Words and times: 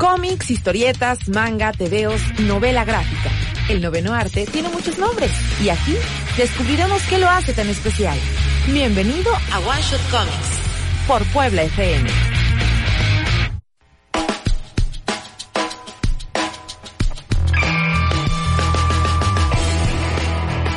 Cómics, 0.00 0.50
historietas, 0.50 1.28
manga, 1.28 1.72
tebeos, 1.72 2.22
novela 2.40 2.86
gráfica. 2.86 3.30
El 3.68 3.82
noveno 3.82 4.14
arte 4.14 4.46
tiene 4.46 4.70
muchos 4.70 4.96
nombres 4.96 5.30
y 5.62 5.68
aquí 5.68 5.94
descubriremos 6.38 7.02
qué 7.02 7.18
lo 7.18 7.28
hace 7.28 7.52
tan 7.52 7.68
especial. 7.68 8.18
Bienvenido 8.66 9.30
a 9.52 9.58
One 9.58 9.82
Shot 9.82 10.00
Comics 10.10 11.06
por 11.06 11.22
Puebla 11.34 11.64
FM. 11.64 12.08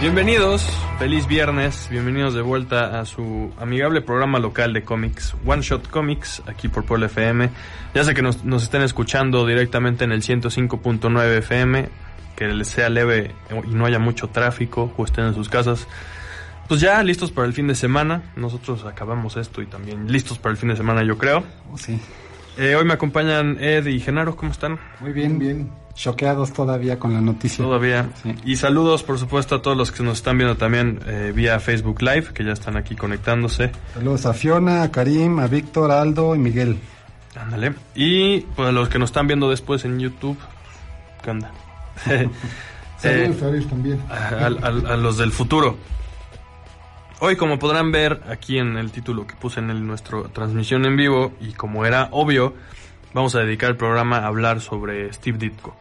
Bienvenidos, 0.01 0.67
feliz 1.03 1.27
viernes, 1.27 1.89
bienvenidos 1.91 2.33
de 2.33 2.41
vuelta 2.41 3.01
a 3.01 3.03
su 3.03 3.51
amigable 3.59 3.99
programa 3.99 4.39
local 4.39 4.71
de 4.71 4.83
cómics, 4.83 5.35
One 5.45 5.61
Shot 5.61 5.89
Comics, 5.89 6.41
aquí 6.47 6.69
por 6.69 6.85
Puebla 6.85 7.07
FM. 7.07 7.49
Ya 7.93 8.05
sé 8.05 8.13
que 8.13 8.21
nos, 8.21 8.45
nos 8.45 8.63
estén 8.63 8.83
escuchando 8.83 9.45
directamente 9.45 10.05
en 10.05 10.13
el 10.13 10.21
105.9 10.21 11.39
FM, 11.39 11.89
que 12.37 12.47
les 12.47 12.69
sea 12.69 12.87
leve 12.87 13.31
y 13.69 13.75
no 13.75 13.85
haya 13.85 13.99
mucho 13.99 14.29
tráfico, 14.29 14.93
o 14.95 15.03
estén 15.03 15.25
en 15.25 15.33
sus 15.33 15.49
casas. 15.49 15.89
Pues 16.69 16.79
ya 16.79 17.03
listos 17.03 17.33
para 17.33 17.47
el 17.47 17.53
fin 17.53 17.67
de 17.67 17.75
semana, 17.75 18.31
nosotros 18.37 18.85
acabamos 18.85 19.35
esto 19.35 19.61
y 19.61 19.65
también 19.65 20.09
listos 20.09 20.39
para 20.39 20.51
el 20.51 20.57
fin 20.57 20.69
de 20.69 20.77
semana 20.77 21.03
yo 21.03 21.17
creo. 21.17 21.43
Sí. 21.75 21.99
Eh, 22.57 22.75
hoy 22.75 22.85
me 22.85 22.93
acompañan 22.93 23.57
Ed 23.59 23.87
y 23.87 23.99
Genaro, 23.99 24.37
¿cómo 24.37 24.53
están? 24.53 24.79
Muy 25.01 25.11
bien, 25.11 25.37
bien. 25.37 25.82
Choqueados 25.95 26.51
todavía 26.53 26.97
con 26.97 27.13
la 27.13 27.21
noticia. 27.21 27.63
Todavía. 27.63 28.09
Sí. 28.23 28.33
Y 28.45 28.55
saludos, 28.55 29.03
por 29.03 29.19
supuesto, 29.19 29.55
a 29.55 29.61
todos 29.61 29.77
los 29.77 29.91
que 29.91 30.01
nos 30.03 30.17
están 30.17 30.37
viendo 30.37 30.57
también 30.57 30.99
eh, 31.05 31.31
vía 31.35 31.59
Facebook 31.59 32.01
Live, 32.01 32.33
que 32.33 32.43
ya 32.43 32.51
están 32.53 32.77
aquí 32.77 32.95
conectándose. 32.95 33.71
Saludos 33.93 34.25
a 34.25 34.33
Fiona, 34.33 34.81
a 34.83 34.91
Karim, 34.91 35.39
a 35.39 35.47
Víctor, 35.47 35.91
a 35.91 36.01
Aldo 36.01 36.35
y 36.35 36.39
Miguel. 36.39 36.77
Ándale. 37.39 37.73
Y 37.95 38.41
pues 38.41 38.69
a 38.69 38.71
los 38.71 38.89
que 38.89 38.97
nos 38.99 39.09
están 39.09 39.27
viendo 39.27 39.49
después 39.49 39.85
en 39.85 39.99
YouTube, 39.99 40.37
¿qué 41.23 41.29
onda? 41.31 41.51
Eh, 43.05 43.25
Saludos 43.27 43.43
a 43.43 43.49
ellos 43.49 43.67
también. 43.69 44.01
a, 44.09 44.45
a- 44.45 44.93
a 44.93 44.97
los 44.97 45.17
del 45.17 45.33
futuro. 45.33 45.75
Hoy, 47.19 47.35
como 47.35 47.59
podrán 47.59 47.91
ver 47.91 48.21
aquí 48.29 48.57
en 48.57 48.77
el 48.77 48.91
título 48.91 49.27
que 49.27 49.35
puse 49.35 49.59
en 49.59 49.69
el- 49.69 49.85
nuestra 49.85 50.23
transmisión 50.33 50.85
en 50.85 50.95
vivo, 50.95 51.33
y 51.41 51.51
como 51.51 51.85
era 51.85 52.07
obvio, 52.11 52.53
vamos 53.13 53.35
a 53.35 53.39
dedicar 53.39 53.69
el 53.71 53.77
programa 53.77 54.17
a 54.17 54.27
hablar 54.27 54.61
sobre 54.61 55.11
Steve 55.13 55.37
Ditko. 55.37 55.75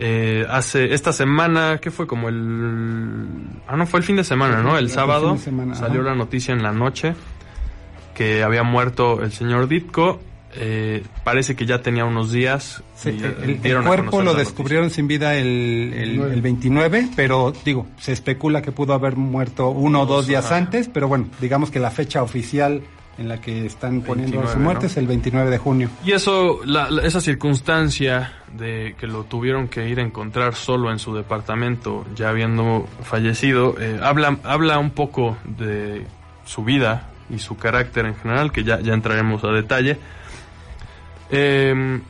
Eh, 0.00 0.46
hace 0.48 0.94
esta 0.94 1.12
semana, 1.12 1.78
¿qué 1.82 1.90
fue? 1.90 2.06
Como 2.06 2.28
el... 2.28 3.26
Ah, 3.66 3.76
no, 3.76 3.86
fue 3.86 3.98
el 4.00 4.04
fin 4.06 4.16
de 4.16 4.24
semana, 4.24 4.62
¿no? 4.62 4.78
El 4.78 4.90
sábado 4.90 5.36
semana, 5.38 5.74
salió 5.74 6.00
ajá. 6.02 6.10
la 6.10 6.14
noticia 6.16 6.54
en 6.54 6.62
la 6.62 6.72
noche 6.72 7.14
que 8.14 8.42
había 8.42 8.62
muerto 8.62 9.22
el 9.22 9.32
señor 9.32 9.68
Ditko. 9.68 10.20
Eh, 10.54 11.02
parece 11.24 11.54
que 11.56 11.66
ya 11.66 11.82
tenía 11.82 12.04
unos 12.04 12.32
días. 12.32 12.82
Sí, 12.96 13.10
el, 13.10 13.50
eh, 13.50 13.60
el 13.64 13.82
cuerpo 13.84 14.22
lo 14.22 14.34
descubrieron 14.34 14.88
sin 14.90 15.06
vida 15.06 15.36
el, 15.36 15.92
el- 15.94 16.20
el 16.32 16.40
29, 16.40 17.08
pero 17.14 17.52
digo, 17.64 17.86
se 17.98 18.12
especula 18.12 18.62
que 18.62 18.72
pudo 18.72 18.94
haber 18.94 19.16
muerto 19.16 19.68
uno 19.68 20.02
o 20.02 20.06
dos 20.06 20.26
días 20.26 20.46
ajá. 20.46 20.56
antes, 20.56 20.88
pero 20.88 21.06
bueno, 21.06 21.26
digamos 21.40 21.70
que 21.70 21.80
la 21.80 21.90
fecha 21.90 22.22
oficial 22.22 22.82
en 23.18 23.28
la 23.28 23.40
que 23.40 23.66
están 23.66 24.00
poniendo 24.02 24.36
29, 24.38 24.52
su 24.52 24.58
muerte 24.60 24.82
¿no? 24.82 24.86
es 24.86 24.96
el 24.96 25.06
29 25.08 25.50
de 25.50 25.58
junio. 25.58 25.90
Y 26.04 26.12
eso, 26.12 26.60
la- 26.64 26.88
la- 26.90 27.02
esa 27.02 27.20
circunstancia 27.20 28.32
de 28.52 28.94
que 28.98 29.06
lo 29.08 29.24
tuvieron 29.24 29.68
que 29.68 29.88
ir 29.88 29.98
a 29.98 30.02
encontrar 30.02 30.54
solo 30.54 30.90
en 30.92 30.98
su 31.00 31.14
departamento, 31.14 32.06
ya 32.14 32.28
habiendo 32.30 32.88
fallecido, 33.02 33.74
eh, 33.80 33.98
habla, 34.02 34.38
habla 34.44 34.78
un 34.78 34.90
poco 34.90 35.36
de 35.44 36.06
su 36.46 36.64
vida 36.64 37.08
y 37.28 37.40
su 37.40 37.56
carácter 37.56 38.06
en 38.06 38.14
general, 38.14 38.52
que 38.52 38.64
ya, 38.64 38.80
ya 38.80 38.94
entraremos 38.94 39.42
a 39.44 39.48
detalle. 39.48 39.98
Eh, 41.30 42.00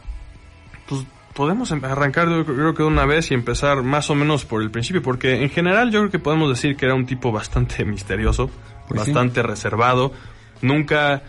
pues 0.88 1.04
podemos 1.34 1.70
em- 1.70 1.84
arrancar 1.84 2.28
yo 2.28 2.44
creo 2.44 2.74
que 2.74 2.82
de 2.82 2.88
una 2.88 3.04
vez 3.06 3.30
y 3.30 3.34
empezar 3.34 3.82
más 3.82 4.10
o 4.10 4.14
menos 4.14 4.44
por 4.44 4.62
el 4.62 4.70
principio, 4.70 5.02
porque 5.02 5.42
en 5.42 5.50
general 5.50 5.91
yo 5.91 6.00
creo 6.00 6.10
que 6.10 6.18
podemos 6.18 6.48
decir 6.48 6.76
que 6.76 6.84
era 6.86 6.94
un 6.94 7.06
tipo 7.06 7.32
bastante 7.32 7.84
misterioso, 7.84 8.50
Pues 8.88 9.02
sí. 9.02 9.10
bastante 9.12 9.42
reservado, 9.42 10.12
nunca, 10.62 11.22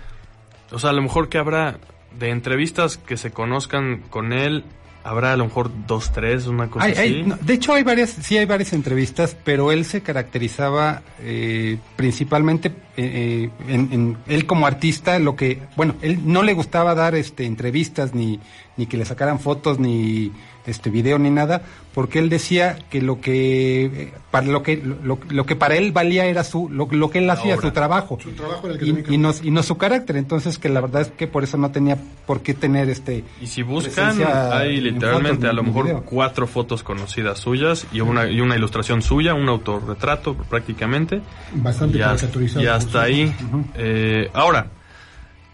o 0.71 0.79
sea, 0.79 0.89
a 0.91 0.93
lo 0.93 1.01
mejor 1.01 1.29
que 1.29 1.37
habrá 1.37 1.77
de 2.17 2.29
entrevistas 2.29 2.97
que 2.97 3.17
se 3.17 3.31
conozcan 3.31 4.01
con 4.09 4.33
él, 4.33 4.63
habrá 5.03 5.31
a 5.33 5.37
lo 5.37 5.45
mejor 5.45 5.71
dos, 5.87 6.11
tres, 6.11 6.47
una 6.47 6.69
cosa 6.69 6.85
Hay- 6.85 6.91
así. 6.91 7.01
hay- 7.01 7.23
no, 7.23 7.37
de 7.37 7.53
hecho, 7.53 7.73
hay 7.73 7.83
varias, 7.83 8.09
sí 8.09 8.37
hay 8.37 8.45
varias 8.45 8.73
entrevistas, 8.73 9.35
pero 9.45 9.71
él 9.71 9.85
se 9.85 10.01
caracterizaba 10.01 11.01
eh, 11.21 11.77
principalmente 11.95 12.67
eh, 12.67 12.73
eh, 12.97 13.49
en, 13.73 13.89
en- 13.93 14.17
él 14.27 14.45
como 14.45 14.67
artista, 14.67 15.17
lo 15.19 15.35
que, 15.35 15.59
bueno, 15.77 15.95
él 16.01 16.19
no 16.25 16.43
le 16.43 16.53
gustaba 16.53 16.95
dar 16.95 17.15
este 17.15 17.45
entrevistas 17.45 18.13
ni 18.13 18.39
ni 18.75 18.85
que 18.87 18.95
le 18.97 19.03
sacaran 19.05 19.39
fotos 19.39 19.77
ni 19.79 20.31
este 20.69 20.89
video 20.89 21.17
ni 21.19 21.29
nada, 21.29 21.61
porque 21.93 22.19
él 22.19 22.29
decía 22.29 22.77
que 22.89 23.01
lo 23.01 23.19
que 23.21 23.85
eh, 23.85 24.13
para 24.31 24.47
lo 24.47 24.61
que 24.63 24.77
lo, 24.77 25.19
lo 25.29 25.45
que 25.45 25.55
para 25.55 25.75
él 25.75 25.91
valía 25.91 26.25
era 26.25 26.43
su 26.43 26.69
lo, 26.69 26.87
lo 26.91 27.09
que 27.09 27.19
él 27.19 27.29
hacía, 27.29 27.55
obra. 27.55 27.67
su 27.67 27.71
trabajo, 27.73 28.17
Su 28.21 28.31
trabajo 28.31 28.67
era 28.67 28.73
el 28.75 28.79
que 28.79 28.85
y, 28.85 28.89
tenía 28.89 29.03
que 29.05 29.13
y 29.13 29.17
no 29.17 29.31
y 29.43 29.51
no 29.51 29.63
su 29.63 29.77
carácter, 29.77 30.17
entonces 30.17 30.57
que 30.59 30.69
la 30.69 30.81
verdad 30.81 31.01
es 31.01 31.07
que 31.11 31.27
por 31.27 31.43
eso 31.43 31.57
no 31.57 31.71
tenía 31.71 31.97
por 32.25 32.41
qué 32.41 32.53
tener 32.53 32.89
este 32.89 33.23
Y 33.41 33.47
si 33.47 33.63
buscan, 33.63 34.17
hay 34.51 34.77
en 34.77 34.83
literalmente 34.83 35.35
fotos 35.37 35.49
a 35.49 35.53
lo 35.53 35.63
mejor 35.63 35.85
video. 35.85 36.03
cuatro 36.05 36.47
fotos 36.47 36.83
conocidas 36.83 37.39
suyas 37.39 37.87
y 37.91 38.01
una, 38.01 38.29
y 38.29 38.39
una 38.41 38.55
ilustración 38.55 39.01
suya, 39.01 39.33
un 39.33 39.49
autorretrato 39.49 40.35
prácticamente. 40.35 41.21
Bastante 41.53 41.97
y, 41.97 42.01
hasta- 42.01 42.15
caricaturizado, 42.27 42.63
y 42.63 42.67
hasta 42.67 43.01
ahí. 43.01 43.33
Eh, 43.75 44.29
ahora, 44.33 44.67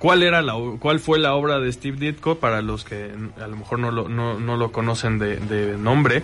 ¿cuál 0.06 0.22
era 0.22 0.44
la, 0.44 0.54
cuál 0.80 1.00
fue 1.00 1.18
la 1.18 1.34
obra 1.34 1.60
de 1.60 1.72
Steve 1.74 1.98
Ditko 1.98 2.36
para 2.36 2.62
los 2.62 2.84
que 2.86 3.12
a 3.42 3.48
lo 3.48 3.56
mejor 3.56 3.80
no 3.80 3.90
lo, 3.90 4.08
no, 4.08 4.40
no 4.40 4.56
lo 4.56 4.72
conocen 4.72 5.18
de, 5.18 5.38
de 5.38 5.78
nombre? 5.80 6.22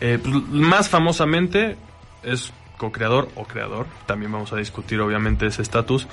Eh, 0.00 0.18
pues, 0.20 0.34
más 0.50 0.88
famosamente 0.88 1.76
es 2.24 2.52
co-creador 2.78 3.28
o 3.36 3.44
creador, 3.44 3.86
también 4.06 4.32
vamos 4.32 4.52
a 4.52 4.56
discutir 4.56 5.00
obviamente 5.00 5.46
ese 5.46 5.62
estatus, 5.62 6.08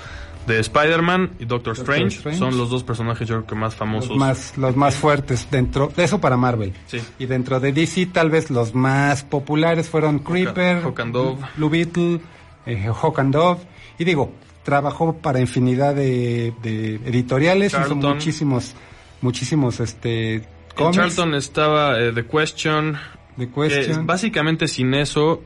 de 0.46 0.60
Spider-Man 0.60 1.32
y 1.40 1.44
Doctor, 1.44 1.72
Strange. 1.76 2.18
Strange. 2.18 2.38
Son 2.38 2.56
los 2.56 2.70
dos 2.70 2.84
personajes 2.84 3.26
yo 3.26 3.34
creo 3.38 3.46
que 3.48 3.54
más 3.56 3.74
famosos. 3.74 4.10
los 4.10 4.18
más 4.18 4.56
los 4.56 4.76
más 4.76 4.94
fuertes 4.94 5.48
dentro 5.50 5.88
de 5.88 6.04
eso 6.04 6.20
para 6.20 6.36
Marvel 6.36 6.72
Sí. 6.86 7.00
y 7.18 7.26
dentro 7.26 7.58
de 7.58 7.72
DC 7.72 8.06
tal 8.06 8.30
vez 8.30 8.48
los 8.48 8.76
más 8.76 9.24
populares 9.24 9.88
fueron 9.88 10.20
Creeper 10.20 10.84
Hawk 10.84 11.00
and 11.00 11.12
Dove. 11.12 11.42
Blue 11.56 11.68
Beetle 11.68 12.20
eh, 12.64 12.88
Hawk 12.88 13.18
and 13.18 13.34
Dove 13.34 13.58
y 13.98 14.04
digo 14.04 14.32
trabajó 14.70 15.16
para 15.18 15.40
infinidad 15.40 15.94
de, 15.94 16.54
de 16.62 16.94
editoriales 17.06 17.72
hizo 17.72 17.82
Charlton. 17.82 18.14
muchísimos 18.14 18.74
muchísimos 19.20 19.80
este 19.80 20.42
cómics 20.76 20.96
Charlton 20.96 21.34
estaba 21.34 21.98
eh, 22.00 22.12
The 22.12 22.24
Question, 22.24 22.96
de 23.36 23.50
que 23.50 23.52
Question 23.52 24.06
básicamente 24.06 24.68
sin 24.68 24.94
eso, 24.94 25.42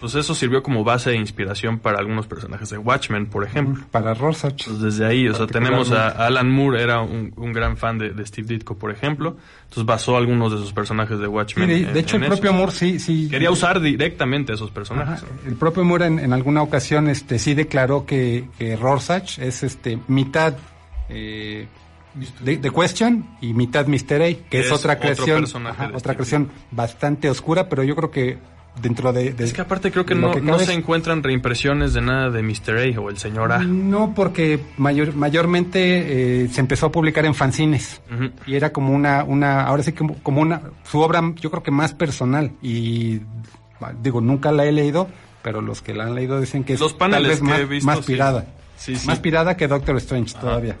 pues 0.00 0.14
eso 0.14 0.34
sirvió 0.34 0.62
como 0.62 0.84
base 0.84 1.10
de 1.10 1.16
inspiración 1.16 1.78
para 1.78 1.98
algunos 1.98 2.26
personajes 2.26 2.68
de 2.70 2.78
Watchmen, 2.78 3.26
por 3.26 3.44
ejemplo. 3.44 3.84
para 3.90 4.12
Rorschach 4.14 4.66
desde 4.66 5.06
ahí, 5.06 5.26
o 5.28 5.34
sea, 5.34 5.46
tenemos 5.46 5.90
a 5.92 6.08
Alan 6.08 6.50
Moore, 6.50 6.82
era 6.82 7.00
un, 7.00 7.32
un 7.36 7.52
gran 7.52 7.76
fan 7.76 7.98
de, 7.98 8.10
de 8.10 8.26
Steve 8.26 8.46
Ditko, 8.48 8.76
por 8.76 8.90
ejemplo. 8.90 9.36
Entonces 9.64 9.84
basó 9.86 10.16
algunos 10.16 10.52
de 10.52 10.58
sus 10.58 10.72
personajes 10.72 11.18
de 11.18 11.24
Sí, 11.26 11.30
Watchmen. 11.30 11.68
de, 11.68 11.76
en- 11.82 11.92
de 11.94 12.00
hecho 12.00 12.16
en 12.16 12.24
el 12.24 12.32
eso. 12.32 12.40
propio 12.40 12.52
Moore 12.56 12.72
sí 12.72 12.98
sí 12.98 13.28
Quería 13.30 13.50
usar 13.50 13.80
directamente 13.80 14.52
a 14.52 14.54
esos 14.54 14.70
personajes. 14.70 15.24
El 15.46 15.54
propio 15.56 15.84
Moore 15.84 16.06
en, 16.06 16.18
en 16.18 16.32
alguna 16.32 16.62
ocasión 16.62 17.08
este 17.08 17.38
sí 17.38 17.54
declaró 17.54 18.06
que, 18.06 18.48
que 18.58 18.76
Rorschach 18.76 19.38
es 19.38 19.62
este 19.62 19.98
mitad 20.08 20.54
eh, 21.08 21.66
de, 22.42 22.56
de 22.56 22.70
Question 22.70 23.26
y 23.40 23.52
mitad 23.54 23.86
Mister 23.86 24.22
A, 24.22 24.26
que 24.48 24.60
es, 24.60 24.66
Es 24.66 24.72
otra 24.72 24.98
creación, 24.98 25.44
ajá, 25.66 25.90
otra 25.94 26.14
creación 26.14 26.48
bastante 26.70 27.28
oscura, 27.28 27.68
pero 27.68 27.82
yo 27.82 27.94
creo 27.96 28.10
que 28.10 28.38
dentro 28.80 29.12
de, 29.12 29.32
de- 29.32 29.44
Es 29.44 29.52
que 29.52 29.60
aparte 29.62 29.90
creo 29.90 30.04
que 30.04 30.14
no, 30.14 30.30
que 30.32 30.40
no 30.40 30.58
se 30.58 30.72
encuentran 30.72 31.22
reimpresiones 31.22 31.94
de 31.94 32.00
nada 32.02 32.30
de 32.30 32.42
Mr. 32.42 32.76
A 32.96 33.00
o 33.00 33.08
el 33.10 33.16
señor 33.18 33.52
A. 33.52 33.58
no 33.58 34.12
porque 34.14 34.60
mayor, 34.76 35.14
mayormente 35.14 36.42
eh, 36.44 36.48
se 36.48 36.60
empezó 36.60 36.86
a 36.86 36.92
publicar 36.92 37.24
en 37.24 37.34
fanzines 37.34 38.00
y 38.46 38.54
era 38.54 38.72
como 38.72 38.92
una 38.94 39.24
una 39.24 39.62
ahora 39.62 39.82
sí 39.82 39.92
como, 39.92 40.14
como 40.22 40.40
una 40.42 40.60
su 40.84 41.00
obra 41.00 41.22
yo 41.36 41.50
creo 41.50 41.62
que 41.62 41.70
más 41.70 41.94
personal 41.94 42.52
y 42.62 43.20
digo 44.02 44.20
nunca 44.20 44.52
la 44.52 44.64
he 44.66 44.72
leído 44.72 45.08
pero 45.42 45.60
los 45.62 45.80
que 45.80 45.94
la 45.94 46.04
han 46.04 46.14
leído 46.14 46.40
dicen 46.40 46.64
que 46.64 46.74
es 46.74 46.80
Los 46.80 46.98
tal 46.98 47.24
vez 47.24 47.38
que 47.38 47.44
más, 47.44 47.60
he 47.60 47.64
visto, 47.64 47.86
más 47.86 48.04
pirada 48.04 48.46
Sí, 48.76 48.96
sí. 48.96 49.06
más 49.06 49.20
pirada 49.20 49.56
que 49.56 49.68
Doctor 49.68 49.96
Strange 49.96 50.34
todavía 50.38 50.76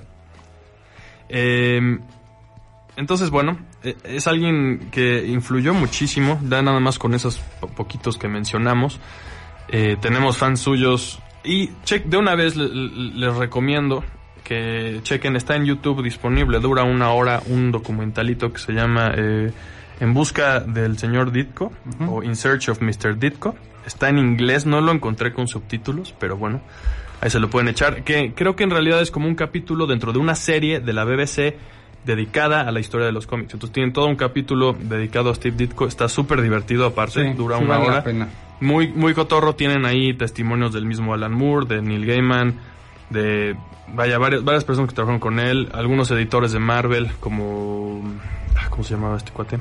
Eh, 1.28 1.98
entonces, 2.96 3.30
bueno, 3.30 3.58
eh, 3.82 3.94
es 4.04 4.26
alguien 4.26 4.88
que 4.90 5.26
influyó 5.26 5.74
muchísimo, 5.74 6.38
da 6.42 6.62
nada 6.62 6.80
más 6.80 6.98
con 6.98 7.14
esos 7.14 7.38
po- 7.60 7.68
poquitos 7.68 8.18
que 8.18 8.28
mencionamos. 8.28 9.00
Eh, 9.68 9.96
tenemos 10.00 10.36
fans 10.38 10.60
suyos 10.60 11.20
y 11.44 11.70
check, 11.84 12.04
de 12.06 12.16
una 12.16 12.34
vez 12.34 12.56
le- 12.56 12.68
le- 12.68 13.14
les 13.14 13.34
recomiendo 13.34 14.04
que 14.44 15.00
chequen, 15.02 15.34
está 15.36 15.56
en 15.56 15.64
YouTube 15.64 16.02
disponible, 16.02 16.60
dura 16.60 16.84
una 16.84 17.10
hora 17.10 17.42
un 17.46 17.72
documentalito 17.72 18.52
que 18.52 18.58
se 18.58 18.72
llama 18.72 19.12
eh, 19.16 19.52
En 19.98 20.12
busca 20.14 20.60
del 20.60 20.98
señor 20.98 21.32
Ditko 21.32 21.72
o 22.06 22.22
In 22.22 22.36
Search 22.36 22.68
of 22.68 22.80
Mr. 22.82 23.18
Ditko. 23.18 23.56
Está 23.86 24.08
en 24.10 24.18
inglés, 24.18 24.66
no 24.66 24.80
lo 24.80 24.92
encontré 24.92 25.32
con 25.32 25.48
subtítulos, 25.48 26.14
pero 26.20 26.36
bueno, 26.36 26.60
ahí 27.22 27.30
se 27.30 27.40
lo 27.40 27.48
pueden 27.48 27.68
echar. 27.68 28.04
Que 28.04 28.32
creo 28.34 28.54
que 28.56 28.64
en 28.64 28.70
realidad 28.70 29.00
es 29.00 29.10
como 29.10 29.26
un 29.26 29.34
capítulo 29.36 29.86
dentro 29.86 30.12
de 30.12 30.18
una 30.18 30.34
serie 30.34 30.80
de 30.80 30.92
la 30.92 31.04
BBC 31.04 31.56
dedicada 32.06 32.62
a 32.62 32.70
la 32.72 32.80
historia 32.80 33.04
de 33.06 33.12
los 33.12 33.26
cómics. 33.26 33.52
Entonces 33.52 33.74
tienen 33.74 33.92
todo 33.92 34.06
un 34.06 34.16
capítulo 34.16 34.72
dedicado 34.78 35.30
a 35.30 35.34
Steve 35.34 35.56
Ditko, 35.56 35.86
está 35.86 36.08
súper 36.08 36.40
divertido 36.40 36.86
aparte, 36.86 37.22
Sí, 37.30 37.34
dura 37.36 37.58
sí 37.58 37.64
una 37.64 37.74
vale 37.76 37.84
la 37.86 37.92
hora. 37.94 38.04
pena. 38.04 38.28
Muy, 38.60 38.88
muy 38.88 39.12
cotorro, 39.12 39.54
tienen 39.54 39.84
ahí 39.84 40.14
testimonios 40.14 40.72
del 40.72 40.86
mismo 40.86 41.12
Alan 41.12 41.32
Moore, 41.32 41.66
de 41.66 41.82
Neil 41.82 42.06
Gaiman, 42.06 42.54
de 43.10 43.54
vaya, 43.92 44.16
varias, 44.18 44.42
varias 44.44 44.64
personas 44.64 44.88
que 44.88 44.94
trabajaron 44.94 45.20
con 45.20 45.38
él, 45.40 45.68
algunos 45.74 46.10
editores 46.10 46.52
de 46.52 46.58
Marvel, 46.60 47.10
como 47.20 48.02
ah, 48.56 48.68
¿cómo 48.70 48.82
se 48.82 48.94
llamaba 48.94 49.16
este 49.18 49.32
cuate? 49.32 49.58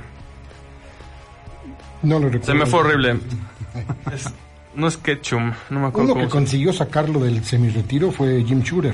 No 2.04 2.20
lo 2.20 2.26
recuerdo. 2.30 2.46
Se 2.46 2.54
me 2.54 2.66
fue 2.66 2.80
horrible. 2.80 3.18
Es- 4.14 4.34
no 4.76 4.88
es 4.88 4.98
Ketchum, 4.98 5.54
no 5.70 5.80
me 5.80 5.88
acuerdo 5.88 6.12
Uno 6.14 6.22
que 6.24 6.28
consiguió 6.30 6.74
sacarlo 6.74 7.22
del 7.22 7.42
semi-retiro 7.46 8.12
fue 8.12 8.44
Jim 8.46 8.60
Shooter, 8.62 8.94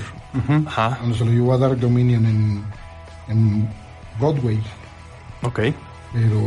Ajá, 0.68 0.98
cuando 1.00 1.18
se 1.18 1.26
lo 1.26 1.32
llevó 1.32 1.54
a 1.56 1.58
Dark 1.58 1.80
Dominion 1.80 2.24
en, 2.28 2.64
en 3.32 3.68
Broadway. 4.20 4.60
ok. 5.42 5.60
Pero 6.14 6.42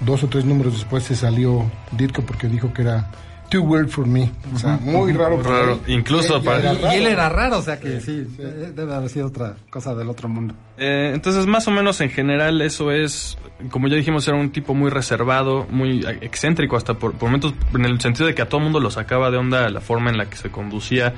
dos 0.00 0.22
o 0.22 0.28
tres 0.28 0.44
números 0.44 0.74
después 0.74 1.02
se 1.04 1.16
salió 1.16 1.64
Ditko 1.92 2.22
porque 2.22 2.46
dijo 2.48 2.72
que 2.72 2.82
era 2.82 3.10
too 3.50 3.62
weird 3.62 3.88
for 3.88 4.06
me. 4.06 4.30
O 4.54 4.58
sea, 4.58 4.78
muy 4.80 5.12
raro. 5.12 5.40
para 5.42 5.58
Raro, 5.60 5.80
él. 5.86 5.94
incluso 5.98 6.42
para- 6.42 6.58
era 6.58 6.72
Y, 6.94 6.94
y 6.94 6.98
él 6.98 7.06
era 7.08 7.28
raro, 7.28 7.58
o 7.58 7.62
sea 7.62 7.78
que 7.78 8.00
sí, 8.00 8.26
eh, 8.38 8.72
debe 8.74 8.94
haber 8.94 9.08
sido 9.10 9.26
otra 9.26 9.54
cosa 9.70 9.94
del 9.94 10.08
otro 10.08 10.28
mundo. 10.28 10.54
Eh, 10.78 11.10
entonces, 11.14 11.46
más 11.46 11.66
o 11.68 11.70
menos 11.70 12.00
en 12.00 12.10
general, 12.10 12.60
eso 12.62 12.90
es, 12.92 13.36
como 13.70 13.86
ya 13.88 13.96
dijimos, 13.96 14.26
era 14.28 14.36
un 14.36 14.50
tipo 14.50 14.74
muy 14.74 14.90
reservado, 14.90 15.66
muy 15.70 16.04
excéntrico, 16.20 16.76
hasta 16.76 16.94
por, 16.94 17.12
por 17.12 17.28
momentos, 17.28 17.54
en 17.74 17.84
el 17.84 18.00
sentido 18.00 18.26
de 18.26 18.34
que 18.34 18.42
a 18.42 18.48
todo 18.48 18.60
mundo 18.60 18.80
lo 18.80 18.90
sacaba 18.90 19.30
de 19.30 19.36
onda 19.36 19.68
la 19.68 19.80
forma 19.80 20.10
en 20.10 20.16
la 20.18 20.26
que 20.26 20.36
se 20.36 20.50
conducía. 20.50 21.12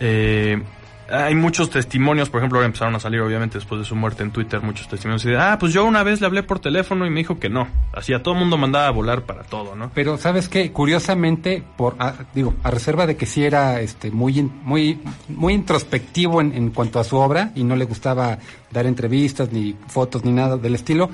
Eh, 0.00 0.62
hay 1.10 1.34
muchos 1.34 1.70
testimonios, 1.70 2.28
por 2.30 2.40
ejemplo, 2.40 2.58
ahora 2.58 2.66
empezaron 2.66 2.94
a 2.94 3.00
salir, 3.00 3.20
obviamente, 3.20 3.58
después 3.58 3.80
de 3.80 3.84
su 3.86 3.94
muerte 3.96 4.22
en 4.22 4.30
Twitter, 4.30 4.60
muchos 4.60 4.88
testimonios. 4.88 5.24
Y 5.24 5.28
de, 5.30 5.38
ah, 5.38 5.56
pues 5.58 5.72
yo 5.72 5.84
una 5.84 6.02
vez 6.02 6.20
le 6.20 6.26
hablé 6.26 6.42
por 6.42 6.58
teléfono 6.60 7.06
y 7.06 7.10
me 7.10 7.20
dijo 7.20 7.38
que 7.38 7.48
no. 7.48 7.66
Así 7.92 8.12
a 8.12 8.22
todo 8.22 8.34
el 8.34 8.40
mundo 8.40 8.56
mandaba 8.58 8.86
a 8.88 8.90
volar 8.90 9.22
para 9.22 9.42
todo, 9.44 9.74
¿no? 9.74 9.90
Pero 9.94 10.18
sabes 10.18 10.48
qué, 10.48 10.70
curiosamente, 10.72 11.62
por 11.76 11.96
a- 11.98 12.14
digo, 12.34 12.54
a 12.62 12.70
reserva 12.70 13.06
de 13.06 13.16
que 13.16 13.26
sí 13.26 13.42
era 13.44 13.80
este 13.80 14.10
muy 14.10 14.38
in- 14.38 14.52
muy 14.64 15.00
muy 15.28 15.54
introspectivo 15.54 16.40
en, 16.40 16.52
en 16.52 16.70
cuanto 16.70 17.00
a 17.00 17.04
su 17.04 17.16
obra 17.16 17.52
y 17.54 17.64
no 17.64 17.74
le 17.76 17.84
gustaba 17.86 18.38
dar 18.70 18.86
entrevistas 18.86 19.50
ni 19.52 19.76
fotos 19.88 20.24
ni 20.24 20.32
nada 20.32 20.56
del 20.58 20.74
estilo, 20.74 21.08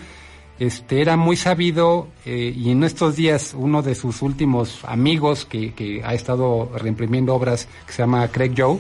este 0.59 1.01
era 1.01 1.17
muy 1.17 1.37
sabido 1.37 2.09
eh, 2.25 2.53
y 2.57 2.71
en 2.71 2.85
estos 2.85 3.17
días 3.17 3.55
uno 3.57 3.83
de 3.83 3.95
sus 3.95 4.23
últimos 4.23 4.85
amigos 4.85 5.45
que, 5.45 5.73
que 5.75 6.03
ha 6.05 6.15
estado 6.15 6.71
reimprimiendo 6.79 7.35
obras 7.35 7.69
que 7.87 7.93
se 7.93 8.03
llama 8.03 8.27
Craig 8.29 8.55
Joe, 8.57 8.79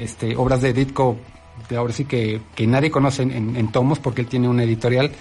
este 0.00 0.34
obras 0.36 0.60
de 0.62 0.72
Ditko 0.72 1.16
de 1.68 1.76
ahora 1.76 1.92
sí 1.92 2.04
que, 2.06 2.40
que 2.54 2.66
nadie 2.66 2.90
conoce 2.90 3.22
en, 3.22 3.68
tomos 3.70 3.98
porque 3.98 4.22
él 4.22 4.26
tiene 4.26 4.48
una 4.48 4.64
editorial. 4.64 5.12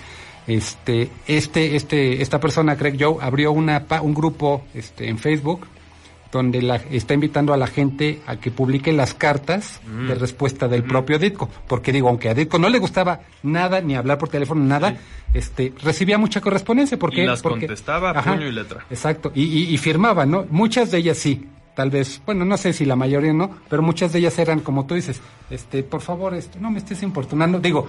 Este 0.47 1.09
este 1.27 1.75
este 1.75 2.21
esta 2.21 2.39
persona 2.39 2.75
Craig 2.75 2.97
Joe 2.99 3.17
abrió 3.21 3.51
una 3.51 3.85
un 4.01 4.13
grupo 4.13 4.63
este 4.73 5.07
en 5.09 5.19
Facebook 5.19 5.67
donde 6.31 6.61
la, 6.61 6.75
está 6.91 7.13
invitando 7.15 7.53
a 7.53 7.57
la 7.57 7.65
gente 7.67 8.21
a 8.27 8.35
que 8.37 8.51
publique 8.51 8.91
las 8.93 9.13
cartas 9.15 9.81
de 10.07 10.13
respuesta 10.13 10.67
del 10.67 10.83
propio 10.83 11.17
Ditko, 11.17 11.49
porque 11.67 11.91
digo, 11.91 12.07
aunque 12.07 12.29
a 12.29 12.35
Ditko 12.35 12.59
no 12.59 12.69
le 12.69 12.77
gustaba 12.77 13.21
nada, 13.41 13.81
ni 13.81 13.95
hablar 13.95 14.19
por 14.19 14.29
teléfono, 14.29 14.63
nada, 14.63 14.95
este, 15.33 15.73
recibía 15.81 16.19
mucha 16.19 16.39
correspondencia, 16.39 16.99
porque 16.99 17.23
Y 17.23 17.25
las 17.25 17.41
porque- 17.41 17.65
contestaba 17.65 18.11
a 18.11 18.23
puño 18.23 18.45
y 18.47 18.51
letra. 18.51 18.85
Exacto, 18.91 19.31
y, 19.33 19.41
y, 19.43 19.73
y 19.73 19.77
firmaba, 19.79 20.27
¿no? 20.27 20.45
Muchas 20.51 20.91
de 20.91 20.99
ellas 20.99 21.17
sí, 21.17 21.47
tal 21.79 21.89
vez, 21.91 22.21
bueno, 22.25 22.43
no 22.43 22.57
sé 22.57 22.73
si 22.73 22.83
la 22.83 22.97
mayoría 22.97 23.31
no, 23.31 23.49
pero 23.69 23.81
muchas 23.81 24.11
de 24.11 24.19
ellas 24.19 24.37
eran 24.37 24.59
como 24.59 24.85
tú 24.85 24.95
dices, 24.95 25.21
este, 25.49 25.81
por 25.81 26.01
favor, 26.01 26.33
este, 26.33 26.59
no 26.59 26.69
me 26.69 26.79
estés 26.79 27.01
importunando. 27.03 27.57
Digo, 27.61 27.87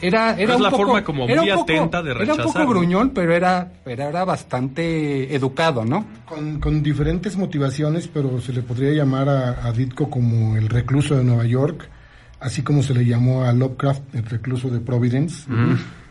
era, 0.00 0.38
era 0.38 0.52
es 0.52 0.58
un 0.58 0.62
la 0.62 0.70
poco, 0.70 0.84
forma 0.84 1.02
como 1.02 1.24
era 1.28 1.42
muy 1.42 1.50
un 1.50 1.56
poco- 1.58 1.72
atenta 1.72 2.02
de 2.04 2.10
Era 2.12 2.20
un 2.20 2.28
rechazar, 2.28 2.44
poco 2.52 2.68
gruñón, 2.68 3.10
pero 3.10 3.34
era, 3.34 3.68
pero 3.82 4.04
era 4.04 4.24
bastante 4.24 5.34
educado, 5.34 5.84
¿no? 5.84 6.04
Con, 6.24 6.60
con 6.60 6.84
diferentes 6.84 7.36
motivaciones, 7.36 8.06
pero 8.06 8.40
se 8.40 8.52
le 8.52 8.62
podría 8.62 8.92
llamar 8.92 9.28
a, 9.28 9.66
a 9.66 9.72
Ditko 9.72 10.08
como 10.08 10.56
el 10.56 10.68
recluso 10.68 11.16
de 11.16 11.24
Nueva 11.24 11.44
York, 11.44 11.88
así 12.38 12.62
como 12.62 12.84
se 12.84 12.94
le 12.94 13.04
llamó 13.04 13.42
a 13.42 13.52
Lovecraft 13.52 14.14
el 14.14 14.24
recluso 14.24 14.68
de 14.70 14.78
Providence, 14.78 15.46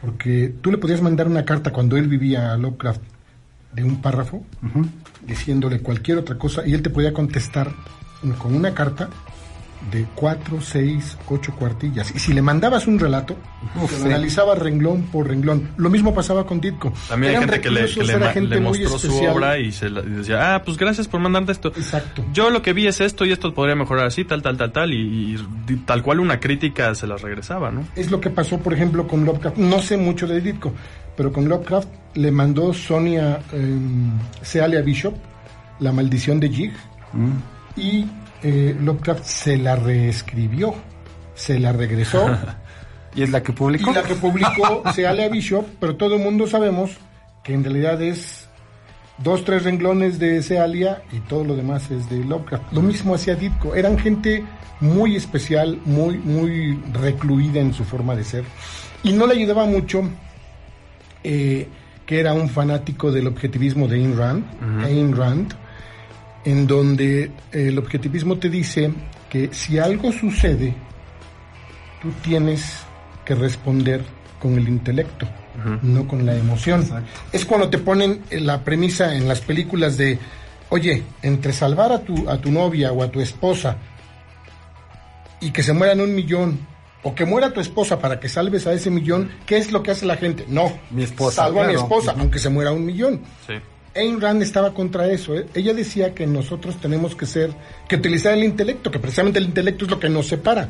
porque 0.01 0.53
tú 0.61 0.69
le 0.69 0.77
podías 0.79 1.01
mandar 1.01 1.27
una 1.27 1.45
carta 1.45 1.71
cuando 1.71 1.95
él 1.95 2.09
vivía 2.09 2.51
a 2.51 2.57
Lovecraft 2.57 3.01
de 3.73 3.83
un 3.83 4.01
párrafo, 4.01 4.43
diciéndole 5.25 5.81
cualquier 5.81 6.17
otra 6.17 6.37
cosa, 6.37 6.65
y 6.65 6.73
él 6.73 6.81
te 6.81 6.89
podía 6.89 7.13
contestar 7.13 7.71
con 8.37 8.55
una 8.55 8.73
carta 8.73 9.09
de 9.89 10.05
cuatro, 10.15 10.61
seis, 10.61 11.17
ocho 11.27 11.53
cuartillas. 11.55 12.13
Y 12.15 12.19
si 12.19 12.33
le 12.33 12.41
mandabas 12.41 12.85
un 12.87 12.99
relato, 12.99 13.35
Uf, 13.81 13.89
se 13.91 13.97
lo 13.97 14.03
sí. 14.03 14.09
analizaba 14.09 14.53
renglón 14.55 15.03
por 15.03 15.27
renglón. 15.27 15.69
Lo 15.77 15.89
mismo 15.89 16.13
pasaba 16.13 16.45
con 16.45 16.61
Ditko. 16.61 16.93
También 17.09 17.31
hay 17.31 17.37
Eran 17.37 17.49
gente 17.49 17.61
que 17.61 17.71
le, 17.71 17.85
que 17.85 18.29
gente 18.33 18.59
mostró 18.59 18.97
su 18.99 19.23
obra 19.25 19.57
y, 19.57 19.71
se 19.71 19.89
la- 19.89 20.01
y 20.01 20.09
decía, 20.09 20.55
ah, 20.55 20.63
pues 20.63 20.77
gracias 20.77 21.07
por 21.07 21.19
mandarte 21.19 21.51
esto. 21.51 21.69
Exacto. 21.69 22.23
Yo 22.31 22.49
lo 22.51 22.61
que 22.61 22.73
vi 22.73 22.85
es 22.87 23.01
esto 23.01 23.25
y 23.25 23.31
esto 23.31 23.53
podría 23.53 23.75
mejorar 23.75 24.05
así, 24.05 24.23
tal, 24.23 24.41
tal, 24.41 24.55
tal, 24.57 24.71
tal, 24.71 24.93
y, 24.93 25.37
tal 25.85 26.03
cual 26.03 26.19
una 26.19 26.39
crítica 26.39 26.93
se 26.95 27.07
las 27.07 27.21
regresaba, 27.21 27.71
¿no? 27.71 27.83
Es 27.95 28.11
lo 28.11 28.21
que 28.21 28.29
pasó, 28.29 28.59
por 28.59 28.73
ejemplo, 28.73 29.07
con 29.07 29.25
Lovecraft. 29.25 29.57
No 29.57 29.79
sé 29.79 29.97
mucho 29.97 30.27
de 30.27 30.41
Ditko, 30.41 30.73
pero 31.17 31.33
con 31.33 31.49
Lovecraft 31.49 31.89
le 32.13 32.31
mandó 32.31 32.73
Sonia 32.73 33.39
eh, 33.53 33.77
Cealia 34.43 34.81
Bishop 34.81 35.15
la 35.79 35.91
maldición 35.91 36.39
de 36.39 36.49
Jig 36.49 36.71
y 37.75 38.05
eh, 38.43 38.75
Lovecraft 38.79 39.23
se 39.23 39.57
la 39.57 39.75
reescribió, 39.75 40.73
se 41.35 41.59
la 41.59 41.71
regresó 41.71 42.25
Y 43.13 43.23
es 43.23 43.29
la 43.29 43.43
que 43.43 43.51
publicó. 43.51 43.91
y 43.91 43.93
la 43.93 44.03
que 44.03 44.15
publicó 44.15 44.83
Cealia 44.95 45.27
Bishop, 45.27 45.65
pero 45.79 45.95
todo 45.95 46.15
el 46.15 46.21
mundo 46.21 46.47
sabemos 46.47 46.91
que 47.43 47.53
en 47.53 47.63
realidad 47.63 48.01
es 48.01 48.47
dos, 49.17 49.43
tres 49.43 49.63
renglones 49.63 50.17
de 50.17 50.41
Cealia 50.41 51.03
y 51.11 51.19
todo 51.19 51.43
lo 51.43 51.55
demás 51.55 51.91
es 51.91 52.09
de 52.09 52.23
Lovecraft. 52.23 52.71
Lo 52.71 52.81
mismo 52.81 53.15
hacía 53.15 53.35
Ditko, 53.35 53.75
eran 53.75 53.99
gente 53.99 54.45
muy 54.79 55.15
especial, 55.15 55.79
muy, 55.85 56.17
muy 56.17 56.79
recluida 56.93 57.59
en 57.59 57.73
su 57.73 57.83
forma 57.83 58.15
de 58.15 58.23
ser 58.23 58.43
y 59.03 59.11
no 59.13 59.27
le 59.27 59.33
ayudaba 59.35 59.65
mucho 59.65 60.03
eh, 61.23 61.67
que 62.05 62.19
era 62.19 62.33
un 62.33 62.49
fanático 62.49 63.11
del 63.11 63.27
objetivismo 63.27 63.87
de 63.87 63.97
Ayn 63.97 64.17
Rand, 64.17 64.83
Ayn 64.83 65.15
Rand, 65.15 65.53
en 66.45 66.67
donde 66.67 67.31
el 67.51 67.77
objetivismo 67.77 68.37
te 68.37 68.49
dice 68.49 68.91
que 69.29 69.49
si 69.53 69.77
algo 69.77 70.11
sucede, 70.11 70.73
tú 72.01 72.11
tienes 72.23 72.83
que 73.25 73.35
responder 73.35 74.03
con 74.39 74.57
el 74.57 74.67
intelecto, 74.67 75.27
no 75.83 76.07
con 76.07 76.25
la 76.25 76.35
emoción. 76.35 76.87
Es 77.31 77.45
cuando 77.45 77.69
te 77.69 77.77
ponen 77.77 78.23
la 78.31 78.63
premisa 78.63 79.15
en 79.15 79.27
las 79.27 79.41
películas 79.41 79.97
de, 79.97 80.17
oye, 80.69 81.03
entre 81.21 81.53
salvar 81.53 81.91
a 81.91 81.99
tu, 81.99 82.27
a 82.29 82.37
tu 82.39 82.51
novia 82.51 82.91
o 82.91 83.03
a 83.03 83.11
tu 83.11 83.21
esposa 83.21 83.77
y 85.39 85.51
que 85.51 85.63
se 85.63 85.73
mueran 85.73 86.01
un 86.01 86.13
millón, 86.15 86.59
o 87.03 87.15
que 87.15 87.25
muera 87.25 87.51
tu 87.51 87.59
esposa 87.59 87.99
para 87.99 88.19
que 88.19 88.29
salves 88.29 88.67
a 88.67 88.73
ese 88.73 88.89
millón, 88.89 89.31
¿qué 89.45 89.57
es 89.57 89.71
lo 89.71 89.81
que 89.81 89.91
hace 89.91 90.05
la 90.05 90.17
gente? 90.17 90.45
No, 90.47 90.71
Mi 90.91 91.03
esposa, 91.03 91.43
salvo 91.43 91.63
a 91.63 91.67
mi 91.67 91.73
esposa, 91.73 92.15
aunque 92.17 92.39
se 92.39 92.49
muera 92.49 92.71
un 92.71 92.85
millón. 92.85 93.21
Sí. 93.47 93.53
Ayn 93.95 94.21
Rand 94.21 94.41
estaba 94.41 94.73
contra 94.73 95.07
eso. 95.07 95.35
¿eh? 95.35 95.47
Ella 95.53 95.73
decía 95.73 96.13
que 96.13 96.25
nosotros 96.25 96.77
tenemos 96.77 97.15
que 97.15 97.25
ser, 97.25 97.51
que 97.87 97.97
utilizar 97.97 98.33
el 98.33 98.43
intelecto, 98.43 98.89
que 98.91 98.99
precisamente 98.99 99.39
el 99.39 99.45
intelecto 99.45 99.85
es 99.85 99.91
lo 99.91 99.99
que 99.99 100.09
nos 100.09 100.27
separa. 100.27 100.69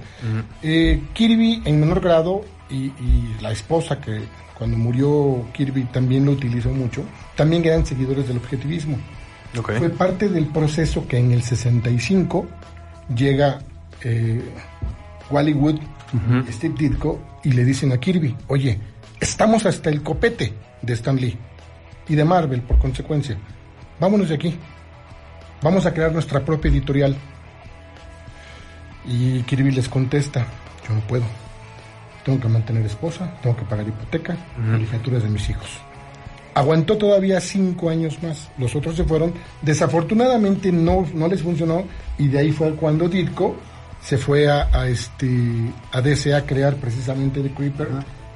Eh, 0.64 1.02
Kirby 1.14 1.62
en 1.66 1.80
menor 1.80 2.02
grado 2.02 2.42
y, 2.70 2.86
y 2.86 3.38
la 3.42 3.52
esposa 3.52 4.00
que 4.00 4.22
cuando 4.58 4.78
murió 4.78 5.48
Kirby 5.54 5.86
también 5.86 6.26
lo 6.26 6.34
utilizó 6.34 6.70
mucho, 6.70 7.04
también 7.36 7.66
eran 7.66 7.86
seguidores 7.86 8.28
del 8.28 8.38
objetivismo. 8.38 8.98
Fue 9.54 9.90
parte 9.90 10.30
del 10.30 10.46
proceso 10.48 11.08
que 11.08 11.18
en 11.18 11.32
el 11.32 11.42
65 11.42 12.48
llega 13.16 13.60
eh, 14.04 14.42
Wally 15.30 15.54
Wood, 15.54 15.80
Steve 16.52 16.76
Ditko, 16.78 17.20
y 17.44 17.52
le 17.52 17.66
dicen 17.66 17.92
a 17.92 17.98
Kirby, 17.98 18.36
oye, 18.48 18.80
estamos 19.20 19.66
hasta 19.66 19.90
el 19.90 20.04
copete 20.04 20.54
de 20.82 20.94
Stan 20.94 21.16
Lee 21.16 21.38
y 22.08 22.16
de 22.16 22.26
Marvel 22.26 22.62
por 22.62 22.78
consecuencia. 22.78 23.38
Vámonos 24.00 24.30
de 24.30 24.36
aquí. 24.36 24.58
Vamos 25.62 25.86
a 25.86 25.94
crear 25.94 26.12
nuestra 26.12 26.44
propia 26.44 26.72
editorial. 26.72 27.16
Y 29.06 29.42
Kirby 29.44 29.72
les 29.72 29.90
contesta, 29.90 30.46
yo 30.88 30.96
no 30.96 31.02
puedo. 31.02 31.24
tengo 32.24 32.40
que 32.40 32.48
mantener 32.48 32.86
esposa, 32.86 33.34
tengo 33.42 33.56
que 33.56 33.66
pagar 33.66 33.88
hipoteca, 33.88 34.38
colegiaturas 34.56 35.24
de 35.24 35.30
mis 35.30 35.50
hijos. 35.50 35.70
Aguantó 36.54 36.98
todavía 36.98 37.40
cinco 37.40 37.90
años 37.90 38.22
más. 38.22 38.50
Los 38.58 38.76
otros 38.76 38.96
se 38.96 39.06
fueron. 39.06 39.34
Desafortunadamente 39.62 40.72
no, 40.72 41.08
no 41.14 41.28
les 41.28 41.42
funcionó 41.42 41.86
y 42.18 42.28
de 42.28 42.40
ahí 42.40 42.52
fue 42.52 42.76
cuando 42.76 43.08
Ditko 43.08 43.56
se 44.02 44.18
fue 44.18 44.50
a, 44.50 44.68
a 44.74 44.88
este 44.88 45.30
a 45.92 46.02
DC 46.02 46.34
a 46.34 46.46
crear 46.46 46.76
precisamente 46.76 47.42
The 47.42 47.52
Creeper 47.52 47.88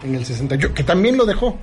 en 0.05 0.15
el 0.15 0.25
68, 0.25 0.73
que 0.73 0.83
también 0.83 1.17
lo 1.17 1.25
dejó. 1.25 1.57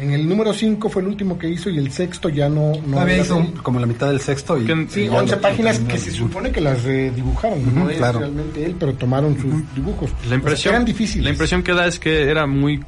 En 0.00 0.10
el 0.10 0.28
número 0.28 0.52
5 0.52 0.88
fue 0.88 1.02
el 1.02 1.08
último 1.08 1.38
que 1.38 1.48
hizo 1.48 1.70
y 1.70 1.78
el 1.78 1.92
sexto 1.92 2.28
ya 2.28 2.48
no... 2.48 2.72
no 2.86 2.92
Todavía 2.94 3.14
era 3.16 3.24
hizo 3.24 3.44
como 3.62 3.78
la 3.78 3.86
mitad 3.86 4.08
del 4.08 4.20
sexto 4.20 4.58
y... 4.58 4.66
Sí, 4.88 5.02
y 5.02 5.06
ya 5.08 5.12
11 5.18 5.36
lo- 5.36 5.40
páginas 5.40 5.78
que 5.80 5.98
se 5.98 6.10
supone 6.10 6.50
que 6.50 6.60
las 6.60 6.82
redibujaron, 6.84 7.74
no 7.74 7.88
es 7.90 7.98
claro. 7.98 8.18
realmente 8.20 8.64
él, 8.64 8.74
pero 8.78 8.94
tomaron 8.94 9.38
sus 9.40 9.74
dibujos. 9.74 10.10
La 10.28 10.34
impresión, 10.34 10.74
eran 10.74 10.84
difíciles. 10.84 11.24
la 11.24 11.30
impresión 11.30 11.62
que 11.62 11.72
da 11.74 11.86
es 11.86 11.98
que 11.98 12.30
era 12.30 12.46
muy, 12.46 12.82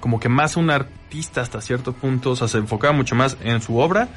como 0.00 0.18
que 0.18 0.28
más 0.28 0.56
un 0.56 0.70
artista 0.70 1.40
hasta 1.42 1.60
cierto 1.60 1.92
punto, 1.92 2.30
o 2.30 2.36
sea, 2.36 2.48
se 2.48 2.58
enfocaba 2.58 2.92
mucho 2.92 3.14
más 3.14 3.36
en 3.42 3.60
su 3.60 3.76
obra 3.78 4.08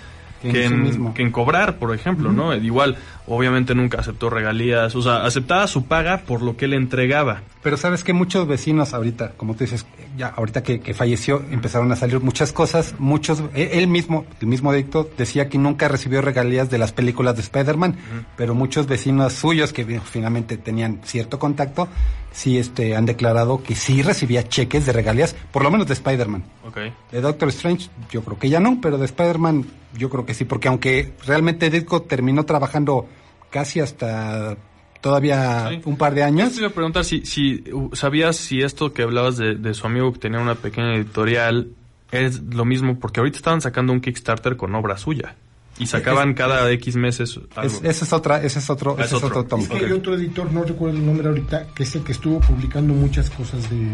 Que 0.42 0.50
en 0.50 0.56
sí 0.56 0.64
en, 0.74 0.82
mismo. 0.84 1.14
que 1.14 1.22
en 1.24 1.32
cobrar, 1.32 1.78
por 1.78 1.94
ejemplo, 1.96 2.32
¿no? 2.32 2.56
Igual, 2.56 2.98
obviamente 3.36 3.74
nunca 3.76 4.00
aceptó 4.00 4.30
regalías, 4.30 4.96
o 4.96 5.02
sea, 5.02 5.26
aceptaba 5.26 5.68
su 5.68 5.86
paga 5.86 6.22
por 6.26 6.42
lo 6.42 6.58
que 6.58 6.66
él 6.66 6.74
entregaba. 6.74 7.42
Pero 7.64 7.78
sabes 7.78 8.04
que 8.04 8.14
muchos 8.14 8.48
vecinos 8.48 8.94
ahorita, 8.94 9.34
como 9.38 9.54
tú 9.54 9.64
dices, 9.64 9.86
ya 10.18 10.28
ahorita 10.28 10.64
que, 10.64 10.80
que 10.80 10.94
falleció, 10.94 11.44
empezaron 11.52 11.92
a 11.92 11.96
salir 11.96 12.20
muchas 12.20 12.52
cosas. 12.52 12.96
Muchos, 12.98 13.44
e- 13.54 13.80
él 13.80 13.88
mismo, 13.88 14.26
el 14.40 14.48
mismo 14.48 14.74
Dicto, 14.74 15.10
decía 15.18 15.48
que 15.48 15.58
nunca 15.58 15.88
recibió 15.88 16.22
regalías 16.22 16.70
de 16.70 16.78
las 16.78 16.92
películas 16.92 17.36
de 17.36 17.42
Spider-Man, 17.42 17.96
pero 18.36 18.56
muchos 18.56 18.88
vecinos 18.88 19.34
suyos 19.34 19.74
que 19.74 20.00
finalmente 20.02 20.58
tenían 20.58 21.02
cierto 21.04 21.40
contacto, 21.40 21.88
sí 22.32 22.58
este, 22.58 22.96
han 22.96 23.06
declarado 23.06 23.62
que 23.64 23.76
sí 23.76 24.02
recibía 24.02 24.48
cheques 24.48 24.86
de 24.86 24.94
regalías, 24.94 25.36
por 25.52 25.64
lo 25.64 25.72
menos 25.72 25.88
de 25.88 25.94
Spider-Man. 25.94 26.44
Ok. 26.68 26.78
De 27.12 27.22
Doctor 27.22 27.50
Strange, 27.50 27.90
yo 28.10 28.24
creo 28.24 28.40
que 28.40 28.50
ya 28.50 28.60
no, 28.60 28.80
pero 28.82 28.98
de 28.98 29.06
Spider-Man, 29.06 29.66
yo 29.98 30.10
creo 30.10 30.26
que 30.26 30.34
sí, 30.34 30.46
porque 30.46 30.68
aunque 30.68 31.14
realmente 31.26 31.70
Ditko 31.70 32.04
terminó 32.04 32.44
trabajando 32.46 33.08
casi 33.52 33.80
hasta 33.80 34.58
todavía 35.02 35.68
Sí. 35.70 35.82
un 35.86 35.98
par 35.98 36.14
de 36.14 36.22
Yo 36.22 36.28
años. 36.28 36.54
te 36.54 36.60
iba 36.60 36.68
a 36.68 36.72
preguntar 36.72 37.04
si, 37.04 37.26
si 37.26 37.64
uh, 37.72 37.90
sabías 37.96 38.36
si 38.36 38.62
esto 38.62 38.94
que 38.94 39.02
hablabas 39.04 39.38
de, 39.38 39.56
de 39.56 39.74
su 39.74 39.86
amigo 39.88 40.12
que 40.14 40.20
tenía 40.20 40.40
una 40.40 40.56
pequeña 40.56 40.96
editorial 40.96 41.70
es 42.12 42.42
lo 42.44 42.66
mismo, 42.66 43.00
porque 43.00 43.20
ahorita 43.22 43.38
estaban 43.38 43.62
sacando 43.62 43.94
un 43.94 44.02
Kickstarter 44.02 44.58
con 44.58 44.76
obra 44.76 44.98
suya 44.98 45.36
y 45.80 45.88
sacaban 45.88 46.34
cada 46.34 46.70
X 46.72 46.96
meses 46.98 47.40
algo. 47.56 47.74
Es, 47.78 47.82
ese 47.84 48.04
es 48.06 48.14
otra, 48.14 48.44
ese 48.44 48.60
es 48.60 48.70
otro, 48.70 48.96
Ah, 49.00 49.02
es 49.02 49.08
ese 49.08 49.16
es 49.18 49.24
otro. 49.24 49.40
otro 49.40 49.50
tomo. 49.50 49.64
Es 49.64 49.70
que 49.70 49.86
hay 49.86 49.92
otro 49.94 50.14
editor, 50.16 50.52
no 50.52 50.64
recuerdo 50.64 50.98
el 50.98 51.06
nombre 51.06 51.28
ahorita, 51.30 51.68
que 51.74 51.84
es 51.84 51.96
el 51.96 52.04
que 52.04 52.12
estuvo 52.12 52.40
publicando 52.42 52.94
muchas 52.94 53.30
cosas 53.30 53.68
de, 53.70 53.88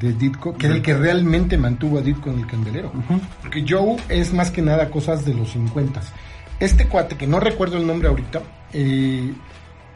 de 0.00 0.12
Ditko, 0.14 0.56
que 0.56 0.66
era 0.66 0.74
el 0.76 0.82
que 0.82 0.96
realmente 0.96 1.56
mantuvo 1.58 1.98
a 1.98 2.00
Ditko 2.00 2.30
en 2.30 2.40
el 2.40 2.46
candelero. 2.46 2.90
Porque 3.42 3.64
Joe 3.68 3.96
es 4.08 4.32
más 4.32 4.50
que 4.50 4.62
nada 4.62 4.90
cosas 4.90 5.24
de 5.26 5.34
los 5.34 5.50
50. 5.50 6.00
Este 6.58 6.88
cuate, 6.88 7.16
que 7.16 7.26
no 7.26 7.38
recuerdo 7.38 7.76
el 7.76 7.86
nombre 7.86 8.08
ahorita, 8.08 8.42
eh, 8.72 9.32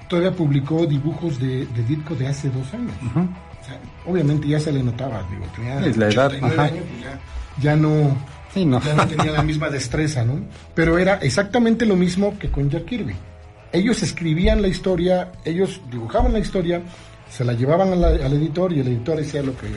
todavía 0.09 0.33
publicó 0.33 0.87
dibujos 0.87 1.39
de, 1.39 1.67
de 1.67 1.83
Ditko 1.89 2.15
de 2.15 2.29
hace 2.29 2.49
dos 2.50 2.73
años. 2.75 2.93
O 3.03 3.65
sea, 3.65 3.79
obviamente 4.07 4.49
ya 4.49 4.59
se 4.61 4.73
le 4.73 4.83
notaba, 4.83 5.23
digo, 5.31 5.45
tenía 5.55 5.79
Es 5.87 5.97
la 5.97 6.09
edad, 6.09 6.27
89 6.27 6.55
ajá. 6.55 6.62
años, 6.75 6.85
pues 6.91 7.03
ya, 7.03 7.21
ya 7.61 7.77
no 7.77 8.17
Sí, 8.55 8.65
no. 8.65 8.81
ya 8.83 8.95
no 8.95 9.07
tenía 9.07 9.31
la 9.33 9.43
misma 9.43 9.69
destreza, 9.69 10.25
¿no? 10.25 10.41
Pero 10.75 10.99
era 10.99 11.15
exactamente 11.17 11.87
lo 11.87 11.95
mismo 11.97 12.37
que 12.39 12.50
con 12.50 12.69
Jack 12.71 12.85
Kirby. 12.87 13.15
Ellos 13.73 14.03
escribían 14.03 14.62
la 14.62 14.69
historia, 14.69 15.31
ellos 15.45 15.81
dibujaban 15.91 16.33
la 16.33 16.41
historia, 16.41 16.83
se 17.31 17.45
la 17.45 17.53
llevaban 17.53 17.93
a 17.93 17.97
la- 17.97 18.09
al 18.09 18.33
editor 18.33 18.73
y 18.73 18.81
el 18.81 18.89
editor 18.89 19.21
hacía 19.21 19.43
lo 19.45 19.57
que 19.57 19.69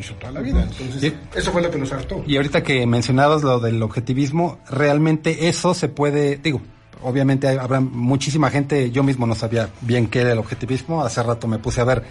hizo 0.00 0.14
toda 0.14 0.32
la 0.32 0.40
vida. 0.40 0.62
Entonces, 0.62 0.98
Sí. 1.02 1.14
eso 1.36 1.52
fue 1.52 1.60
lo 1.60 1.70
que 1.70 1.76
los 1.76 1.92
hartó. 1.92 2.24
Y 2.26 2.36
ahorita 2.36 2.62
que 2.62 2.86
mencionabas 2.86 3.42
lo 3.42 3.60
del 3.60 3.82
objetivismo, 3.82 4.58
realmente 4.70 5.48
eso 5.48 5.74
se 5.74 5.90
puede, 5.90 6.36
digo, 6.36 6.62
obviamente 7.04 7.48
habrá 7.48 7.80
muchísima 7.80 8.50
gente, 8.50 8.90
yo 8.90 9.02
mismo 9.02 9.26
no 9.26 9.34
sabía 9.34 9.68
bien 9.80 10.06
qué 10.08 10.20
era 10.20 10.32
el 10.32 10.38
objetivismo, 10.38 11.02
hace 11.04 11.22
rato 11.22 11.46
me 11.48 11.58
puse 11.58 11.80
a 11.80 11.84
ver, 11.84 12.02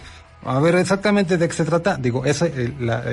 a 0.44 0.60
ver 0.60 0.76
exactamente 0.76 1.38
de 1.38 1.48
qué 1.48 1.54
se 1.54 1.66
trata, 1.66 1.98
digo, 1.98 2.26
esa, 2.26 2.46
el- 2.48 2.76
la, 2.80 3.04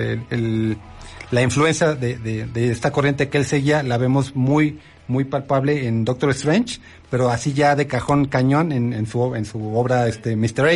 la 1.30 1.42
influencia 1.42 1.94
de, 1.94 2.16
de- 2.18 2.46
de 2.46 2.70
esta 2.70 2.90
corriente 2.90 3.28
que 3.28 3.38
él 3.38 3.44
seguía 3.44 3.82
la 3.82 3.98
vemos 3.98 4.34
muy, 4.34 4.78
muy 5.08 5.24
palpable 5.24 5.86
en 5.86 6.04
Doctor 6.04 6.30
Strange, 6.30 6.80
pero 7.10 7.30
así 7.30 7.52
ya 7.52 7.76
de 7.76 7.86
cajón 7.86 8.26
cañón 8.26 8.72
en, 8.72 8.92
en 8.92 9.06
su, 9.06 9.34
en 9.34 9.44
su 9.44 9.74
obra 9.76 10.08
este 10.08 10.36
Mr. 10.36 10.66
A. 10.66 10.72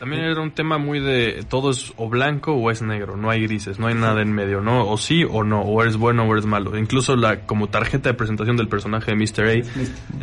También 0.00 0.22
era 0.22 0.40
un 0.40 0.50
tema 0.50 0.78
muy 0.78 0.98
de 0.98 1.44
todo 1.48 1.70
es 1.70 1.92
o 1.98 2.08
blanco 2.08 2.54
o 2.54 2.70
es 2.70 2.80
negro, 2.80 3.16
no 3.18 3.28
hay 3.30 3.42
grises, 3.42 3.78
no 3.78 3.86
hay 3.86 3.94
nada 3.94 4.22
en 4.22 4.32
medio, 4.32 4.62
¿no? 4.62 4.88
O 4.88 4.96
sí 4.96 5.24
o 5.30 5.44
no, 5.44 5.60
o 5.60 5.82
eres 5.82 5.98
bueno 5.98 6.24
o 6.24 6.32
eres 6.32 6.46
malo. 6.46 6.76
Incluso 6.78 7.14
la 7.16 7.40
como 7.42 7.68
tarjeta 7.68 8.08
de 8.08 8.14
presentación 8.14 8.56
del 8.56 8.66
personaje 8.66 9.14
de 9.14 9.16
Mr. 9.16 9.44
A 9.44 9.52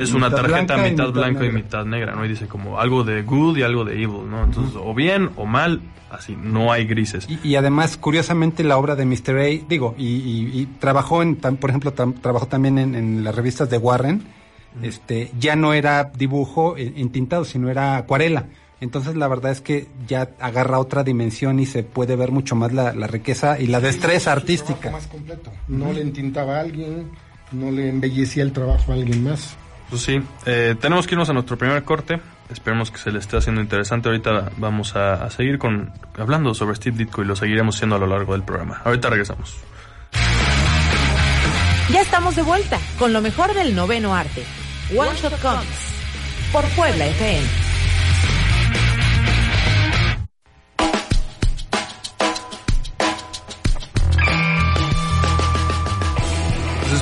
es 0.02 0.14
una 0.14 0.32
tarjeta 0.32 0.48
blanca 0.48 0.78
mitad 0.78 0.90
mitad 0.90 1.12
blanco 1.14 1.44
y 1.46 1.52
mitad 1.52 1.86
negra, 1.86 2.16
¿no? 2.16 2.26
Y 2.26 2.28
dice 2.28 2.48
como 2.48 2.80
algo 2.80 3.04
de 3.04 3.22
good 3.22 3.56
y 3.58 3.62
algo 3.62 3.86
de 3.86 3.94
evil, 4.02 4.28
¿no? 4.30 4.46
Entonces, 4.46 4.74
o 4.76 4.96
bien 4.96 5.30
o 5.36 5.46
mal, 5.46 5.82
así, 6.10 6.36
no 6.36 6.72
hay 6.74 6.86
grises. 6.88 7.30
Y, 7.30 7.38
y 7.48 7.56
además, 7.56 7.98
curiosamente, 7.98 8.64
la 8.64 8.78
obra 8.78 8.96
de 8.96 9.06
Mr. 9.06 9.38
A, 9.38 9.44
digo, 9.70 9.94
y, 9.96 10.08
y- 10.08 10.52
y 10.62 10.66
trabajó 10.80 11.22
en, 11.22 11.36
por 11.36 11.70
ejemplo, 11.70 11.94
tam- 11.94 12.20
trabajó 12.20 12.48
también 12.48 12.80
en, 12.80 12.96
en 12.96 13.24
las 13.24 13.36
revistas 13.36 13.70
de 13.70 13.78
Warren, 13.78 14.24
este, 14.82 15.32
ya 15.40 15.56
no 15.56 15.74
era 15.74 16.04
dibujo 16.06 16.76
en- 16.78 17.12
sino 17.46 17.70
era 17.70 17.98
acuarela. 17.98 18.48
Entonces, 18.80 19.16
la 19.16 19.28
verdad 19.28 19.52
es 19.52 19.62
que 19.62 19.88
ya 20.08 20.30
agarra 20.40 20.80
otra 20.80 21.04
dimensión 21.04 21.60
y 21.60 21.66
se 21.66 21.84
puede 21.84 22.16
ver 22.16 22.32
mucho 22.32 22.56
más 22.56 22.74
la, 22.74 22.94
la 22.94 23.08
riqueza 23.08 23.60
y 23.60 23.68
la 23.68 23.80
destreza 23.80 24.32
artística. 24.32 24.92
más 24.92 25.08
completo. 25.08 25.52
No 25.68 25.92
le 25.92 26.02
entintaba 26.02 26.58
a 26.58 26.62
alguien, 26.62 27.10
no 27.52 27.72
le 27.72 27.90
embellecía 27.90 28.44
el 28.44 28.52
trabajo 28.52 28.92
a 28.92 28.96
alguien 28.96 29.24
más. 29.24 29.56
Pues 29.90 30.02
sí, 30.02 30.20
eh, 30.46 30.76
tenemos 30.80 31.08
que 31.08 31.16
irnos 31.16 31.30
a 31.30 31.34
nuestro 31.34 31.58
primer 31.58 31.84
corte. 31.84 32.20
Esperemos 32.52 32.92
que 32.92 32.98
se 32.98 33.12
le 33.12 33.20
esté 33.20 33.38
haciendo 33.38 33.62
interesante. 33.62 34.10
Ahorita 34.10 34.52
vamos 34.58 34.96
a, 34.96 35.14
a 35.26 35.30
seguir 35.30 35.58
con 35.58 35.92
hablando 36.18 36.54
sobre 36.54 36.76
Steve 36.76 36.98
Ditko 36.98 37.22
y 37.24 37.26
lo 37.26 37.36
seguiremos 37.36 37.76
haciendo 37.76 37.96
a 37.96 38.00
lo 38.00 38.08
largo 38.08 38.34
del 38.34 38.44
programa. 38.44 38.82
Ahorita 38.84 39.10
regresamos. 39.10 39.58
Ya 41.92 42.02
estamos 42.02 42.36
de 42.36 42.44
vuelta 42.44 42.80
con 43.00 43.14
lo 43.14 43.22
mejor 43.22 43.54
del 43.54 43.76
noveno 43.76 44.14
arte. 44.14 44.44
One 44.96 45.12
Shot 45.16 45.42
Comics. 45.42 45.94
Por 46.52 46.64
Puebla 46.76 47.08
FM. 47.08 47.67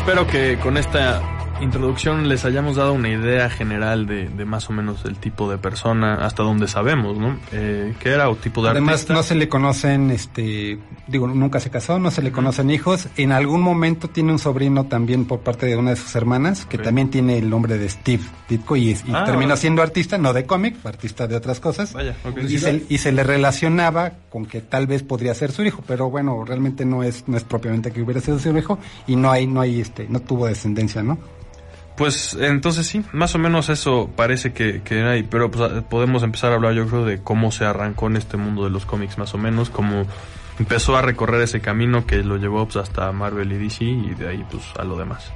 Espero 0.08 0.28
que 0.28 0.60
con 0.60 0.78
esta 0.78 1.20
introducción 1.62 2.28
les 2.28 2.46
hayamos 2.46 2.76
dado 2.76 2.94
una 2.94 3.10
idea 3.10 3.50
general 3.50 4.06
de, 4.08 4.28
de 4.28 4.46
más 4.46 4.70
o 4.70 4.74
menos 4.74 5.06
el 5.06 5.16
tipo 5.18 5.50
de 5.50 5.58
persona, 5.58 6.26
hasta 6.26 6.44
donde 6.44 6.68
sabemos, 6.68 7.18
¿no? 7.18 7.38
Eh, 7.52 7.94
¿Qué 8.00 8.10
era 8.10 8.30
o 8.30 8.36
tipo 8.36 8.62
de 8.64 8.70
Además, 8.70 8.94
artista? 8.94 9.14
no 9.14 9.24
se 9.24 9.36
le 9.36 9.48
conocen, 9.48 10.12
este, 10.12 10.80
digo, 11.08 11.28
nunca 11.28 11.60
se 11.60 11.70
casó, 11.70 11.98
no 12.00 12.12
se 12.12 12.22
le 12.22 12.32
conocen 12.32 12.70
hijos. 12.70 13.08
En 13.18 13.32
algún 13.32 13.62
momento 13.62 14.10
tiene 14.10 14.32
un 14.32 14.40
sobrino 14.40 14.86
también 14.86 15.26
por 15.26 15.40
parte 15.40 15.66
de 15.66 15.78
una 15.78 15.92
de 15.92 15.96
sus 15.96 16.16
hermanas, 16.16 16.66
que 16.66 16.78
también 16.78 17.10
tiene 17.10 17.38
el 17.38 17.50
nombre 17.50 17.78
de 17.78 17.90
Steve 17.90 18.24
Ditko 18.50 18.76
y, 18.76 18.90
y 18.92 18.98
Ah, 19.14 19.24
terminó 19.26 19.56
siendo 19.56 19.82
artista, 19.82 20.18
no 20.18 20.34
de 20.34 20.46
cómic, 20.46 20.76
artista 20.86 21.28
de 21.28 21.36
otras 21.36 21.60
cosas. 21.60 21.94
Vaya, 21.94 22.16
ok. 22.26 22.38
Y 22.48 22.58
se, 22.60 22.84
y 22.90 22.98
se 22.98 23.12
le 23.12 23.24
relacionaba 23.24 24.12
con 24.30 24.46
que 24.46 24.62
tal 24.62 24.88
vez 24.88 25.04
podría 25.04 25.34
ser 25.34 25.52
su 25.52 25.64
hijo, 25.64 25.84
pero 25.88 26.10
bueno, 26.10 26.44
realmente 26.46 26.86
no 26.86 27.02
es, 27.04 27.28
no 27.28 27.38
es 27.38 27.44
propiamente 27.44 27.92
que 27.92 28.02
hubiera 28.02 28.20
sido 28.20 28.38
su 28.40 28.56
hijo 28.58 28.78
y 29.08 29.16
no 29.16 29.32
hay, 29.32 29.48
no 29.48 29.62
hay, 29.62 29.80
este, 29.80 30.08
no 30.10 30.20
tuvo 30.20 30.48
descendencia, 30.48 31.02
¿no? 31.02 31.18
Pues 31.98 32.36
entonces 32.40 32.88
sí, 32.88 33.04
más 33.14 33.36
o 33.36 33.40
menos 33.40 33.70
eso 33.70 34.10
parece 34.16 34.52
que, 34.52 34.82
que 34.82 35.02
ahí, 35.04 35.24
pero 35.24 35.50
pues, 35.50 35.72
a- 35.72 35.82
podemos 35.82 36.24
empezar 36.24 36.52
a 36.52 36.56
hablar 36.56 36.74
yo 36.74 36.86
creo 36.88 37.06
de 37.06 37.22
cómo 37.22 37.52
se 37.52 37.64
arrancó 37.66 38.08
en 38.08 38.18
este 38.18 38.36
mundo 38.36 38.66
de 38.66 38.70
los 38.70 38.86
cómics 38.86 39.18
más 39.18 39.34
o 39.34 39.38
menos, 39.38 39.70
cómo 39.70 40.06
empezó 40.60 40.98
a 40.98 41.02
recorrer 41.02 41.42
ese 41.42 41.62
camino 41.62 42.06
que 42.06 42.18
lo 42.18 42.36
llevó 42.38 42.66
pues, 42.66 42.78
hasta 42.78 43.12
Marvel 43.14 43.52
y 43.54 43.58
DC 43.58 43.84
y 43.86 44.14
de 44.14 44.28
ahí 44.28 44.46
pues 44.52 44.64
a 44.78 44.84
lo 44.84 44.98
demás. 44.98 45.32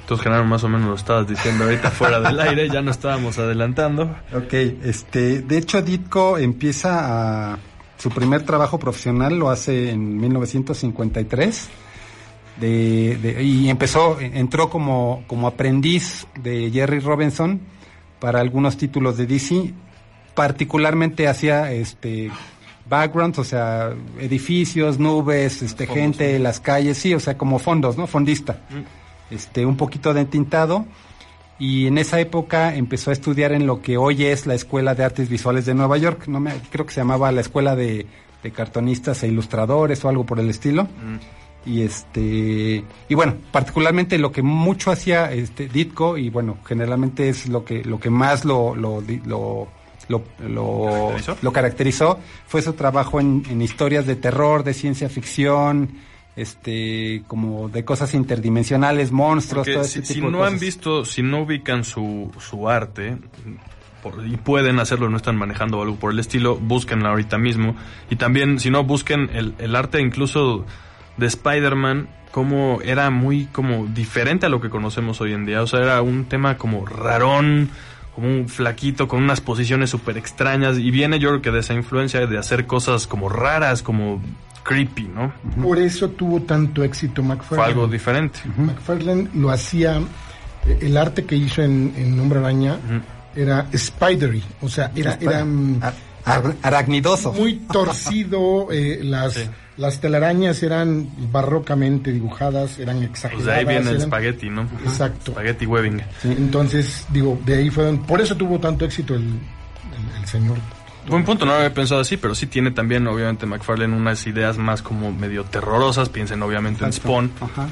Entonces, 0.00 0.24
Genaro, 0.24 0.46
más 0.46 0.64
o 0.64 0.70
menos 0.70 0.88
lo 0.88 0.94
estabas 0.94 1.28
diciendo 1.28 1.64
ahorita 1.64 1.90
fuera 1.90 2.18
del 2.18 2.40
aire, 2.40 2.70
ya 2.70 2.80
no 2.80 2.90
estábamos 2.90 3.38
adelantando. 3.38 4.04
Ok, 4.34 4.54
este, 4.82 5.42
de 5.42 5.58
hecho 5.58 5.82
Ditko 5.82 6.38
empieza 6.38 7.52
a 7.52 7.58
su 7.98 8.08
primer 8.08 8.42
trabajo 8.44 8.78
profesional 8.78 9.38
lo 9.38 9.50
hace 9.50 9.90
en 9.90 10.16
1953 10.18 11.68
de, 12.60 13.16
de- 13.20 13.42
y 13.42 13.68
empezó, 13.68 14.18
entró 14.20 14.70
como, 14.70 15.24
como 15.26 15.46
aprendiz 15.46 16.26
de 16.40 16.70
Jerry 16.70 17.00
Robinson 17.00 17.60
para 18.20 18.40
algunos 18.40 18.76
títulos 18.76 19.16
de 19.16 19.26
DC, 19.26 19.72
particularmente 20.34 21.28
hacía 21.28 21.72
este 21.72 22.30
backgrounds, 22.88 23.38
o 23.38 23.44
sea, 23.44 23.92
edificios, 24.18 24.98
nubes, 24.98 25.62
este 25.62 25.86
gente, 25.86 26.38
las 26.38 26.58
calles, 26.60 26.96
sí, 26.98 27.14
o 27.14 27.20
sea, 27.20 27.36
como 27.36 27.58
fondos, 27.58 27.98
¿no? 27.98 28.06
Fondista. 28.06 28.60
Este, 29.30 29.66
un 29.66 29.76
poquito 29.76 30.14
de 30.14 30.24
tintado 30.24 30.86
y 31.58 31.86
en 31.86 31.98
esa 31.98 32.18
época 32.18 32.74
empezó 32.74 33.10
a 33.10 33.12
estudiar 33.12 33.52
en 33.52 33.66
lo 33.66 33.82
que 33.82 33.98
hoy 33.98 34.24
es 34.24 34.46
la 34.46 34.54
Escuela 34.54 34.94
de 34.94 35.04
Artes 35.04 35.28
Visuales 35.28 35.66
de 35.66 35.74
Nueva 35.74 35.98
York, 35.98 36.28
no 36.28 36.40
me, 36.40 36.52
creo 36.70 36.86
que 36.86 36.92
se 36.94 37.00
llamaba 37.00 37.30
la 37.30 37.40
Escuela 37.42 37.76
de 37.76 38.06
de 38.42 38.52
cartonistas 38.52 39.22
e 39.22 39.28
ilustradores 39.28 40.04
o 40.04 40.08
algo 40.08 40.24
por 40.24 40.38
el 40.38 40.48
estilo. 40.50 40.84
Mm. 40.84 41.16
Y 41.68 41.82
este 41.82 42.82
y 43.10 43.14
bueno, 43.14 43.34
particularmente 43.52 44.16
lo 44.18 44.32
que 44.32 44.40
mucho 44.42 44.90
hacía 44.90 45.30
este 45.32 45.68
Ditko 45.68 46.16
y 46.16 46.30
bueno, 46.30 46.56
generalmente 46.66 47.28
es 47.28 47.48
lo 47.48 47.64
que 47.64 47.84
lo 47.84 48.00
que 48.00 48.08
más 48.10 48.44
lo 48.46 48.74
lo 48.74 49.02
lo 49.26 49.68
lo, 50.08 50.22
lo- 50.48 50.84
¿Caracterizó? 50.86 51.36
lo 51.42 51.52
caracterizó 51.52 52.18
fue 52.46 52.62
su 52.62 52.72
trabajo 52.72 53.20
en, 53.20 53.42
en 53.50 53.60
historias 53.60 54.06
de 54.06 54.16
terror, 54.16 54.64
de 54.64 54.72
ciencia 54.72 55.10
ficción, 55.10 55.90
este 56.36 57.24
como 57.26 57.68
de 57.68 57.84
cosas 57.84 58.14
interdimensionales, 58.14 59.12
monstruos, 59.12 59.66
Porque 59.66 59.74
todo 59.74 59.84
si, 59.84 60.02
si 60.02 60.14
tipo 60.14 60.26
de 60.28 60.32
no 60.32 60.44
han 60.44 60.58
visto, 60.58 61.04
si 61.04 61.22
no 61.22 61.42
ubican 61.42 61.84
su, 61.84 62.30
su 62.38 62.68
arte, 62.70 63.18
por- 64.02 64.24
y 64.26 64.36
pueden 64.38 64.78
hacerlo, 64.78 65.10
no 65.10 65.16
están 65.18 65.36
manejando 65.36 65.82
algo 65.82 65.96
por 65.96 66.12
el 66.12 66.18
estilo, 66.20 66.56
búsquenla 66.56 67.10
ahorita 67.10 67.36
mismo. 67.36 67.74
Y 68.08 68.16
también, 68.16 68.58
si 68.60 68.70
no, 68.70 68.84
busquen 68.84 69.28
el, 69.34 69.54
el 69.58 69.74
arte 69.76 70.00
incluso 70.00 70.64
de 71.18 71.26
Spider-Man, 71.26 72.08
como 72.30 72.80
era 72.82 73.10
muy 73.10 73.46
como 73.46 73.86
diferente 73.86 74.46
a 74.46 74.48
lo 74.48 74.60
que 74.60 74.70
conocemos 74.70 75.20
hoy 75.20 75.32
en 75.34 75.44
día. 75.44 75.62
O 75.62 75.66
sea, 75.66 75.80
era 75.80 76.02
un 76.02 76.24
tema 76.24 76.56
como 76.56 76.86
rarón, 76.86 77.68
como 78.14 78.28
un 78.28 78.48
flaquito, 78.48 79.08
con 79.08 79.22
unas 79.22 79.40
posiciones 79.40 79.90
súper 79.90 80.16
extrañas. 80.16 80.78
Y 80.78 80.90
viene 80.90 81.18
yo 81.18 81.28
creo 81.30 81.42
que 81.42 81.50
de 81.50 81.60
esa 81.60 81.74
influencia 81.74 82.26
de 82.26 82.38
hacer 82.38 82.66
cosas 82.66 83.06
como 83.06 83.28
raras, 83.28 83.82
como 83.82 84.22
creepy, 84.62 85.08
¿no? 85.08 85.32
Por 85.62 85.78
eso 85.78 86.10
tuvo 86.10 86.42
tanto 86.42 86.84
éxito 86.84 87.22
Fue 87.22 87.34
McFarlane. 87.36 87.68
algo 87.68 87.86
diferente. 87.88 88.40
McFarlane 88.56 89.28
lo 89.34 89.50
hacía, 89.50 89.98
eh, 90.66 90.78
el 90.82 90.96
arte 90.96 91.24
que 91.24 91.36
hizo 91.36 91.62
en, 91.62 91.94
en 91.96 92.20
Hombre 92.20 92.40
Araña 92.40 92.76
era 93.34 93.66
spidery, 93.74 94.42
o 94.60 94.68
sea, 94.68 94.90
era, 94.94 95.16
era 95.20 95.46
Ar- 96.28 96.46
ar- 96.46 96.56
aracnidoso. 96.62 97.32
muy 97.32 97.54
torcido, 97.72 98.68
eh, 98.72 99.00
las, 99.02 99.34
Sí. 99.34 99.42
las 99.76 100.00
telarañas 100.00 100.62
eran 100.62 101.08
barrocamente 101.32 102.12
dibujadas, 102.12 102.78
eran 102.78 102.98
Pues 102.98 103.10
exageradas. 103.10 103.46
de 103.46 103.52
ahí 103.52 103.64
viene 103.64 103.90
el 103.90 104.00
spaghetti, 104.00 104.50
¿no? 104.50 104.62
Exacto. 104.84 105.32
Spaghetti 105.32 105.66
webbing. 105.66 106.02
Entonces, 106.24 107.06
digo, 107.10 107.38
de 107.44 107.56
ahí 107.56 107.70
fueron, 107.70 107.98
por 108.04 108.20
eso 108.20 108.36
tuvo 108.36 108.58
tanto 108.58 108.84
éxito 108.84 109.14
el, 109.14 109.22
el- 109.22 110.20
el 110.20 110.26
señor. 110.26 110.56
Buen 111.08 111.24
punto, 111.24 111.46
no 111.46 111.52
lo 111.52 111.58
había 111.58 111.72
pensado 111.72 112.02
así, 112.02 112.18
pero 112.18 112.34
sí 112.34 112.46
tiene 112.46 112.70
también, 112.70 113.06
obviamente, 113.06 113.46
McFarlane 113.46 113.96
unas 113.96 114.26
ideas 114.26 114.58
más 114.58 114.82
como 114.82 115.10
medio 115.10 115.42
terrorosas. 115.44 116.10
Piensen, 116.10 116.42
obviamente, 116.42 116.84
en 116.84 116.92
Spawn. 116.92 117.30
Ajá. 117.40 117.66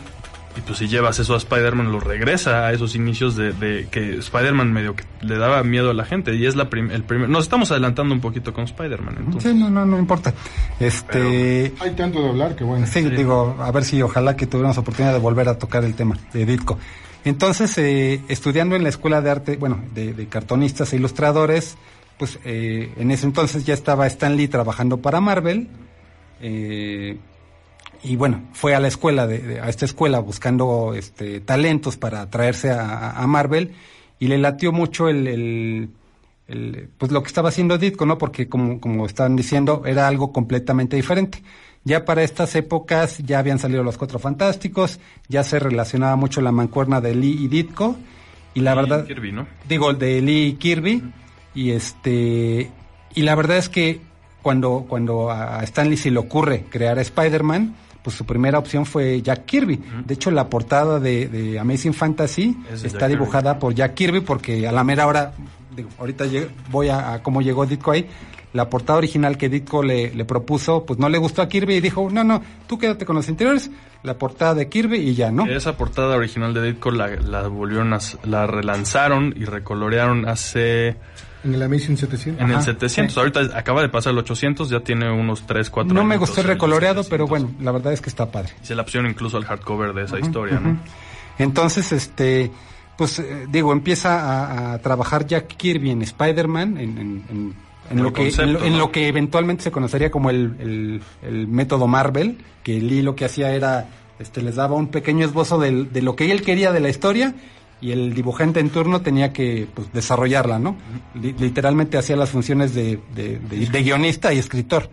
Y 0.56 0.60
pues 0.62 0.78
si 0.78 0.88
llevas 0.88 1.18
eso 1.18 1.34
a 1.34 1.36
Spider-Man, 1.36 1.92
lo 1.92 2.00
regresa 2.00 2.66
a 2.66 2.72
esos 2.72 2.94
inicios 2.94 3.36
de, 3.36 3.52
de 3.52 3.88
que 3.90 4.16
Spider-Man 4.16 4.72
medio 4.72 4.96
que 4.96 5.04
le 5.20 5.36
daba 5.36 5.62
miedo 5.62 5.90
a 5.90 5.94
la 5.94 6.04
gente. 6.06 6.34
Y 6.34 6.46
es 6.46 6.56
la 6.56 6.70
prim- 6.70 6.90
el 6.90 7.02
primer... 7.02 7.28
Nos 7.28 7.44
estamos 7.44 7.70
adelantando 7.70 8.14
un 8.14 8.20
poquito 8.22 8.54
con 8.54 8.64
Spider-Man, 8.64 9.16
entonces. 9.18 9.52
Sí, 9.52 9.58
no, 9.58 9.68
no, 9.68 9.84
no 9.84 9.98
importa. 9.98 10.32
Este, 10.80 11.75
Hay 11.80 11.90
tanto 11.90 12.22
de 12.22 12.28
hablar 12.30 12.56
que 12.56 12.64
bueno. 12.64 12.86
sí, 12.86 13.02
digo, 13.02 13.56
a 13.60 13.70
ver 13.70 13.84
si 13.84 14.00
ojalá 14.00 14.34
que 14.36 14.46
tuviéramos 14.46 14.78
oportunidad 14.78 15.12
de 15.12 15.18
volver 15.18 15.48
a 15.48 15.58
tocar 15.58 15.84
el 15.84 15.94
tema 15.94 16.16
de 16.32 16.46
Ditko. 16.46 16.78
Entonces, 17.25 17.76
eh, 17.78 18.22
estudiando 18.28 18.76
en 18.76 18.82
la 18.84 18.88
escuela 18.88 19.20
de 19.20 19.30
arte, 19.30 19.56
bueno, 19.56 19.82
de, 19.94 20.14
de 20.14 20.26
cartonistas 20.28 20.92
e 20.92 20.96
ilustradores, 20.96 21.76
pues 22.18 22.38
eh, 22.44 22.92
en 22.96 23.10
ese 23.10 23.26
entonces 23.26 23.64
ya 23.66 23.75
estaba 23.75 24.06
Stan 24.06 24.36
Lee 24.36 24.48
trabajando 24.48 24.98
para 24.98 25.20
Marvel. 25.20 25.68
eh, 26.40 27.18
y 28.02 28.16
bueno, 28.16 28.42
fue 28.52 28.74
a 28.74 28.80
la 28.80 28.88
escuela, 28.88 29.26
de, 29.26 29.38
de- 29.38 29.60
a 29.60 29.68
esta 29.68 29.84
escuela 29.84 30.18
buscando 30.20 30.94
este, 30.94 31.40
talentos 31.40 31.96
para 31.96 32.28
traerse 32.30 32.70
a, 32.70 33.24
Marvel 33.26 33.72
y 34.18 34.28
le 34.28 34.38
latió 34.38 34.72
mucho 34.72 35.08
el, 35.08 35.26
el- 35.26 35.90
el, 36.48 36.88
pues 36.98 37.10
lo 37.10 37.22
que 37.22 37.26
estaba 37.28 37.48
haciendo 37.48 37.76
Ditko, 37.78 38.06
¿no? 38.06 38.18
Porque 38.18 38.48
como, 38.48 38.80
como 38.80 39.06
estaban 39.06 39.34
diciendo, 39.36 39.82
era 39.84 40.06
algo 40.06 40.32
completamente 40.32 40.94
diferente. 40.96 41.42
Ya 41.84 42.04
para 42.04 42.22
estas 42.22 42.54
épocas 42.54 43.18
ya 43.18 43.38
habían 43.40 43.58
salido 43.58 43.82
los 43.82 43.96
Cuatro 43.98 44.18
Fantásticos, 44.18 44.98
ya 45.28 45.42
se 45.44 45.58
relacionaba 45.58 46.16
mucho 46.16 46.40
la 46.40 46.52
mancuerna 46.52 47.00
de 47.00 47.14
Lee 47.14 47.36
y 47.40 47.49
Ditko 47.49 47.97
y 48.54 48.60
la 48.60 48.73
Y 48.73 48.76
verdad 48.76 49.06
Kirby, 49.06 49.32
¿no? 49.32 49.47
digo 49.68 49.92
de 49.92 50.21
Lee 50.23 50.47
y 50.47 50.52
Kirby 50.54 51.02
y 51.54 51.71
este 51.73 52.71
y 53.14 53.23
la 53.23 53.34
verdad 53.34 53.56
es 53.58 53.68
que 53.68 54.00
cuando 54.42 54.84
cuando 54.88 55.30
a 55.30 55.62
Stanley 55.64 55.97
se 55.97 56.10
le 56.10 56.18
ocurre 56.18 56.64
crear 56.71 56.99
a 56.99 57.02
Spider-Man 57.02 57.75
pues 58.06 58.14
su 58.14 58.25
primera 58.25 58.56
opción 58.60 58.86
fue 58.86 59.21
Jack 59.21 59.47
Kirby. 59.47 59.82
De 60.04 60.14
hecho, 60.14 60.30
la 60.30 60.49
portada 60.49 61.00
de, 61.00 61.26
de 61.26 61.58
Amazing 61.58 61.92
Fantasy 61.92 62.56
Es 62.73 62.84
está 62.84 63.08
dibujada 63.08 63.58
por 63.58 63.75
Jack 63.75 63.95
Kirby 63.95 64.21
porque 64.21 64.69
a 64.69 64.71
la 64.71 64.84
mera 64.84 65.08
hora, 65.08 65.32
digo, 65.75 65.88
ahorita 65.99 66.25
voy 66.71 66.88
a, 66.88 67.14
a 67.14 67.23
cómo 67.25 67.42
llegó 67.42 67.66
Ditko 67.66 67.90
ahí, 67.90 68.06
la 68.52 68.71
portada 68.71 68.99
original 68.99 69.36
que 69.36 69.49
Ditko 69.49 69.82
le, 69.82 70.14
le 70.14 70.25
propuso, 70.25 70.86
pues 70.86 71.00
no 71.00 71.08
le 71.08 71.19
gustó 71.19 71.42
a 71.42 71.49
Kirby 71.49 71.75
y 71.75 71.80
dijo, 71.80 72.08
no, 72.12 72.23
no, 72.23 72.40
tú 72.69 72.78
quédate 72.78 73.04
con 73.04 73.16
los 73.16 73.28
interiores, 73.28 73.73
la 74.04 74.14
portada 74.14 74.54
de 74.54 74.69
Kirby 74.69 74.99
y 74.99 75.16
ya, 75.16 75.32
¿no? 75.32 75.45
Esa 75.45 75.76
portada 75.76 76.14
original 76.14 76.54
de 76.54 76.62
Ditko 76.62 76.92
la, 76.92 77.08
la 77.08 77.49
volvieron 77.49 77.92
a, 77.92 77.99
la 78.23 78.47
relanzaron 78.47 79.34
y 79.36 79.47
recolorearon 79.47 80.28
hace 80.28 80.95
En 81.47 81.54
el 81.54 81.63
Amazing 81.63 81.97
700. 81.97 82.43
en 82.43 82.50
el 82.50 82.56
Ajá, 82.56 82.65
700. 82.65 83.15
sí. 83.15 83.19
Ahorita 83.21 83.41
acaba 83.59 83.80
de 83.82 83.89
pasar 83.89 84.13
el 84.13 84.19
800, 84.19 84.69
ya 84.69 84.80
tiene 84.80 85.11
unos 85.11 85.47
3, 85.47 85.71
4 85.71 85.95
No 85.95 86.04
me 86.04 86.17
gustó 86.17 86.41
el 86.41 86.47
recoloreado, 86.49 87.04
pero 87.04 87.26
bueno, 87.26 87.50
la 87.61 87.73
verdad 87.73 87.93
es 87.93 88.00
que 88.00 88.09
está 88.11 88.30
padre. 88.30 88.52
Se 88.63 88.75
la 88.75 88.82
opción 88.82 89.06
incluso 89.06 89.37
al 89.37 89.45
hardcover 89.45 89.93
de 89.95 90.04
esa 90.04 90.19
historia, 90.19 90.59
¿no? 90.61 90.78
Entonces, 91.39 91.93
este, 91.93 92.50
pues 92.97 93.19
eh, 93.19 93.47
digo, 93.49 93.73
empieza 93.73 94.21
a, 94.21 94.73
a 94.75 94.78
trabajar 94.78 95.26
Jack 95.26 95.47
Kirby 95.56 95.91
en 95.91 96.02
Spider-Man, 96.02 96.78
en, 96.78 96.99
en- 96.99 97.25
en- 97.30 97.54
en 97.91 97.99
El 97.99 98.02
lo 98.02 98.13
que, 98.13 98.23
concepto, 98.23 98.52
lo, 98.52 98.65
en 98.65 98.73
¿no? 98.73 98.78
lo 98.78 98.91
que 98.91 99.06
eventualmente 99.06 99.63
se 99.63 99.71
conocería 99.71 100.11
como 100.11 100.30
el, 100.30 100.56
el- 100.59 101.02
el 101.23 101.47
método 101.47 101.87
Marvel, 101.87 102.39
que 102.65 102.80
Lee 102.80 103.02
lo 103.02 103.15
que 103.15 103.25
hacía 103.26 103.52
era, 103.54 103.87
este, 104.19 104.43
les 104.43 104.56
daba 104.56 104.75
un 104.75 104.89
pequeño 104.89 105.25
esbozo 105.25 105.59
del- 105.61 105.93
de, 105.93 106.02
lo 106.02 106.17
que 106.17 106.32
él 106.32 106.43
quería 106.43 106.73
de 106.73 106.80
la 106.80 106.89
historia 106.89 107.35
y 107.80 107.93
el 107.93 108.15
dibujante 108.15 108.60
en 108.60 108.71
turno 108.71 109.02
tenía 109.02 109.32
que 109.32 109.67
pues, 109.75 109.93
desarrollarla, 109.93 110.58
¿no? 110.58 110.76
Li- 111.15 111.34
literalmente 111.39 111.99
hacía 111.99 112.17
las 112.17 112.30
funciones 112.30 112.75
de, 112.75 112.99
de- 113.15 113.39
de- 113.39 113.67
de 113.67 113.82
guionista 113.82 114.32
y 114.32 114.39
escritor. 114.39 114.89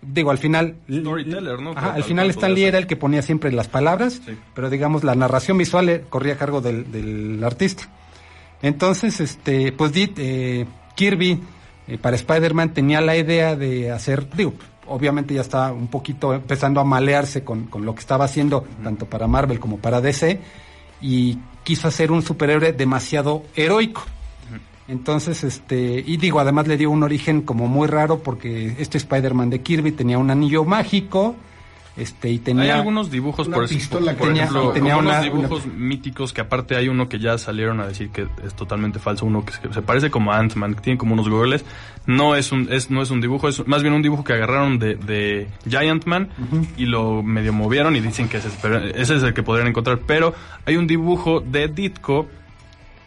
Digo, 0.00 0.30
al 0.32 0.38
final... 0.38 0.76
Storyteller, 0.90 1.60
¿no? 1.60 1.70
Ajá, 1.72 1.92
al 1.94 2.02
final 2.04 2.26
cual 2.26 2.30
Stan 2.30 2.50
Lee 2.50 2.54
podría 2.54 2.68
era 2.68 2.78
el 2.78 2.86
que 2.88 2.96
ponía 2.96 3.22
siempre 3.22 3.52
las 3.52 3.68
palabras, 3.68 4.20
Sí. 4.24 4.36
pero 4.54 4.68
digamos 4.70 5.04
la 5.04 5.14
narración 5.14 5.58
visual 5.58 5.88
eh, 5.88 6.04
corría 6.08 6.34
a 6.34 6.36
cargo 6.38 6.60
del, 6.60 6.90
del 6.90 7.42
artista. 7.44 7.84
Entonces, 8.62 9.20
este, 9.20 9.72
pues 9.72 9.92
eh, 9.94 10.66
Kirby 10.94 11.40
eh, 11.88 11.98
para 11.98 12.16
Spider-Man 12.16 12.72
tenía 12.74 13.00
la 13.00 13.16
idea 13.16 13.56
de 13.56 13.90
hacer, 13.90 14.28
digo, 14.36 14.54
obviamente 14.86 15.34
ya 15.34 15.40
estaba 15.40 15.72
un 15.72 15.88
poquito 15.88 16.34
empezando 16.34 16.80
a 16.80 16.84
malearse 16.84 17.42
con, 17.44 17.66
con 17.66 17.84
lo 17.84 17.94
que 17.94 18.00
estaba 18.00 18.24
haciendo, 18.24 18.64
tanto 18.82 19.06
para 19.06 19.26
Marvel 19.26 19.58
como 19.60 19.78
para 19.78 20.00
DC, 20.00 20.40
y 21.00 21.38
quiso 21.64 21.88
hacer 21.88 22.10
un 22.10 22.22
superhéroe 22.22 22.72
demasiado 22.72 23.42
heroico. 23.54 24.02
Entonces, 24.88 25.44
este, 25.44 26.02
y 26.04 26.16
digo, 26.16 26.40
además 26.40 26.66
le 26.66 26.76
dio 26.76 26.90
un 26.90 27.02
origen 27.02 27.42
como 27.42 27.68
muy 27.68 27.86
raro 27.88 28.18
porque 28.18 28.74
este 28.78 28.98
Spider-Man 28.98 29.48
de 29.48 29.60
Kirby 29.60 29.92
tenía 29.92 30.18
un 30.18 30.30
anillo 30.30 30.64
mágico, 30.64 31.36
este, 31.96 32.30
y 32.30 32.38
tenía... 32.38 32.62
Hay 32.64 32.70
algunos 32.70 33.10
dibujos, 33.10 33.48
por, 33.48 33.68
pistola 33.68 34.14
por 34.14 34.28
tenía- 34.28 34.44
ejemplo, 34.44 34.70
tenía 34.72 34.96
una- 34.96 35.10
unos 35.20 35.22
dibujos 35.24 35.66
míticos 35.66 36.32
que 36.32 36.40
aparte 36.40 36.74
hay 36.76 36.88
uno 36.88 37.08
que 37.08 37.18
ya 37.18 37.36
salieron 37.38 37.80
a 37.80 37.86
decir 37.86 38.08
que 38.10 38.26
es 38.44 38.54
totalmente 38.54 38.98
falso, 38.98 39.26
uno 39.26 39.44
que 39.44 39.52
se, 39.52 39.82
parece 39.82 40.10
como 40.10 40.32
a 40.32 40.38
Ant-Man, 40.38 40.74
que 40.74 40.80
tiene 40.80 40.98
como 40.98 41.12
unos 41.14 41.28
goggles, 41.28 41.64
no 42.06 42.34
es 42.34 42.50
un 42.50 42.66
es 42.72 42.90
no 42.90 43.02
es 43.02 43.10
un 43.10 43.20
dibujo, 43.20 43.48
es 43.48 43.66
más 43.66 43.82
bien 43.82 43.94
un 43.94 44.02
dibujo 44.02 44.24
que 44.24 44.32
agarraron 44.32 44.78
de, 44.78 44.94
de 44.96 45.48
Giant 45.68 46.04
Man 46.06 46.30
y 46.76 46.86
lo 46.86 47.22
medio 47.22 47.52
movieron 47.52 47.94
y 47.94 48.00
dicen 48.00 48.28
que 48.28 48.38
ese, 48.38 48.48
es- 48.48 48.64
ese 48.96 49.16
es 49.16 49.22
el 49.22 49.34
que 49.34 49.42
podrían 49.42 49.68
encontrar, 49.68 50.00
pero 50.06 50.34
hay 50.64 50.76
un 50.76 50.86
dibujo 50.86 51.40
de 51.40 51.68
Ditko 51.68 52.26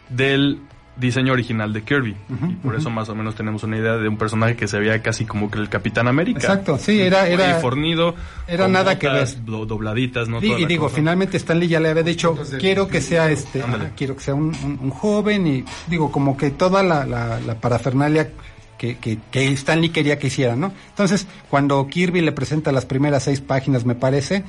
del 0.08 0.60
diseño 0.96 1.32
original 1.34 1.72
de 1.72 1.82
Kirby 1.82 2.16
y 2.48 2.54
por 2.56 2.74
eso 2.74 2.88
más 2.90 3.08
o 3.10 3.14
menos 3.14 3.34
tenemos 3.34 3.62
una 3.64 3.76
idea 3.76 3.96
de 3.96 4.08
un 4.08 4.16
personaje 4.16 4.56
que 4.56 4.66
se 4.66 4.78
veía 4.78 5.02
casi 5.02 5.24
como 5.26 5.50
que 5.50 5.58
el 5.58 5.68
Capitán 5.68 6.08
América. 6.08 6.38
Exacto, 6.38 6.78
sí, 6.78 7.00
era- 7.00 7.28
era- 7.28 7.58
Y 7.58 7.60
fornido. 7.60 8.14
era 8.48 8.64
con 8.64 8.72
nada 8.72 8.98
que 8.98 9.08
ver. 9.08 9.44
do- 9.44 9.66
dobladitas, 9.66 10.28
¿no? 10.28 10.40
Toda 10.40 10.58
y 10.58 10.64
digo, 10.64 10.84
cosa. 10.84 10.96
finalmente 10.96 11.36
Stanley 11.36 11.68
ya 11.68 11.80
le 11.80 11.90
había 11.90 12.02
dicho, 12.02 12.30
Entonces, 12.30 12.58
quiero 12.60 12.88
que 12.88 13.00
sea 13.02 13.30
este, 13.30 13.62
quiero 13.96 14.16
que 14.16 14.22
sea 14.22 14.34
un, 14.34 14.54
un- 14.64 14.78
un 14.82 14.90
joven 14.90 15.46
y 15.46 15.64
digo, 15.86 16.10
como 16.10 16.36
que 16.36 16.50
toda 16.50 16.82
la, 16.82 17.04
la, 17.04 17.40
la 17.40 17.54
parafernalia 17.60 18.30
que, 18.78 18.96
que, 18.98 19.18
que 19.30 19.48
Stanley 19.52 19.90
quería 19.90 20.18
que 20.18 20.26
hiciera, 20.28 20.56
¿no? 20.56 20.72
Entonces, 20.90 21.26
cuando 21.50 21.86
Kirby 21.88 22.20
le 22.20 22.32
presenta 22.32 22.72
las 22.72 22.84
primeras 22.86 23.22
seis 23.24 23.40
páginas, 23.40 23.84
me 23.84 23.94
parece, 23.94 24.44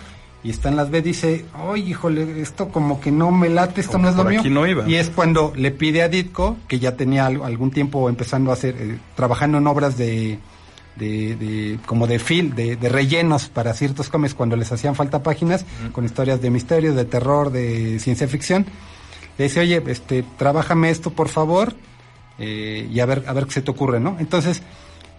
y 0.48 0.52
Stan 0.52 0.76
las 0.76 0.90
ve, 0.90 1.02
dice, 1.02 1.46
oye, 1.68 1.90
híjole, 1.92 2.42
esto 2.42 2.70
como 2.70 3.00
que 3.02 3.12
no 3.12 3.32
me 3.32 3.50
late, 3.50 3.82
esto 3.82 3.94
Como 3.94 4.06
no 4.06 4.10
es 4.12 4.16
lo 4.16 4.24
mío. 4.24 4.40
aquí 4.40 4.50
no 4.50 4.66
iba. 4.66 4.88
Y 4.88 4.96
es 4.96 5.10
cuando 5.10 5.52
le 5.56 5.72
pide 5.72 6.02
a 6.04 6.08
Ditko, 6.10 6.58
que 6.68 6.80
ya 6.80 6.96
tenía 6.96 7.26
al- 7.26 7.44
algún 7.44 7.72
tiempo 7.72 8.08
empezando 8.10 8.52
a 8.52 8.54
hacer, 8.54 8.76
eh, 8.80 8.98
trabajando 9.16 9.58
en 9.58 9.68
obras 9.68 9.98
de, 9.98 10.40
de, 10.96 11.36
de- 11.36 11.80
como 11.86 12.08
de 12.08 12.20
fil, 12.20 12.56
de, 12.56 12.76
de 12.76 12.90
rellenos 12.90 13.50
para 13.50 13.74
ciertos 13.74 14.10
cómics 14.10 14.34
cuando 14.34 14.56
les 14.56 14.72
hacían 14.72 14.96
falta 14.96 15.22
páginas, 15.22 15.66
con 15.92 16.06
historias 16.06 16.42
de 16.42 16.50
misterio, 16.50 16.94
de 16.94 17.06
terror, 17.06 17.52
de 17.52 18.00
ciencia 18.00 18.28
ficción. 18.28 18.66
Le 19.38 19.44
dice, 19.46 19.60
oye, 19.60 19.84
este, 19.88 20.24
trabájame 20.38 20.90
esto 20.90 21.12
por 21.12 21.28
favor, 21.30 21.76
eh, 22.40 22.88
y 22.92 23.00
a 23.00 23.06
ver, 23.06 23.24
a 23.28 23.34
ver 23.34 23.46
qué 23.46 23.52
se 23.52 23.62
te 23.62 23.72
ocurre, 23.72 24.00
¿no? 24.00 24.16
Entonces, 24.20 24.62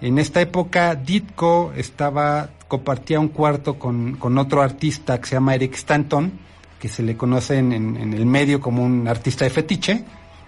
En 0.01 0.19
esta 0.19 0.41
época, 0.41 0.95
Ditko 0.95 1.73
estaba, 1.77 2.51
compartía 2.69 3.19
un 3.19 3.29
cuarto 3.29 3.79
con, 3.79 4.15
con 4.17 4.39
otro 4.39 4.63
artista 4.63 5.21
que 5.21 5.27
se 5.27 5.35
llama 5.37 5.55
Eric 5.55 5.75
Stanton, 5.75 6.33
que 6.79 6.89
se 6.89 7.03
le 7.03 7.17
conoce 7.17 7.59
en, 7.59 7.73
en- 7.73 8.15
el 8.15 8.25
medio 8.27 8.61
como 8.61 8.85
un 8.85 9.09
artista 9.09 9.45
de 9.45 9.51
fetiche, 9.51 10.05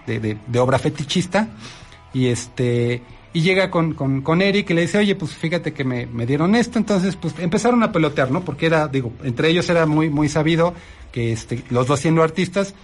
de, 0.07 0.21
de- 0.21 0.37
de 0.47 0.59
obra 0.61 0.79
fetichista, 0.79 1.49
y 2.15 2.27
este, 2.27 3.03
y 3.33 3.41
llega 3.43 3.71
con, 3.71 3.95
con, 3.95 4.23
con 4.23 4.41
Eric 4.41 4.71
y 4.71 4.75
le 4.75 4.83
dice, 4.83 4.99
oye, 4.99 5.17
pues 5.17 5.33
fíjate 5.35 5.73
que 5.73 5.83
me, 5.85 6.07
me 6.07 6.27
dieron 6.27 6.55
esto, 6.55 6.79
entonces 6.79 7.17
pues 7.17 7.35
empezaron 7.41 7.83
a 7.83 7.91
pelotear, 7.91 8.31
¿no? 8.31 8.45
Porque 8.45 8.67
era, 8.67 8.87
digo, 8.87 9.13
entre 9.25 9.49
ellos 9.49 9.69
era 9.69 9.85
muy, 9.87 10.11
muy 10.11 10.29
sabido 10.29 10.75
que 11.11 11.33
este, 11.33 11.65
los 11.71 11.89
dos 11.89 11.99
siendo 11.99 12.23
artistas, 12.23 12.75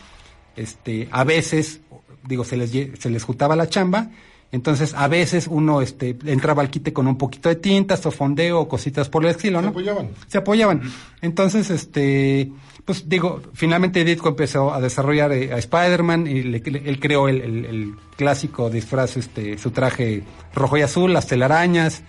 este, 0.57 1.09
a 1.13 1.23
veces, 1.23 1.81
digo, 2.27 2.43
se 2.45 2.57
les, 2.57 2.71
se 2.99 3.11
les 3.11 3.23
juntaba 3.23 3.55
la 3.55 3.69
chamba, 3.69 4.11
entonces 4.53 4.95
a 4.95 5.09
veces 5.09 5.49
uno, 5.51 5.81
este, 5.83 6.17
entraba 6.27 6.63
al 6.63 6.71
quite 6.71 6.93
con 6.93 7.07
un 7.07 7.19
poquito 7.19 7.49
de 7.49 7.57
tintas 7.57 8.05
o 8.07 8.11
fondeo 8.11 8.61
o 8.61 8.69
cositas 8.69 9.09
por 9.09 9.25
el 9.25 9.31
estilo, 9.31 9.59
Se 9.59 9.63
¿no? 9.65 9.69
apoyaban. 9.71 10.09
se 10.27 10.39
apoyaban. 10.39 10.83
Entonces, 11.21 11.69
este, 11.71 12.51
pues 12.85 13.09
digo, 13.09 13.43
finalmente 13.55 14.05
Ditko 14.05 14.29
empezó 14.31 14.73
a 14.73 14.81
desarrollar 14.81 15.33
eh, 15.33 15.53
a 15.53 15.59
Spider-Man 15.59 16.27
y 16.27 16.43
le- 16.43 16.61
le- 16.61 16.89
él 16.89 17.01
creó 17.01 17.29
el, 17.29 17.41
el- 17.41 17.65
el 17.65 17.95
clásico 18.17 18.71
disfraz, 18.71 19.17
este, 19.17 19.59
su 19.59 19.73
traje 19.73 20.23
rojo 20.55 20.77
y 20.77 20.83
azul, 20.83 21.13
las 21.13 21.27
telarañas, 21.27 22.03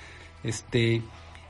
este, 0.43 1.01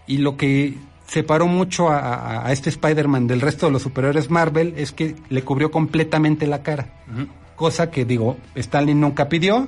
y 0.07 0.17
lo 0.19 0.37
que 0.37 0.75
separó 1.05 1.47
mucho 1.47 1.89
a, 1.89 1.99
a- 1.99 2.47
a 2.47 2.51
este 2.51 2.69
Spider-Man 2.69 3.27
del 3.27 3.41
resto 3.41 3.65
de 3.67 3.71
los 3.73 3.81
superiores 3.81 4.29
Marvel 4.29 4.73
es 4.77 4.91
que 4.93 5.15
le 5.29 5.41
cubrió 5.41 5.69
completamente 5.71 6.47
la 6.47 6.63
cara. 6.63 6.87
Cosa 7.55 7.89
que, 7.91 8.05
digo, 8.05 8.37
Stanley 8.55 8.93
nunca 8.95 9.27
pidió, 9.29 9.67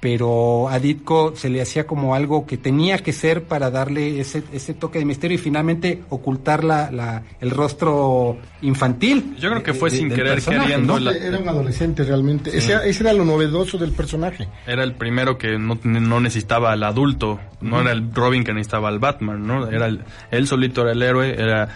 pero 0.00 0.68
a 0.68 0.78
Ditko 0.78 1.34
se 1.36 1.48
le 1.48 1.62
hacía 1.62 1.86
como 1.86 2.14
algo 2.14 2.46
que 2.46 2.56
tenía 2.58 2.98
que 2.98 3.12
ser 3.12 3.44
para 3.44 3.70
darle 3.70 4.20
ese, 4.20 4.42
ese 4.52 4.74
toque 4.74 4.98
de 4.98 5.04
misterio 5.04 5.36
y 5.36 5.38
finalmente 5.38 6.02
ocultar 6.10 6.64
la, 6.64 6.90
la- 6.90 7.22
el 7.40 7.50
rostro 7.50 8.36
infantil. 8.62 9.34
Yo 9.38 9.50
creo 9.50 9.62
que 9.62 9.74
fue 9.74 9.90
de- 9.90 9.96
sin 9.96 10.08
querer 10.10 10.42
queriendo. 10.42 10.94
¿no? 10.94 10.98
la- 11.00 11.16
Era 11.16 11.38
un 11.38 11.48
adolescente 11.48 12.04
realmente. 12.04 12.56
Ese, 12.56 12.74
ese 12.88 13.02
era 13.02 13.12
lo 13.12 13.24
novedoso 13.24 13.78
del 13.78 13.92
personaje. 13.92 14.48
Era 14.66 14.84
el 14.84 14.94
primero 14.94 15.38
que 15.38 15.58
no, 15.58 15.78
no 15.82 16.20
necesitaba 16.20 16.72
al 16.72 16.82
adulto, 16.82 17.40
no 17.60 17.80
era 17.80 17.92
el 17.92 18.12
Robin 18.14 18.44
que 18.44 18.52
necesitaba 18.52 18.88
al 18.88 18.98
Batman, 18.98 19.46
¿no? 19.46 19.66
Era 19.68 19.86
el, 19.86 20.00
él 20.30 20.46
solito 20.46 20.82
era 20.82 20.92
el 20.92 21.02
héroe, 21.02 21.34
era 21.38 21.68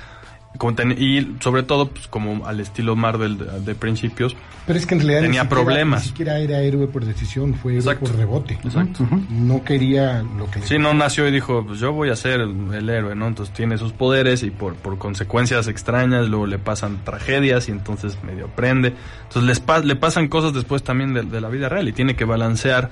y 0.99 1.37
sobre 1.41 1.63
todo 1.63 1.89
pues, 1.89 2.07
como 2.09 2.47
al 2.47 2.61
estilo 2.61 2.97
Marvel 2.97 3.39
de, 3.39 3.61
de 3.61 3.75
principios. 3.75 4.37
Pero 4.67 4.79
es 4.79 4.87
que 4.87 4.95
en 4.95 5.01
realidad 5.01 5.23
Tenía 5.23 5.43
ni 5.43 5.49
siquiera- 5.49 5.65
problemas. 5.65 6.03
Ni 6.03 6.09
siquiera 6.09 6.39
era 6.39 6.61
héroe 6.61 6.87
por 6.87 7.05
decisión, 7.05 7.55
fue 7.55 7.73
héroe 7.73 7.81
Exacto. 7.85 8.07
por 8.07 8.17
rebote. 8.17 8.55
Exacto. 8.63 9.07
No 9.31 9.65
quería 9.65 10.23
lo 10.23 10.51
que 10.51 10.61
le 10.61 10.67
Sí, 10.67 10.79
no 10.79 10.93
nació 10.93 11.27
y 11.27 11.33
dijo, 11.33 11.65
pues 11.67 11.81
yo 11.81 11.93
voy 11.93 12.11
a 12.11 12.17
ser 12.17 12.41
el, 12.41 12.75
el 12.75 12.89
héroe, 12.91 13.15
¿no? 13.15 13.27
Entonces 13.29 13.55
tiene 13.55 13.79
sus 13.79 13.93
poderes 13.93 14.43
y 14.43 14.51
por, 14.51 14.75
por 14.75 14.99
consecuencias 14.99 15.67
extrañas 15.67 16.29
luego 16.29 16.47
le 16.47 16.59
pasan 16.59 16.99
tragedias 17.05 17.69
y 17.69 17.73
entonces 17.73 18.19
medio 18.23 18.47
aprende. 18.47 18.93
Entonces 19.23 19.45
les 19.45 19.61
pa- 19.61 19.81
le 19.81 19.97
pasan 19.97 20.29
cosas 20.29 20.53
después 20.53 20.83
también 20.83 21.15
de, 21.15 21.23
de 21.23 21.41
la 21.41 21.49
vida 21.49 21.69
real 21.69 21.89
y 21.89 21.93
tiene 21.93 22.15
que 22.17 22.25
balancear 22.25 22.91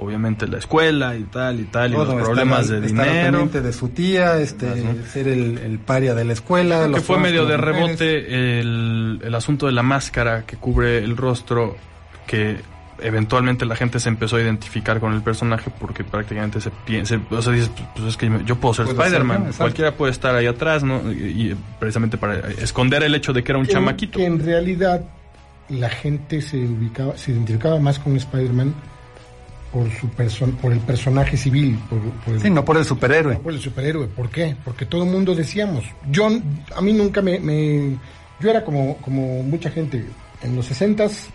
obviamente 0.00 0.48
la 0.48 0.58
escuela 0.58 1.14
y 1.16 1.24
tal 1.24 1.60
y 1.60 1.64
tal 1.64 1.90
y 1.92 1.94
los 1.94 2.08
problemas 2.14 2.66
estar- 2.70 2.80
de 2.80 2.86
estar 2.86 3.06
dinero. 3.06 3.46
de 3.46 3.72
su 3.72 3.88
tía, 3.90 4.38
este, 4.38 4.66
ser 5.12 5.28
el, 5.28 5.58
el 5.58 5.78
paria 5.78 6.14
de 6.14 6.24
la 6.24 6.32
escuela. 6.32 6.82
Creo 6.84 6.94
que 6.94 7.00
fue 7.02 7.18
medio 7.18 7.46
de 7.46 7.56
rebote 7.56 8.60
el, 8.60 9.20
el 9.22 9.34
asunto 9.34 9.66
de 9.66 9.72
la 9.72 9.82
máscara 9.82 10.44
que 10.46 10.56
cubre 10.56 10.98
el 10.98 11.16
rostro, 11.16 11.76
que 12.26 12.56
eventualmente 13.02 13.64
la 13.64 13.76
gente 13.76 13.98
se 13.98 14.08
empezó 14.10 14.36
a 14.36 14.42
identificar 14.42 15.00
con 15.00 15.14
el 15.14 15.22
personaje 15.22 15.70
porque 15.78 16.04
prácticamente 16.04 16.60
se 16.60 16.70
piensa, 16.70 17.18
o 17.30 17.40
sea, 17.42 17.52
dices, 17.52 17.70
pues 17.94 18.08
es 18.08 18.16
que 18.16 18.30
yo 18.44 18.56
puedo 18.56 18.74
ser 18.74 18.88
Spider-Man, 18.88 19.52
cualquiera 19.56 19.92
puede 19.94 20.12
estar 20.12 20.34
ahí 20.34 20.46
atrás, 20.46 20.82
¿no? 20.84 21.00
Y, 21.10 21.50
y 21.52 21.56
precisamente 21.78 22.18
para 22.18 22.38
esconder 22.50 23.02
el 23.02 23.14
hecho 23.14 23.32
de 23.32 23.42
que 23.42 23.52
era 23.52 23.58
un 23.58 23.64
que, 23.66 23.72
chamaquito. 23.72 24.18
que 24.18 24.26
en 24.26 24.44
realidad 24.44 25.02
la 25.70 25.88
gente 25.88 26.42
se 26.42 26.58
ubicaba, 26.58 27.16
se 27.16 27.32
identificaba 27.32 27.78
más 27.78 27.98
con 27.98 28.16
Spider-Man 28.16 28.74
por 29.72 29.90
su 29.92 30.08
person, 30.08 30.52
por 30.52 30.72
el 30.72 30.80
personaje 30.80 31.36
civil, 31.36 31.78
por, 31.88 32.00
por 32.00 32.34
el, 32.34 32.40
Sí, 32.40 32.50
no 32.50 32.64
por 32.64 32.76
el 32.76 32.84
superhéroe. 32.84 33.36
por 33.36 33.52
el 33.52 33.60
superhéroe. 33.60 34.06
¿Por 34.08 34.28
qué? 34.30 34.56
Porque 34.64 34.86
todo 34.86 35.04
el 35.04 35.10
mundo 35.10 35.34
decíamos. 35.34 35.84
Yo, 36.10 36.28
a 36.74 36.80
mí 36.80 36.92
nunca 36.92 37.22
me, 37.22 37.38
me- 37.40 37.96
yo 38.40 38.50
era 38.50 38.64
como, 38.64 38.96
como 38.98 39.42
mucha 39.42 39.70
gente 39.70 40.04
en 40.42 40.56
los 40.56 40.70
60s, 40.70 41.26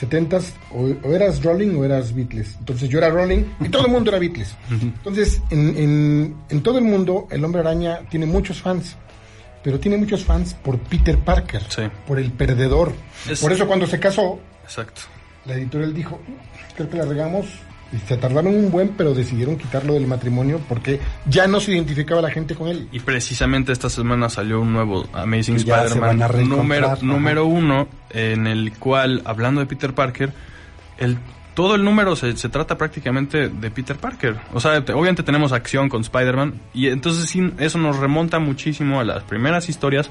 70s, 0.00 0.44
o, 0.72 0.84
o 1.06 1.12
eras 1.14 1.42
Rolling 1.42 1.76
o 1.76 1.84
eras 1.84 2.14
Beatles. 2.14 2.56
Entonces 2.58 2.88
yo 2.88 2.98
era 2.98 3.10
Rolling 3.10 3.44
y 3.60 3.68
todo 3.68 3.84
el 3.86 3.92
mundo 3.92 4.10
era 4.10 4.18
Beatles. 4.18 4.54
Entonces, 4.70 5.42
en, 5.50 5.76
en, 5.76 6.36
en 6.48 6.62
todo 6.62 6.78
el 6.78 6.84
mundo, 6.84 7.28
el 7.30 7.44
Hombre 7.44 7.60
Araña 7.60 8.00
tiene 8.10 8.26
muchos 8.26 8.60
fans. 8.62 8.96
Pero 9.62 9.78
tiene 9.78 9.96
muchos 9.96 10.24
fans 10.24 10.54
por 10.54 10.76
Peter 10.78 11.16
Parker, 11.18 11.62
Sí. 11.68 11.82
por 12.06 12.18
el 12.18 12.32
perdedor. 12.32 12.92
Es- 13.30 13.40
Por 13.40 13.52
eso 13.52 13.66
cuando 13.66 13.86
se 13.86 14.00
casó, 14.00 14.40
Exacto. 14.64 15.02
la 15.44 15.54
editorial 15.54 15.94
dijo, 15.94 16.18
creo 16.74 16.88
que 16.90 16.96
la 16.96 17.04
regamos. 17.04 17.46
Se 18.08 18.16
tardaron 18.16 18.54
un 18.54 18.70
buen, 18.70 18.88
pero 18.96 19.12
decidieron 19.14 19.56
quitarlo 19.56 19.94
del 19.94 20.06
matrimonio 20.06 20.60
porque 20.68 20.98
ya 21.26 21.46
no 21.46 21.60
se 21.60 21.72
identificaba 21.72 22.22
la 22.22 22.30
gente 22.30 22.54
con 22.54 22.68
él. 22.68 22.88
Y 22.90 23.00
precisamente 23.00 23.70
esta 23.72 23.90
semana 23.90 24.28
salió 24.30 24.60
un 24.60 24.72
nuevo 24.72 25.06
Amazing 25.12 25.56
Spider-Man 25.56 26.48
número, 26.48 26.96
número 27.02 27.46
uno, 27.46 27.88
en 28.10 28.46
el 28.46 28.72
cual, 28.78 29.22
hablando 29.26 29.60
de 29.60 29.66
Peter 29.66 29.92
Parker, 29.94 30.32
el, 30.98 31.18
todo 31.54 31.74
el 31.74 31.84
número 31.84 32.16
se, 32.16 32.34
se 32.36 32.48
trata 32.48 32.78
prácticamente 32.78 33.48
de 33.50 33.70
Peter 33.70 33.96
Parker. 33.96 34.36
O 34.54 34.60
sea, 34.60 34.82
te- 34.84 34.92
obviamente 34.94 35.22
tenemos 35.22 35.52
acción 35.52 35.88
con 35.90 36.00
Spider-Man 36.00 36.54
y 36.72 36.86
entonces 36.88 37.28
sí, 37.28 37.52
eso 37.58 37.76
nos 37.78 37.98
remonta 37.98 38.38
muchísimo 38.38 39.00
a 39.00 39.04
las 39.04 39.22
primeras 39.24 39.68
historias 39.68 40.08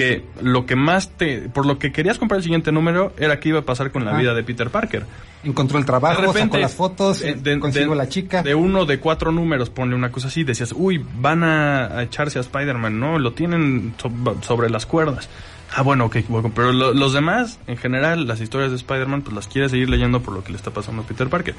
que 0.00 0.24
lo 0.42 0.66
que 0.66 0.76
más 0.76 1.10
te... 1.10 1.48
Por 1.48 1.66
lo 1.66 1.78
que 1.78 1.92
querías 1.92 2.18
comprar 2.18 2.38
el 2.38 2.42
siguiente 2.42 2.72
número 2.72 3.12
era 3.18 3.38
qué 3.40 3.50
iba 3.50 3.60
a 3.60 3.62
pasar 3.62 3.90
con 3.92 4.04
la 4.04 4.16
vida 4.16 4.34
de 4.34 4.42
Peter 4.42 4.70
Parker. 4.70 5.04
Encontró 5.44 5.78
el 5.78 5.84
trabajo, 5.86 6.20
De 6.20 6.26
repente, 6.26 6.48
sacó 6.52 6.58
las 6.62 6.74
fotos, 6.74 7.20
de- 7.20 7.34
de- 7.34 7.58
consiguió 7.60 7.90
de- 7.90 7.96
la 7.96 8.08
chica. 8.08 8.42
De 8.42 8.54
uno 8.54 8.84
de 8.84 8.98
cuatro 8.98 9.32
números, 9.32 9.70
ponle 9.70 9.94
una 9.94 10.10
cosa 10.12 10.28
así, 10.28 10.44
decías, 10.44 10.74
uy, 10.76 11.02
van 11.16 11.42
a, 11.44 11.86
a 11.98 12.02
echarse 12.02 12.38
a 12.38 12.42
Spider-Man, 12.42 13.00
¿no? 13.00 13.18
Lo 13.18 13.32
tienen 13.32 13.94
so- 13.96 14.10
sobre 14.42 14.68
las 14.68 14.84
cuerdas. 14.86 15.28
Ah, 15.74 15.82
bueno, 15.82 16.06
ok, 16.06 16.16
bueno, 16.28 16.50
pero 16.54 16.72
lo- 16.72 16.92
los 16.92 17.12
demás, 17.12 17.58
en 17.68 17.76
general, 17.76 18.26
las 18.26 18.40
historias 18.40 18.70
de 18.70 18.76
Spider-Man, 18.76 19.22
pues 19.22 19.34
las 19.34 19.46
quieres 19.46 19.70
seguir 19.70 19.88
leyendo 19.88 20.20
por 20.20 20.34
lo 20.34 20.42
que 20.44 20.50
le 20.50 20.56
está 20.56 20.72
pasando 20.72 21.02
a 21.02 21.06
Peter 21.06 21.28
Parker. 21.28 21.54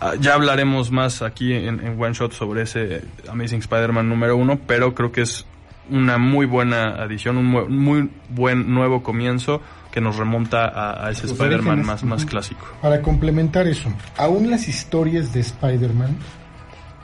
Ah, 0.00 0.12
ya 0.20 0.34
hablaremos 0.34 0.90
más 0.90 1.22
aquí 1.22 1.52
en, 1.54 1.80
en 1.84 2.00
One 2.00 2.12
Shot 2.14 2.32
sobre 2.32 2.62
ese 2.62 3.02
Amazing 3.28 3.60
Spider-Man 3.60 4.08
número 4.08 4.36
uno, 4.36 4.58
pero 4.66 4.94
creo 4.94 5.10
que 5.10 5.22
es 5.22 5.44
una 5.90 6.18
muy 6.18 6.46
buena 6.46 6.88
adición, 7.02 7.36
un 7.36 7.46
mu- 7.46 7.68
muy 7.68 8.10
buen 8.30 8.72
nuevo 8.72 9.02
comienzo 9.02 9.60
que 9.92 10.00
nos 10.00 10.16
remonta 10.16 10.66
a, 10.66 11.06
a 11.06 11.10
ese 11.10 11.26
Spider-Man 11.26 11.84
más, 11.84 12.04
más 12.04 12.24
clásico. 12.26 12.66
Para 12.82 13.00
complementar 13.00 13.66
eso, 13.66 13.88
aún 14.18 14.50
las 14.50 14.68
historias 14.68 15.32
de 15.32 15.40
Spider-Man 15.40 16.16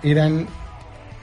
eran 0.03 0.47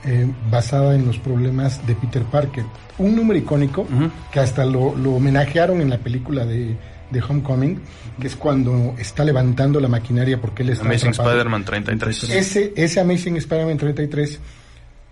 eh, 0.06 0.28
basadas 0.50 0.95
en 0.95 1.06
los 1.06 1.17
problemas 1.19 1.86
de 1.86 1.95
Peter 1.95 2.24
Parker. 2.24 2.63
Un 2.98 3.15
número 3.15 3.38
icónico 3.39 3.86
que 4.32 4.39
hasta 4.39 4.65
lo, 4.65 4.95
lo 4.95 5.12
homenajearon 5.12 5.82
en 5.82 5.89
la 5.89 5.98
película 6.00 6.45
de, 6.45 6.76
de 7.12 7.22
Homecoming, 7.22 7.80
que 8.19 8.28
es 8.28 8.36
cuando 8.36 8.95
está 8.98 9.24
levantando 9.24 9.80
la 9.80 9.88
maquinaria 9.88 10.39
porque 10.41 10.63
él 10.63 10.69
está 10.69 10.86
Amazing. 10.86 11.12
Spider-Man 11.12 11.63
33. 11.65 12.30
Ese, 12.32 12.74
ese 12.76 13.00
Amazing 13.00 13.38
Spider-Man 13.38 13.78
33 13.78 14.39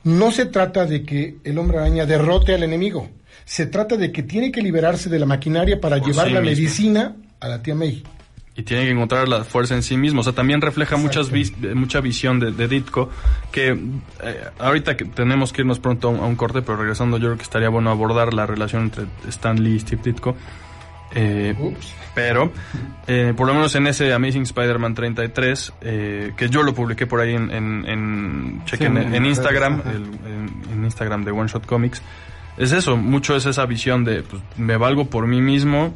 no 0.04 0.32
se 0.32 0.46
trata 0.46 0.86
de 0.86 1.04
que 1.04 1.38
el 1.44 1.58
hombre 1.58 1.78
araña 1.80 2.06
derrote 2.06 2.54
al 2.54 2.64
enemigo. 2.64 3.10
Se 3.46 3.66
trata 3.66 3.96
de 3.98 4.12
que 4.12 4.24
tiene 4.24 4.52
que 4.52 4.62
liberarse 4.62 5.10
de 5.10 5.20
la 5.20 5.26
maquinaria 5.26 5.80
para 5.80 5.98
Por 6.00 6.08
llevar 6.10 6.28
sí 6.28 6.34
la 6.34 6.42
mismo. 6.42 6.56
medicina 6.56 7.16
a 7.40 7.48
la 7.48 7.62
tía 7.62 7.76
May. 7.76 8.04
y 8.56 8.64
tiene 8.64 8.86
que 8.86 8.92
encontrar 8.92 9.28
la 9.30 9.44
fuerza 9.44 9.76
en 9.76 9.84
sí 9.84 9.98
mismo. 9.98 10.22
O 10.22 10.24
sea, 10.24 10.34
también 10.34 10.62
refleja 10.62 10.98
muchas 10.98 11.30
vis- 11.32 11.54
eh, 11.62 11.76
mucha 11.76 12.02
visión 12.02 12.40
de, 12.40 12.52
de 12.52 12.68
Ditko, 12.68 13.10
que 13.52 13.70
eh, 13.70 14.42
ahorita 14.58 14.98
que 14.98 15.06
tenemos 15.06 15.54
que 15.54 15.62
irnos 15.62 15.80
pronto 15.80 16.08
a 16.08 16.12
un, 16.12 16.20
a 16.20 16.26
un 16.26 16.36
corte, 16.36 16.62
pero 16.64 16.76
regresando 16.78 17.18
yo 17.20 17.26
creo 17.28 17.38
que 17.38 17.44
estaría 17.44 17.70
bueno 17.70 17.92
abordar 17.92 18.34
la 18.34 18.48
relación 18.48 18.84
entre 18.84 19.06
Stan 19.30 19.62
Lee 19.64 19.76
y 19.76 19.80
Steve 19.82 20.02
Ditko. 20.06 20.36
Eh, 21.20 21.56
pero, 22.14 22.52
eh, 23.08 23.34
por 23.36 23.48
lo 23.48 23.54
menos 23.56 23.74
en 23.76 23.88
ese 23.88 24.14
Amazing 24.14 24.44
Spider-Man 24.44 24.94
33, 24.94 25.74
eh, 25.82 26.32
que 26.38 26.50
yo 26.50 26.62
lo 26.64 26.74
publiqué 26.76 27.08
por 27.08 27.20
ahí 27.22 27.34
en, 27.36 27.50
en, 27.52 27.86
en- 27.88 28.62
chequen, 28.66 28.94
Sí, 28.96 29.02
en, 29.02 29.16
en 29.16 29.26
Instagram, 29.26 29.82
el- 29.86 30.74
en 30.74 30.84
Instagram 30.86 31.24
de 31.26 31.32
One 31.32 31.48
Shot 31.48 31.66
Comics, 31.66 32.02
es 32.58 32.72
eso, 32.72 32.98
mucho 32.98 33.36
es 33.36 33.46
esa 33.46 33.66
visión 33.66 34.04
de, 34.04 34.22
pues, 34.24 34.42
me 34.58 34.78
valgo 34.78 35.06
por 35.06 35.26
mí 35.28 35.42
mismo 35.42 35.94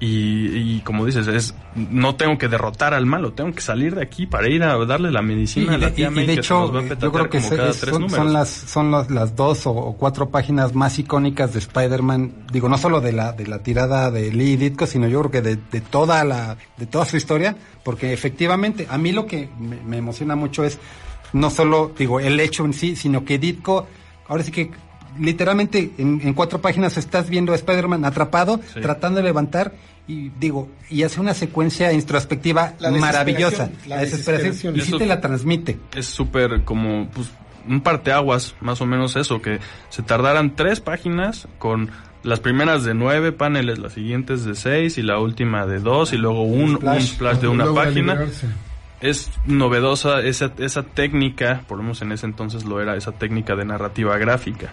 y, 0.00 0.76
y 0.76 0.80
como 0.84 1.04
dices, 1.04 1.26
es 1.26 1.54
no 1.74 2.14
tengo 2.14 2.38
que 2.38 2.46
derrotar 2.48 2.94
al 2.94 3.04
malo, 3.04 3.32
tengo 3.32 3.52
que 3.52 3.60
salir 3.60 3.94
de 3.96 4.02
aquí 4.02 4.26
para 4.26 4.48
ir 4.48 4.62
a 4.62 4.76
darle 4.84 5.10
la 5.10 5.22
medicina 5.22 5.72
a 5.72 5.76
y 5.76 5.80
la 5.80 5.86
de, 5.88 5.92
tía 5.92 6.08
y- 6.08 6.10
May 6.10 6.26
de 6.26 6.34
que 6.34 6.40
hecho, 6.40 6.72
va 6.72 6.78
a 6.78 6.82
yo 6.82 6.88
petatear 6.88 7.12
creo 7.12 7.30
que 7.30 7.38
como 7.38 7.48
se- 7.50 7.56
cada 7.56 7.70
es- 7.70 7.80
tres 7.80 7.94
son, 7.94 8.10
son 8.10 8.32
las 8.32 8.48
son 8.48 8.90
las, 8.92 9.10
las 9.10 9.34
dos 9.34 9.66
o, 9.66 9.72
o 9.72 9.96
cuatro 9.96 10.30
páginas 10.30 10.74
más 10.74 10.98
icónicas 11.00 11.52
de 11.52 11.58
Spider-Man. 11.58 12.46
Digo, 12.52 12.68
no 12.68 12.78
solo 12.78 13.00
de 13.00 13.12
la 13.12 13.32
de 13.32 13.46
la 13.46 13.58
tirada 13.60 14.10
de 14.12 14.32
Lee 14.32 14.52
y 14.52 14.56
Ditko, 14.56 14.86
sino 14.86 15.08
yo 15.08 15.18
creo 15.20 15.30
que 15.32 15.42
de, 15.42 15.56
de 15.70 15.80
toda 15.80 16.22
la 16.24 16.56
de 16.76 16.86
toda 16.86 17.04
su 17.04 17.16
historia, 17.16 17.56
porque 17.82 18.12
efectivamente 18.12 18.86
a 18.88 18.98
mí 18.98 19.10
lo 19.12 19.26
que 19.26 19.48
me, 19.58 19.76
me 19.82 19.96
emociona 19.98 20.36
mucho 20.36 20.62
es 20.64 20.78
no 21.32 21.50
solo, 21.50 21.92
digo, 21.98 22.20
el 22.20 22.38
hecho 22.40 22.64
en 22.64 22.72
sí, 22.72 22.94
sino 22.96 23.24
que 23.24 23.38
Ditko, 23.38 23.86
ahora 24.28 24.42
sí 24.44 24.50
que 24.52 24.70
literalmente 25.18 25.90
en, 25.98 26.20
en 26.22 26.34
cuatro 26.34 26.60
páginas 26.60 26.96
estás 26.96 27.28
viendo 27.30 27.52
a 27.52 27.56
Spider-Man 27.56 28.04
atrapado, 28.04 28.60
Sí. 28.74 28.80
tratando 28.80 29.18
de 29.18 29.24
levantar, 29.24 29.74
y 30.06 30.30
digo, 30.40 30.68
y 30.88 31.02
hace 31.02 31.20
una 31.20 31.34
secuencia 31.34 31.92
introspectiva 31.92 32.72
La 32.78 32.90
maravillosa. 32.90 33.66
desesperación, 33.66 33.88
la 33.90 33.96
desesperación. 34.00 34.50
desesperación. 34.52 34.76
Y 34.76 34.80
sí 34.80 34.88
Eso- 34.88 34.98
te 34.98 35.06
la 35.06 35.20
transmite. 35.20 35.78
es 35.94 36.06
súper 36.06 36.62
como 36.64 37.08
pues, 37.10 37.30
un 37.68 37.80
parteaguas, 37.82 38.54
más 38.60 38.80
o 38.80 38.86
menos 38.86 39.16
eso, 39.16 39.42
que 39.42 39.58
se 39.90 40.02
tardaran 40.02 40.56
tres 40.56 40.80
páginas 40.80 41.46
con 41.58 41.90
las 42.22 42.40
primeras 42.40 42.84
de 42.84 42.94
nueve 42.94 43.32
paneles, 43.32 43.78
las 43.78 43.92
siguientes 43.92 44.44
de 44.44 44.54
seis 44.54 44.96
y 44.98 45.02
la 45.02 45.18
última 45.18 45.66
de 45.66 45.78
dos 45.78 46.12
y 46.12 46.16
luego 46.16 46.42
un, 46.42 46.70
un 46.70 46.76
splash. 46.76 47.06
splash, 47.14 47.36
de 47.40 47.48
una 47.48 47.72
página. 47.74 48.14
liberarse. 48.14 48.46
Es 49.00 49.30
novedosa 49.46 50.20
esa, 50.22 50.52
esa 50.58 50.82
técnica, 50.82 51.62
por 51.68 51.76
lo 51.78 51.84
menos 51.84 52.02
en 52.02 52.10
ese 52.12 52.26
entonces 52.26 52.64
lo 52.64 52.80
era, 52.80 52.96
esa 52.96 53.12
técnica 53.12 53.54
de 53.54 53.64
narrativa 53.64 54.16
gráfica. 54.18 54.70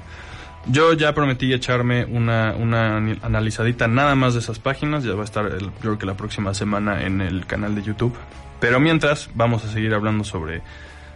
Yo 0.67 0.93
ya 0.93 1.13
prometí 1.13 1.53
echarme 1.53 2.05
una, 2.05 2.55
una 2.55 2.97
analizadita 3.21 3.87
nada 3.87 4.15
más 4.15 4.33
de 4.33 4.39
esas 4.39 4.57
páginas, 4.57 5.03
ya 5.03 5.13
va 5.13 5.21
a 5.21 5.25
estar 5.25 5.45
el- 5.45 5.59
yo 5.65 5.71
creo 5.79 5.97
que 5.99 6.07
la 6.07 6.15
próxima 6.17 6.55
semana 6.55 7.03
en 7.03 7.21
el 7.21 7.45
canal 7.45 7.75
de 7.75 7.83
YouTube. 7.83 8.15
Pero 8.59 8.79
mientras 8.79 9.29
vamos 9.35 9.63
a 9.63 9.67
seguir 9.71 9.93
hablando 9.93 10.23
sobre 10.23 10.63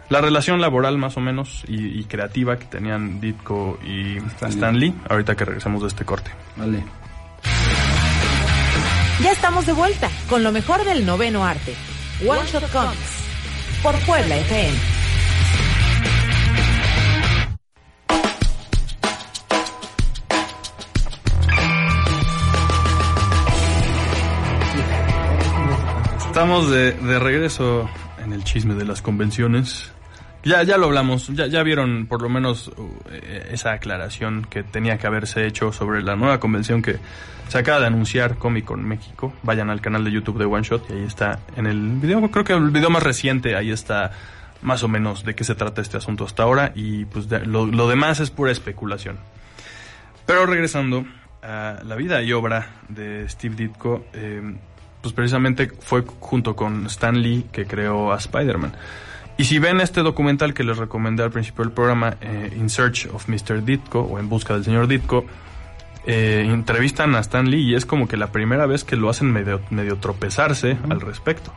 la 0.08 0.20
relación 0.20 0.60
laboral 0.60 0.98
más 0.98 1.16
o 1.16 1.20
menos 1.20 1.64
y, 1.66 1.98
y 1.98 2.04
creativa 2.04 2.58
que 2.60 2.66
tenían 2.66 3.20
Ditko 3.20 3.80
y 3.84 4.18
Stan 4.18 4.50
Lee. 4.50 4.54
Stan 4.54 4.78
Lee, 4.78 4.94
ahorita 5.08 5.34
que 5.34 5.44
regresemos 5.44 5.82
de 5.82 5.88
este 5.88 6.04
corte. 6.04 6.30
Vale. 6.56 6.84
Ya 9.20 9.32
estamos 9.32 9.66
de 9.66 9.72
vuelta 9.72 10.08
con 10.28 10.44
lo 10.44 10.52
mejor 10.52 10.84
del 10.84 11.04
noveno 11.04 11.44
arte. 11.44 11.74
One 12.26 12.44
Shot 12.44 12.70
Comics. 12.70 13.80
Por 13.82 13.98
Puebla 14.00 14.36
FM. 14.36 14.78
Estamos 26.26 26.70
de, 26.70 26.92
de 26.92 27.18
regreso 27.18 27.88
en 28.22 28.34
el 28.34 28.44
chisme 28.44 28.74
de 28.74 28.84
las 28.84 29.00
convenciones. 29.00 29.90
Ya, 30.42 30.62
ya 30.62 30.78
lo 30.78 30.86
hablamos, 30.86 31.28
ya, 31.28 31.46
ya 31.48 31.62
vieron 31.62 32.06
por 32.06 32.22
lo 32.22 32.30
menos 32.30 32.68
uh, 32.68 32.72
eh, 33.10 33.50
esa 33.52 33.72
aclaración 33.72 34.46
que 34.48 34.62
tenía 34.62 34.96
que 34.96 35.06
haberse 35.06 35.46
hecho 35.46 35.70
sobre 35.70 36.02
la 36.02 36.16
nueva 36.16 36.40
convención 36.40 36.80
que 36.80 36.96
se 37.48 37.58
acaba 37.58 37.80
de 37.80 37.86
anunciar 37.88 38.36
Comic 38.36 38.64
Con 38.64 38.82
México. 38.88 39.34
Vayan 39.42 39.68
al 39.68 39.82
canal 39.82 40.02
de 40.02 40.10
YouTube 40.12 40.38
de 40.38 40.46
One 40.46 40.62
Shot 40.62 40.88
y 40.88 40.92
ahí 40.94 41.04
está 41.04 41.40
en 41.56 41.66
el 41.66 41.78
video, 41.96 42.30
creo 42.30 42.44
que 42.44 42.54
el 42.54 42.70
video 42.70 42.88
más 42.88 43.02
reciente, 43.02 43.54
ahí 43.54 43.70
está 43.70 44.12
más 44.62 44.82
o 44.82 44.88
menos 44.88 45.24
de 45.24 45.34
qué 45.34 45.44
se 45.44 45.54
trata 45.54 45.82
este 45.82 45.98
asunto 45.98 46.24
hasta 46.24 46.42
ahora 46.42 46.72
y 46.74 47.04
pues 47.04 47.28
de- 47.28 47.44
lo, 47.44 47.66
lo 47.66 47.86
demás 47.88 48.20
es 48.20 48.30
pura 48.30 48.50
especulación. 48.50 49.18
Pero 50.24 50.46
regresando 50.46 51.04
a 51.42 51.80
la 51.84 51.96
vida 51.96 52.22
y 52.22 52.32
obra 52.32 52.66
de 52.88 53.28
Steve 53.28 53.56
Ditko, 53.56 54.06
eh, 54.14 54.54
pues 55.02 55.12
precisamente 55.12 55.70
fue 55.80 56.02
junto 56.18 56.56
con 56.56 56.86
Stan 56.86 57.20
Lee 57.20 57.46
que 57.52 57.66
creó 57.66 58.12
a 58.12 58.16
Spider-Man. 58.16 58.72
Y 59.40 59.44
si 59.44 59.58
ven 59.58 59.80
este 59.80 60.02
documental 60.02 60.52
que 60.52 60.62
les 60.64 60.76
recomendé 60.76 61.22
al 61.22 61.30
principio 61.30 61.64
del 61.64 61.72
programa, 61.72 62.18
eh, 62.20 62.54
In 62.58 62.68
Search 62.68 63.08
of 63.10 63.26
Mr. 63.26 63.64
Ditko, 63.64 64.00
o 64.00 64.18
En 64.18 64.28
Busca 64.28 64.52
del 64.52 64.64
Señor 64.64 64.86
Ditko, 64.86 65.24
eh, 66.04 66.44
entrevistan 66.46 67.14
a 67.14 67.20
Stan 67.20 67.50
Lee 67.50 67.70
y 67.70 67.74
es 67.74 67.86
como 67.86 68.06
que 68.06 68.18
la 68.18 68.32
primera 68.32 68.66
vez 68.66 68.84
que 68.84 68.96
lo 68.96 69.08
hacen 69.08 69.32
medio, 69.32 69.62
medio 69.70 69.96
tropezarse 69.96 70.76
al 70.90 71.00
respecto. 71.00 71.54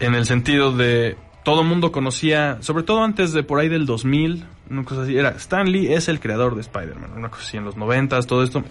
En 0.00 0.14
el 0.14 0.24
sentido 0.24 0.74
de 0.74 1.18
todo 1.44 1.64
mundo 1.64 1.92
conocía, 1.92 2.56
sobre 2.62 2.82
todo 2.82 3.04
antes 3.04 3.34
de 3.34 3.42
por 3.42 3.60
ahí 3.60 3.68
del 3.68 3.84
2000, 3.84 4.46
una 4.70 4.84
cosa 4.84 5.02
así, 5.02 5.18
era 5.18 5.28
Stan 5.32 5.70
Lee 5.70 5.92
es 5.92 6.08
el 6.08 6.18
creador 6.18 6.54
de 6.54 6.62
Spider-Man, 6.62 7.10
una 7.14 7.28
cosa 7.28 7.42
así 7.42 7.58
en 7.58 7.66
los 7.66 7.76
90 7.76 8.22
todo 8.22 8.42
esto. 8.42 8.64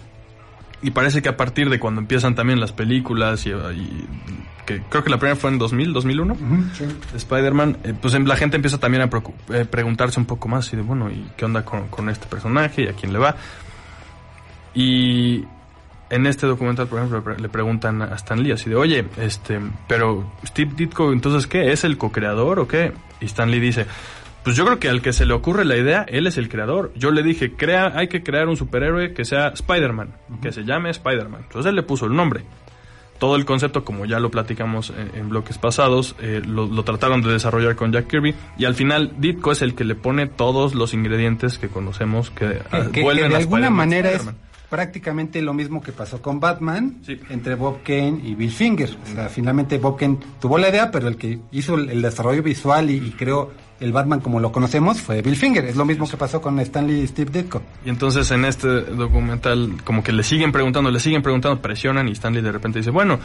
Y 0.82 0.92
parece 0.92 1.22
que 1.22 1.28
a 1.28 1.36
partir 1.36 1.70
de 1.70 1.80
cuando 1.80 2.00
empiezan 2.00 2.34
también 2.34 2.60
las 2.60 2.72
películas 2.72 3.44
y, 3.46 3.50
y 3.50 4.06
que 4.64 4.80
creo 4.88 5.02
que 5.02 5.10
la 5.10 5.16
primera 5.18 5.34
fue 5.34 5.50
en 5.50 5.58
2000, 5.58 5.92
2001 5.92 6.36
Sí. 6.74 6.84
de 6.84 7.16
Spider-Man, 7.16 7.78
eh, 7.84 7.94
pues 8.00 8.14
em, 8.14 8.24
la 8.26 8.36
gente 8.36 8.56
empieza 8.56 8.78
también 8.78 9.02
a 9.02 9.10
eh, 9.54 9.64
preguntarse 9.64 10.20
un 10.20 10.26
poco 10.26 10.46
más 10.48 10.72
y 10.72 10.76
de, 10.76 10.82
bueno, 10.82 11.10
¿y 11.10 11.26
qué 11.36 11.46
onda 11.46 11.64
con, 11.64 11.88
con 11.88 12.08
este 12.08 12.26
personaje 12.26 12.82
y 12.82 12.88
a 12.88 12.92
quién 12.92 13.12
le 13.12 13.18
va? 13.18 13.34
Y 14.74 15.44
en 16.10 16.26
este 16.26 16.46
documental, 16.46 16.86
por 16.86 16.98
ejemplo, 17.02 17.34
le 17.36 17.48
preguntan 17.48 18.00
a 18.02 18.14
Stan 18.14 18.40
Lee 18.42 18.52
así 18.52 18.70
de, 18.70 18.76
oye, 18.76 19.04
este, 19.18 19.60
pero 19.88 20.30
Steve 20.46 20.72
Ditko, 20.76 21.12
entonces, 21.12 21.46
¿qué? 21.46 21.72
¿Es 21.72 21.84
el 21.84 21.98
co-creador 21.98 22.60
o 22.60 22.68
qué? 22.68 22.92
Y 23.20 23.26
Stan 23.26 23.50
Lee 23.50 23.60
dice, 23.60 23.86
pues 24.48 24.56
yo 24.56 24.64
creo 24.64 24.78
que 24.78 24.88
al 24.88 25.02
que 25.02 25.12
se 25.12 25.26
le 25.26 25.34
ocurre 25.34 25.64
la 25.64 25.76
idea, 25.76 26.04
él 26.08 26.26
es 26.26 26.38
el 26.38 26.48
creador. 26.48 26.90
Yo 26.96 27.10
le 27.10 27.22
dije, 27.22 27.52
crea, 27.52 27.92
hay 27.94 28.08
que 28.08 28.22
crear 28.22 28.48
un 28.48 28.56
superhéroe 28.56 29.12
que 29.12 29.24
sea 29.24 29.48
Spider-Man, 29.48 30.14
que 30.42 30.52
se 30.52 30.64
llame 30.64 30.90
Spider-Man. 30.90 31.42
Entonces 31.44 31.68
él 31.70 31.76
le 31.76 31.82
puso 31.82 32.06
el 32.06 32.14
nombre 32.14 32.42
todo 33.18 33.34
el 33.34 33.44
concepto, 33.44 33.84
como 33.84 34.06
ya 34.06 34.20
lo 34.20 34.30
platicamos 34.30 34.90
en, 34.96 35.10
en 35.18 35.28
bloques 35.28 35.58
pasados, 35.58 36.14
eh, 36.22 36.40
lo, 36.46 36.66
lo 36.68 36.84
trataron 36.84 37.20
de 37.20 37.32
desarrollar 37.32 37.74
con 37.74 37.90
Jack 37.92 38.06
Kirby 38.06 38.32
y 38.56 38.64
al 38.64 38.76
final 38.76 39.12
Ditko 39.18 39.50
es 39.50 39.60
el 39.60 39.74
que 39.74 39.82
le 39.82 39.96
pone 39.96 40.28
todos 40.28 40.76
los 40.76 40.94
ingredientes 40.94 41.58
que 41.58 41.66
conocemos 41.68 42.30
que, 42.30 42.60
ah, 42.70 42.82
Que, 42.86 42.92
que- 42.92 43.02
vuelven 43.02 43.24
que 43.24 43.28
de 43.30 43.34
a 43.34 43.38
alguna 43.38 43.70
manera 43.70 44.12
es. 44.12 44.24
Prácticamente 44.68 45.40
lo 45.42 45.54
mismo 45.54 45.82
que 45.82 45.92
pasó 45.92 46.20
con 46.20 46.40
Batman 46.40 46.96
Sí. 47.02 47.18
entre 47.30 47.54
Bob 47.54 47.82
Kane 47.82 48.20
y 48.24 48.34
Bill 48.34 48.50
Finger. 48.50 48.90
O 49.02 49.14
sea, 49.14 49.28
finalmente 49.28 49.78
Bob 49.78 49.98
Kane 49.98 50.18
tuvo 50.40 50.58
la 50.58 50.68
idea, 50.68 50.90
pero 50.90 51.08
el 51.08 51.16
que 51.16 51.38
hizo 51.52 51.74
el, 51.76 52.02
desarrollo 52.02 52.42
visual 52.42 52.90
y, 52.90 52.96
y 52.96 53.10
creó 53.12 53.50
el 53.80 53.92
Batman 53.92 54.20
como 54.20 54.40
lo 54.40 54.50
conocemos 54.52 55.00
fue 55.00 55.22
Bill 55.22 55.36
Finger. 55.36 55.64
Es 55.64 55.76
lo 55.76 55.84
mismo 55.84 56.08
que 56.08 56.16
pasó 56.16 56.42
con 56.42 56.58
Stanley 56.60 57.00
y 57.02 57.06
Steve 57.06 57.30
Ditko. 57.30 57.62
Y 57.84 57.88
entonces 57.88 58.30
en 58.30 58.44
este 58.44 58.68
documental 58.68 59.76
como 59.84 60.02
que 60.02 60.12
le 60.12 60.22
siguen 60.22 60.52
preguntando, 60.52 60.90
le 60.90 61.00
siguen 61.00 61.22
preguntando, 61.22 61.60
presionan 61.62 62.08
y 62.08 62.12
Stanley 62.12 62.42
de 62.42 62.52
repente 62.52 62.80
dice, 62.80 62.90
bueno, 62.90 63.18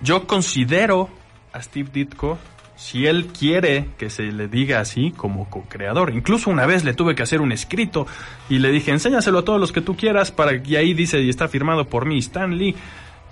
yo 0.00 0.26
considero 0.26 1.08
a 1.52 1.62
Steve 1.62 1.88
Ditko, 1.92 2.38
si 2.78 3.06
él 3.06 3.26
quiere 3.26 3.88
que 3.98 4.08
se 4.08 4.22
le 4.22 4.46
diga 4.46 4.78
así, 4.78 5.10
como 5.10 5.50
co-creador. 5.50 6.14
Incluso 6.14 6.48
una 6.48 6.64
vez 6.64 6.84
le 6.84 6.94
tuve 6.94 7.16
que 7.16 7.24
hacer 7.24 7.40
un 7.40 7.50
escrito 7.50 8.06
y 8.48 8.60
le 8.60 8.70
dije, 8.70 8.92
enséñaselo 8.92 9.40
a 9.40 9.44
todos 9.44 9.58
los 9.58 9.72
que 9.72 9.80
tú 9.80 9.96
quieras 9.96 10.30
para 10.30 10.54
y 10.64 10.76
ahí 10.76 10.94
dice 10.94 11.20
y 11.20 11.28
está 11.28 11.48
firmado 11.48 11.86
por 11.86 12.06
mí, 12.06 12.18
Stanley, 12.18 12.76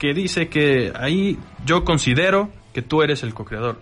que 0.00 0.14
dice 0.14 0.48
que 0.48 0.92
ahí 0.98 1.38
yo 1.64 1.84
considero 1.84 2.50
que 2.74 2.82
tú 2.82 3.02
eres 3.02 3.22
el 3.22 3.34
co-creador. 3.34 3.80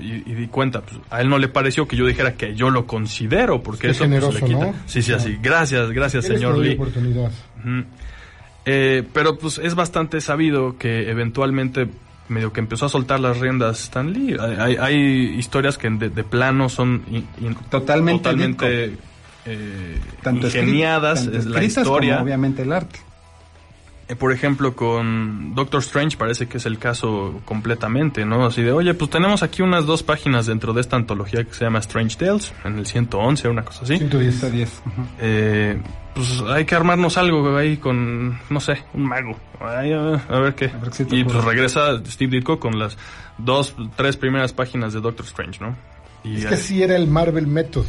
Y, 0.00 0.30
y 0.30 0.34
di 0.34 0.48
cuenta, 0.48 0.80
pues, 0.80 0.98
a 1.10 1.20
él 1.20 1.28
no 1.28 1.38
le 1.38 1.48
pareció 1.48 1.86
que 1.86 1.94
yo 1.94 2.06
dijera 2.06 2.34
que 2.34 2.54
yo 2.54 2.70
lo 2.70 2.86
considero, 2.86 3.62
porque 3.62 3.90
eso 3.90 3.98
pues, 3.98 4.10
generoso, 4.10 4.32
le 4.32 4.46
quita. 4.46 4.66
¿no? 4.66 4.74
Sí, 4.86 5.02
sí, 5.02 5.12
así. 5.12 5.38
Gracias, 5.42 5.90
gracias, 5.90 6.24
señor 6.24 6.56
Lee. 6.56 6.74
oportunidad. 6.74 7.30
Eh, 8.64 9.04
pero 9.12 9.36
pues 9.36 9.58
es 9.58 9.74
bastante 9.74 10.22
sabido 10.22 10.78
que 10.78 11.10
eventualmente 11.10 11.88
medio 12.32 12.52
que 12.52 12.60
empezó 12.60 12.86
a 12.86 12.88
soltar 12.88 13.20
las 13.20 13.38
riendas 13.38 13.80
Stan 13.84 14.12
Lee. 14.12 14.36
Hay, 14.40 14.76
hay- 14.76 15.34
historias 15.38 15.78
que 15.78 15.88
de, 15.90 16.08
de 16.10 16.24
plano 16.24 16.68
son 16.68 17.02
in- 17.10 17.26
in- 17.40 17.54
Totalmente 17.70 18.22
totalmente 18.24 18.96
eh, 19.46 19.98
Tanto 20.22 20.46
ingeniadas, 20.46 21.24
tanto 21.24 21.38
es 21.38 21.46
la 21.46 21.62
historia. 21.64 22.14
como 22.14 22.24
obviamente 22.24 22.62
el 22.62 22.72
arte. 22.72 22.98
Eh, 24.12 24.16
por 24.16 24.32
ejemplo, 24.32 24.74
con 24.74 25.54
Doctor 25.54 25.80
Strange 25.80 26.16
parece 26.18 26.46
que 26.46 26.58
es 26.58 26.66
el 26.66 26.78
caso 26.78 27.40
completamente, 27.46 28.26
¿no? 28.26 28.44
Así 28.44 28.62
de, 28.62 28.70
oye, 28.70 28.92
pues 28.92 29.10
tenemos 29.10 29.42
aquí 29.42 29.62
unas 29.62 29.86
dos 29.86 30.02
páginas 30.02 30.46
dentro 30.46 30.74
de 30.74 30.82
esta 30.82 30.96
antología 30.96 31.44
que 31.44 31.54
se 31.54 31.64
llama 31.64 31.78
Strange 31.78 32.16
Tales, 32.16 32.52
en 32.64 32.78
el 32.78 32.86
111, 32.86 33.48
una 33.48 33.64
cosa 33.64 33.84
así. 33.84 33.96
110. 33.96 34.34
110. 34.40 34.82
ujú. 34.84 35.06
Eh, 35.20 35.80
pues 36.14 36.42
hay 36.46 36.66
que 36.66 36.74
armarnos 36.74 37.16
algo 37.16 37.56
ahí 37.56 37.78
con, 37.78 38.38
no 38.50 38.60
sé, 38.60 38.84
un 38.92 39.04
mago. 39.04 39.34
Ay, 39.60 39.92
a, 39.92 40.02
ver, 40.02 40.20
a 40.28 40.38
ver 40.40 40.54
qué. 40.54 40.66
ver 40.66 40.90
qué 40.90 40.96
se 40.96 41.04
te 41.06 41.16
y 41.16 41.24
pues 41.24 41.42
regresa 41.42 41.98
Steve 42.04 42.32
Ditko 42.36 42.60
con 42.60 42.78
las 42.78 42.98
dos, 43.38 43.74
tres 43.96 44.18
primeras 44.18 44.52
páginas 44.52 44.92
de 44.92 45.00
Doctor 45.00 45.24
Strange, 45.24 45.58
¿no? 45.60 45.74
Y 46.24 46.36
Es 46.38 46.46
que 46.46 46.54
así 46.54 46.82
era 46.82 46.94
el 46.96 47.08
Marvel 47.08 47.46
Method 47.48 47.84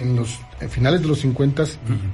en 0.00 0.16
los 0.16 0.40
en 0.60 0.70
finales 0.70 1.02
de 1.02 1.08
los 1.08 1.20
50 1.20 1.64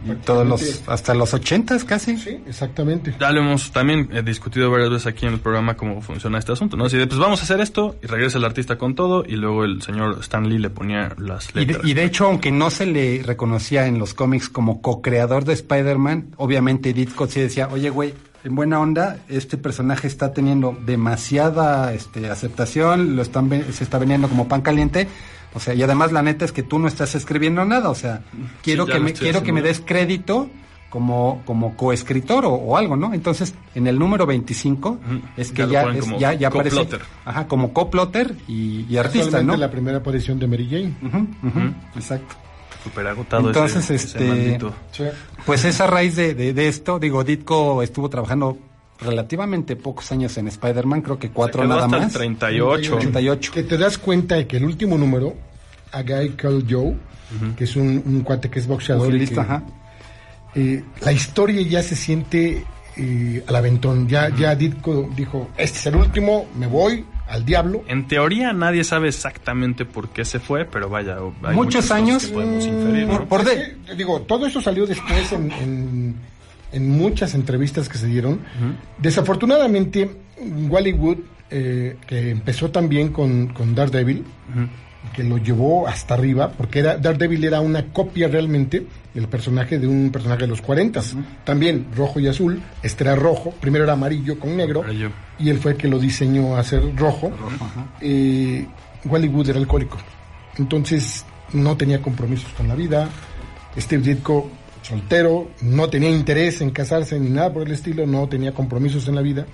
Y 0.04 0.10
todos 0.24 0.46
los, 0.46 0.82
hasta 0.88 1.14
los 1.14 1.32
80 1.32 1.78
casi. 1.86 2.16
Sí, 2.18 2.40
exactamente. 2.46 3.14
ya 3.18 3.30
lo 3.30 3.40
hemos 3.40 3.70
también 3.72 4.08
eh, 4.12 4.22
discutido 4.22 4.70
varias 4.70 4.90
veces 4.90 5.06
aquí 5.06 5.26
en 5.26 5.34
el 5.34 5.40
programa 5.40 5.74
cómo 5.76 6.02
funciona 6.02 6.38
este 6.38 6.52
asunto, 6.52 6.76
¿no? 6.76 6.86
Así 6.86 6.96
de, 6.98 7.06
pues 7.06 7.18
vamos 7.20 7.40
a 7.40 7.44
hacer 7.44 7.60
esto 7.60 7.96
y 8.02 8.06
regresa 8.06 8.38
el 8.38 8.44
artista 8.44 8.76
con 8.76 8.94
todo 8.94 9.24
y 9.26 9.36
luego 9.36 9.64
el 9.64 9.80
señor 9.80 10.18
Stan 10.20 10.48
Lee 10.48 10.58
le 10.58 10.70
ponía 10.70 11.14
las 11.18 11.48
Y 11.50 11.60
de, 11.60 11.64
letras. 11.66 11.86
y 11.86 11.94
de 11.94 12.04
hecho, 12.04 12.26
aunque 12.26 12.50
no 12.52 12.70
se 12.70 12.84
le 12.86 13.22
reconocía 13.24 13.86
en 13.86 13.98
los 13.98 14.12
cómics 14.12 14.48
como 14.48 14.82
co-creador 14.82 15.44
de 15.44 15.52
Spider-Man, 15.54 16.34
obviamente 16.36 16.92
Ditko 16.92 17.28
sí 17.28 17.40
decía, 17.40 17.68
oye, 17.72 17.88
güey, 17.90 18.12
en 18.44 18.56
buena 18.56 18.80
onda, 18.80 19.18
este 19.28 19.56
personaje 19.56 20.08
está 20.08 20.32
teniendo 20.32 20.76
demasiada 20.84 21.92
este, 21.94 22.28
aceptación, 22.28 23.14
lo 23.14 23.22
están 23.22 23.48
ve- 23.48 23.64
se 23.72 23.84
está 23.84 23.98
vendiendo 23.98 24.28
como 24.28 24.48
pan 24.48 24.62
caliente. 24.62 25.06
O 25.54 25.60
sea, 25.60 25.74
y 25.74 25.82
además 25.82 26.12
la 26.12 26.22
neta 26.22 26.44
es 26.44 26.52
que 26.52 26.62
tú 26.62 26.78
no 26.78 26.88
estás 26.88 27.14
escribiendo 27.14 27.64
nada. 27.64 27.90
O 27.90 27.94
sea, 27.94 28.22
quiero 28.62 28.86
que 28.86 28.98
me 29.00 29.12
quiero 29.12 29.42
que 29.42 29.52
me 29.52 29.62
des 29.62 29.80
crédito 29.84 30.48
como, 30.88 31.42
como 31.46 31.74
coescritor 31.76 32.44
o, 32.44 32.52
o 32.52 32.76
algo, 32.76 32.96
¿no? 32.96 33.14
Entonces, 33.14 33.54
en 33.74 33.86
el 33.86 33.98
número 33.98 34.26
25 34.26 34.98
es 35.36 35.50
que 35.52 35.62
Ya 35.66 35.84
ya, 35.84 35.92
es- 35.92 36.00
como 36.00 36.18
ya, 36.18 36.34
ya 36.34 36.48
aparece 36.48 36.76
coplotter. 36.76 37.00
ajá, 37.24 37.46
como 37.48 37.72
coplotter 37.72 38.34
y, 38.48 38.84
y 38.88 38.96
artista, 38.98 39.42
¿no? 39.42 39.56
la 39.56 39.70
primera 39.70 39.98
aparición 39.98 40.38
de 40.38 40.46
Mary 40.46 40.68
Jane. 40.70 40.94
Ujú, 41.02 41.18
ujú, 41.48 41.74
Exacto. 41.96 42.34
Súper 42.84 43.06
agotado 43.06 43.46
Entonces, 43.46 43.84
ese, 43.84 43.94
ese 43.94 44.06
este, 44.18 44.28
maldito. 44.28 44.74
Sí. 44.90 45.04
Pues 45.46 45.64
es 45.64 45.80
a 45.80 45.86
raíz 45.86 46.16
de, 46.16 46.34
de, 46.34 46.52
de 46.52 46.68
esto, 46.68 46.98
digo, 46.98 47.22
Ditko 47.22 47.80
estuvo 47.82 48.08
trabajando 48.10 48.58
relativamente 49.02 49.76
pocos 49.76 50.10
años 50.12 50.36
en 50.38 50.48
Spider-Man, 50.48 51.02
creo 51.02 51.18
que 51.18 51.30
cuatro 51.30 51.62
Se 51.62 51.66
quedó 51.68 51.74
nada 51.74 51.84
hasta 51.86 51.96
el 51.98 52.02
más. 52.04 52.12
38. 52.12 52.96
38. 52.98 53.52
Que 53.52 53.62
te 53.64 53.78
das 53.78 53.98
cuenta 53.98 54.36
de 54.36 54.46
que 54.46 54.56
el 54.56 54.64
último 54.64 54.96
número, 54.98 55.34
a 55.92 56.02
Guy 56.02 56.30
Called 56.30 56.64
Joe, 56.68 56.96
que 57.56 57.64
es 57.64 57.76
un, 57.76 58.02
un 58.04 58.20
cuate 58.22 58.48
que 58.50 58.58
es 58.58 58.66
boxeador, 58.66 59.08
y 59.08 59.10
Pugilista, 59.12 59.34
que, 59.46 59.52
ajá. 59.52 59.62
eh, 60.54 60.84
la 61.00 61.12
historia 61.12 61.62
ya 61.62 61.82
se 61.82 61.96
siente 61.96 62.64
eh, 62.96 63.44
al 63.46 63.56
aventón. 63.56 64.06
Ya, 64.08 64.28
ya 64.36 64.54
Ditko 64.54 65.10
dijo, 65.16 65.50
este 65.56 65.78
es 65.78 65.86
el 65.86 65.96
último, 65.96 66.46
me 66.58 66.66
voy 66.66 67.04
al 67.28 67.44
diablo. 67.46 67.82
En 67.88 68.06
teoría 68.06 68.52
nadie 68.52 68.84
sabe 68.84 69.08
exactamente 69.08 69.86
por 69.86 70.10
qué 70.10 70.24
se 70.26 70.38
fue, 70.38 70.66
pero 70.66 70.90
vaya, 70.90 71.16
hay 71.16 71.22
Muchos 71.22 71.54
muchas 71.54 71.82
cosas 71.84 71.96
años, 71.96 72.26
que 72.26 72.32
podemos 72.32 72.66
Mm, 72.66 72.68
inferir, 72.68 73.06
¿no? 73.06 73.12
por- 73.20 73.28
por 73.28 73.40
es 73.40 73.46
de- 73.46 73.76
que, 73.86 73.94
digo, 73.94 74.20
todo 74.22 74.46
eso 74.46 74.60
salió 74.60 74.86
después 74.86 75.32
en, 75.32 75.50
en- 75.52 76.16
en 76.72 76.88
muchas 76.88 77.34
entrevistas 77.34 77.88
que 77.88 77.98
se 77.98 78.06
dieron. 78.06 78.40
Desafortunadamente, 78.98 80.10
Wally 80.68 80.92
Wood, 80.92 81.18
eh, 81.50 81.96
que 82.06 82.30
empezó 82.30 82.70
también 82.70 83.10
con, 83.10 83.48
con 83.48 83.74
Daredevil, 83.74 84.24
que 85.14 85.22
lo 85.24 85.36
llevó 85.38 85.86
hasta 85.86 86.14
arriba, 86.14 86.52
porque 86.52 86.78
era, 86.78 86.96
Daredevil 86.96 87.44
era 87.44 87.60
una 87.60 87.86
copia 87.86 88.28
realmente 88.28 88.86
del 89.12 89.28
personaje 89.28 89.78
de 89.78 89.86
un 89.86 90.10
personaje 90.10 90.42
de 90.42 90.46
los 90.46 90.62
40 90.62 91.00
También 91.44 91.88
rojo 91.94 92.20
y 92.20 92.28
azul, 92.28 92.62
este 92.82 93.04
era 93.04 93.16
rojo, 93.16 93.52
primero 93.60 93.84
era 93.84 93.94
amarillo 93.94 94.38
con 94.38 94.56
negro, 94.56 94.84
y 95.38 95.50
él 95.50 95.58
fue 95.58 95.72
el 95.72 95.76
que 95.76 95.88
lo 95.88 95.98
diseñó 95.98 96.56
a 96.56 96.64
ser 96.64 96.94
rojo. 96.96 97.30
Eh, 98.00 98.66
Wally 99.04 99.28
Wood 99.28 99.50
era 99.50 99.58
alcohólico, 99.58 99.98
entonces 100.56 101.24
no 101.52 101.76
tenía 101.76 102.00
compromisos 102.00 102.50
con 102.52 102.68
la 102.68 102.74
vida. 102.74 103.08
Steve 103.76 104.02
Ditko, 104.02 104.50
soltero, 104.82 105.50
no 105.62 105.88
tenía 105.88 106.10
interés 106.10 106.60
en 106.60 106.70
casarse 106.70 107.18
ni 107.18 107.30
nada 107.30 107.52
por 107.52 107.62
el 107.66 107.72
estilo, 107.72 108.06
no 108.06 108.28
tenía 108.28 108.52
compromisos 108.52 109.08
en 109.08 109.14
la 109.14 109.22
vida. 109.22 109.46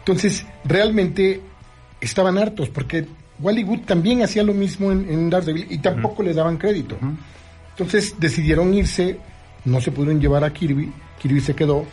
Entonces, 0.00 0.44
realmente 0.64 1.40
estaban 2.00 2.36
hartos 2.38 2.68
porque 2.68 3.06
Wally 3.38 3.64
Wood 3.64 3.80
también 3.80 4.22
hacía 4.22 4.42
lo 4.42 4.54
mismo 4.54 4.90
en, 4.92 5.08
en 5.08 5.30
Daredevil 5.30 5.66
y 5.70 5.78
tampoco 5.78 6.22
le 6.22 6.32
daban 6.34 6.56
crédito. 6.56 6.96
Entonces 7.70 8.14
decidieron 8.18 8.72
irse, 8.74 9.18
no 9.64 9.80
se 9.80 9.90
pudieron 9.92 10.20
llevar 10.20 10.44
a 10.44 10.52
Kirby, 10.52 10.90
Kirby 11.20 11.40
se 11.40 11.54
quedó. 11.54 11.86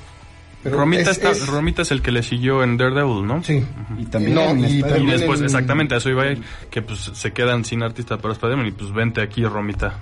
pero 0.62 0.78
Romita, 0.78 1.04
es- 1.12 1.18
está- 1.18 1.32
es- 1.32 1.48
Romita 1.48 1.84
es 1.84 1.92
el 1.92 2.02
que 2.02 2.12
le 2.12 2.22
siguió 2.22 2.64
en 2.64 2.76
Daredevil, 2.78 3.26
¿no? 3.26 3.42
Sí. 3.44 3.64
Y 3.98 4.06
también 4.08 4.36
No, 4.36 4.42
en 4.50 4.60
y 4.60 4.82
después, 5.06 5.40
en- 5.40 5.46
exactamente, 5.46 5.96
a 5.96 6.00
eso 6.00 6.10
iba 6.10 6.24
a 6.24 6.32
ir, 6.32 6.42
que 6.70 6.82
pues 6.82 7.00
se 7.14 7.32
quedan 7.32 7.64
sin 7.64 7.82
artista 7.82 8.18
para 8.18 8.34
Spider-Man 8.34 8.68
y 8.68 8.72
pues 8.72 8.92
vente 8.92 9.22
aquí, 9.22 9.44
Romita. 9.46 10.00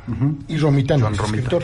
Y 0.48 0.58
Romita 0.58 0.98
no 0.98 1.08
Romita. 1.10 1.26
escritor. 1.26 1.64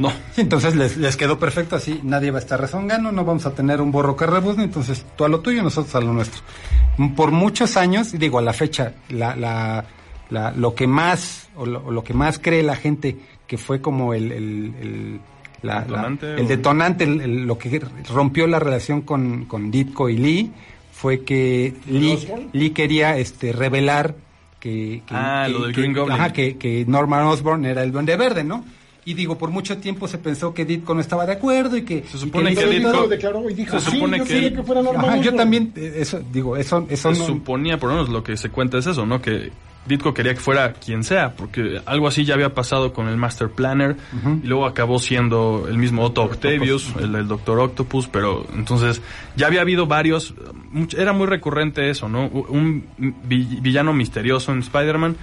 No, 0.00 0.10
Sí, 0.34 0.40
entonces 0.40 0.74
les, 0.74 0.96
les 0.96 1.16
quedó 1.16 1.38
perfecto 1.38 1.76
así, 1.76 2.00
nadie 2.02 2.30
va 2.30 2.38
a 2.38 2.40
estar 2.40 2.60
rezongando, 2.60 3.12
no 3.12 3.24
vamos 3.24 3.46
a 3.46 3.54
tener 3.54 3.80
un 3.80 3.92
borro 3.92 4.16
que 4.16 4.26
rebuzne, 4.26 4.64
entonces 4.64 5.04
tú 5.16 5.24
a 5.24 5.28
lo 5.28 5.40
tuyo, 5.40 5.62
nosotros 5.62 5.94
a 5.94 6.00
lo 6.00 6.12
nuestro. 6.12 6.40
Por 7.16 7.30
muchos 7.30 7.76
años, 7.76 8.12
y 8.14 8.18
digo 8.18 8.38
a 8.38 8.42
la 8.42 8.52
fecha, 8.52 8.94
la, 9.10 9.36
la, 9.36 9.84
la- 10.30 10.52
lo 10.52 10.74
que 10.74 10.86
más, 10.86 11.48
o 11.56 11.64
lo, 11.66 11.84
o 11.86 11.90
lo 11.90 12.02
que 12.02 12.14
más 12.14 12.38
cree 12.38 12.62
la 12.62 12.76
gente 12.76 13.16
que 13.46 13.58
fue 13.58 13.80
como 13.80 14.14
el, 14.14 14.32
el, 14.32 14.74
el, 14.80 15.20
la- 15.62 15.74
la- 15.80 15.82
¿Detonante 15.84 16.34
el 16.40 16.48
detonante, 16.48 17.04
el- 17.04 17.20
el- 17.20 17.46
lo 17.46 17.58
que 17.58 17.80
rompió 18.12 18.46
la 18.46 18.58
relación 18.58 19.02
con, 19.02 19.44
con 19.44 19.70
Ditko 19.70 20.08
y 20.08 20.16
Lee, 20.16 20.52
fue 20.92 21.24
que 21.24 21.74
Lee? 21.86 22.18
Lee 22.52 22.70
quería 22.70 23.16
este 23.18 23.52
revelar 23.52 24.14
que, 24.58 25.02
que- 25.06 25.14
Ah, 25.14 25.44
que- 25.46 25.52
lo 25.52 25.64
del 25.64 25.74
que- 25.74 25.80
Green 25.80 25.94
Goblin. 25.94 26.12
ajá, 26.16 26.32
que, 26.32 26.56
que 26.58 26.84
Norman 26.86 27.26
Osborn 27.26 27.64
era 27.64 27.82
el 27.82 27.92
duende 27.92 28.16
verde, 28.16 28.44
¿no? 28.44 28.64
Y 29.10 29.14
digo, 29.14 29.36
por 29.36 29.50
mucho 29.50 29.76
tiempo 29.78 30.06
se 30.06 30.18
pensó 30.18 30.54
que 30.54 30.64
Ditko 30.64 30.94
no 30.94 31.00
estaba 31.00 31.26
de 31.26 31.32
acuerdo 31.32 31.76
y 31.76 31.82
que... 31.82 32.04
Se 32.10 32.16
supone 32.18 32.50
que 32.54 32.60
se- 32.60 32.76
él 32.76 32.82
Ditko- 32.84 32.92
lo 32.92 33.08
declaró 33.08 33.50
y 33.50 33.54
dijo, 33.54 33.80
se 33.80 33.90
sí, 33.90 33.96
supone 33.96 34.18
yo 34.18 34.24
que 34.24 34.32
quería 34.34 34.48
él- 34.48 34.54
que 34.56 34.62
fuera 34.62 34.82
normal. 34.82 35.04
Ajá, 35.06 35.16
yo 35.20 35.34
también, 35.34 35.72
eso, 35.74 36.20
digo, 36.32 36.56
eso, 36.56 36.86
eso 36.88 37.12
se 37.12 37.20
no... 37.20 37.26
suponía, 37.26 37.78
por 37.78 37.88
lo 37.88 37.96
menos 37.96 38.08
lo 38.10 38.22
que 38.22 38.36
se 38.36 38.50
cuenta 38.50 38.78
es 38.78 38.86
eso, 38.86 39.04
¿no? 39.06 39.20
Que 39.20 39.50
Ditko 39.86 40.12
quería 40.12 40.34
que 40.34 40.40
fuera 40.40 40.74
quien 40.74 41.02
sea, 41.02 41.34
porque 41.34 41.80
algo 41.86 42.06
así 42.06 42.24
ya 42.26 42.34
había 42.34 42.54
pasado 42.54 42.92
con 42.92 43.08
el 43.08 43.16
Master 43.16 43.48
Planner 43.48 43.96
y 44.42 44.46
luego 44.46 44.66
acabó 44.66 44.98
siendo 44.98 45.66
el 45.68 45.78
mismo 45.78 46.02
Otto 46.04 46.22
Octavius, 46.22 46.92
el 47.00 47.12
del 47.12 47.26
Doctor 47.26 47.58
Octopus, 47.58 48.06
pero 48.06 48.46
entonces 48.54 49.00
ya 49.36 49.46
había 49.46 49.62
habido 49.62 49.86
varios, 49.86 50.34
era 50.96 51.14
muy 51.14 51.26
recurrente 51.26 51.88
eso, 51.88 52.08
¿no? 52.10 52.26
Un 52.26 52.84
vi- 53.24 53.58
villano 53.62 53.94
misterioso 53.94 54.52
en 54.52 54.58
Spider-Man 54.58 55.16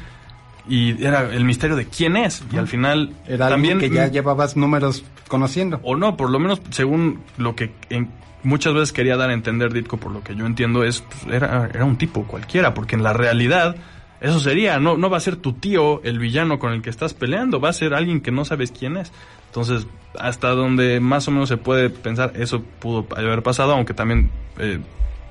y 0.70 1.04
era 1.04 1.22
el 1.34 1.44
misterio 1.46 1.76
de 1.76 1.86
quién 1.86 2.18
es 2.18 2.44
y 2.52 2.58
al 2.58 2.68
final 2.68 3.14
Era 3.28 3.50
también 3.50 3.80
que 3.80 3.90
ya 3.90 4.08
llevabas 4.08 4.56
números 4.58 5.04
conociendo. 5.28 5.80
o 5.84 5.96
no, 5.96 6.18
por 6.18 6.30
lo 6.30 6.40
menos 6.40 6.62
según 6.72 7.22
lo 7.38 7.56
que 7.56 7.72
en- 7.90 8.10
muchas 8.44 8.74
veces 8.74 8.92
quería 8.94 9.18
dar 9.18 9.30
a 9.30 9.34
entender 9.34 9.74
Ditko, 9.74 9.98
por 9.98 10.12
lo 10.12 10.24
que 10.24 10.36
yo 10.36 10.46
entiendo, 10.46 10.84
es 10.84 11.02
pues, 11.02 11.34
era, 11.36 11.70
era 11.74 11.86
un 11.86 11.98
tipo 11.98 12.24
cualquiera, 12.24 12.74
porque 12.74 12.96
en 12.96 13.04
la 13.04 13.14
realidad 13.14 13.76
eso 14.22 14.40
sería, 14.40 14.80
no, 14.80 14.98
no 14.98 15.10
va 15.10 15.18
a 15.18 15.22
ser 15.22 15.36
tu 15.36 15.54
tío 15.54 16.02
el 16.04 16.18
villano 16.20 16.58
con 16.60 16.74
el 16.74 16.82
que 16.82 16.90
estás 16.90 17.14
peleando, 17.14 17.60
va 17.60 17.70
a 17.70 17.74
ser 17.74 17.94
alguien 17.94 18.22
que 18.22 18.32
no 18.32 18.46
sabes 18.46 18.72
quién 18.72 18.98
es. 18.98 19.12
Entonces, 19.48 19.86
hasta 20.20 20.50
donde 20.50 21.00
más 21.00 21.28
o 21.28 21.32
menos 21.32 21.50
se 21.50 21.58
puede 21.58 21.90
pensar, 21.90 22.34
eso 22.36 22.62
pudo 22.80 23.06
haber 23.16 23.44
pasado, 23.44 23.74
aunque 23.74 23.94
también 23.94 24.30
eh, 24.60 24.80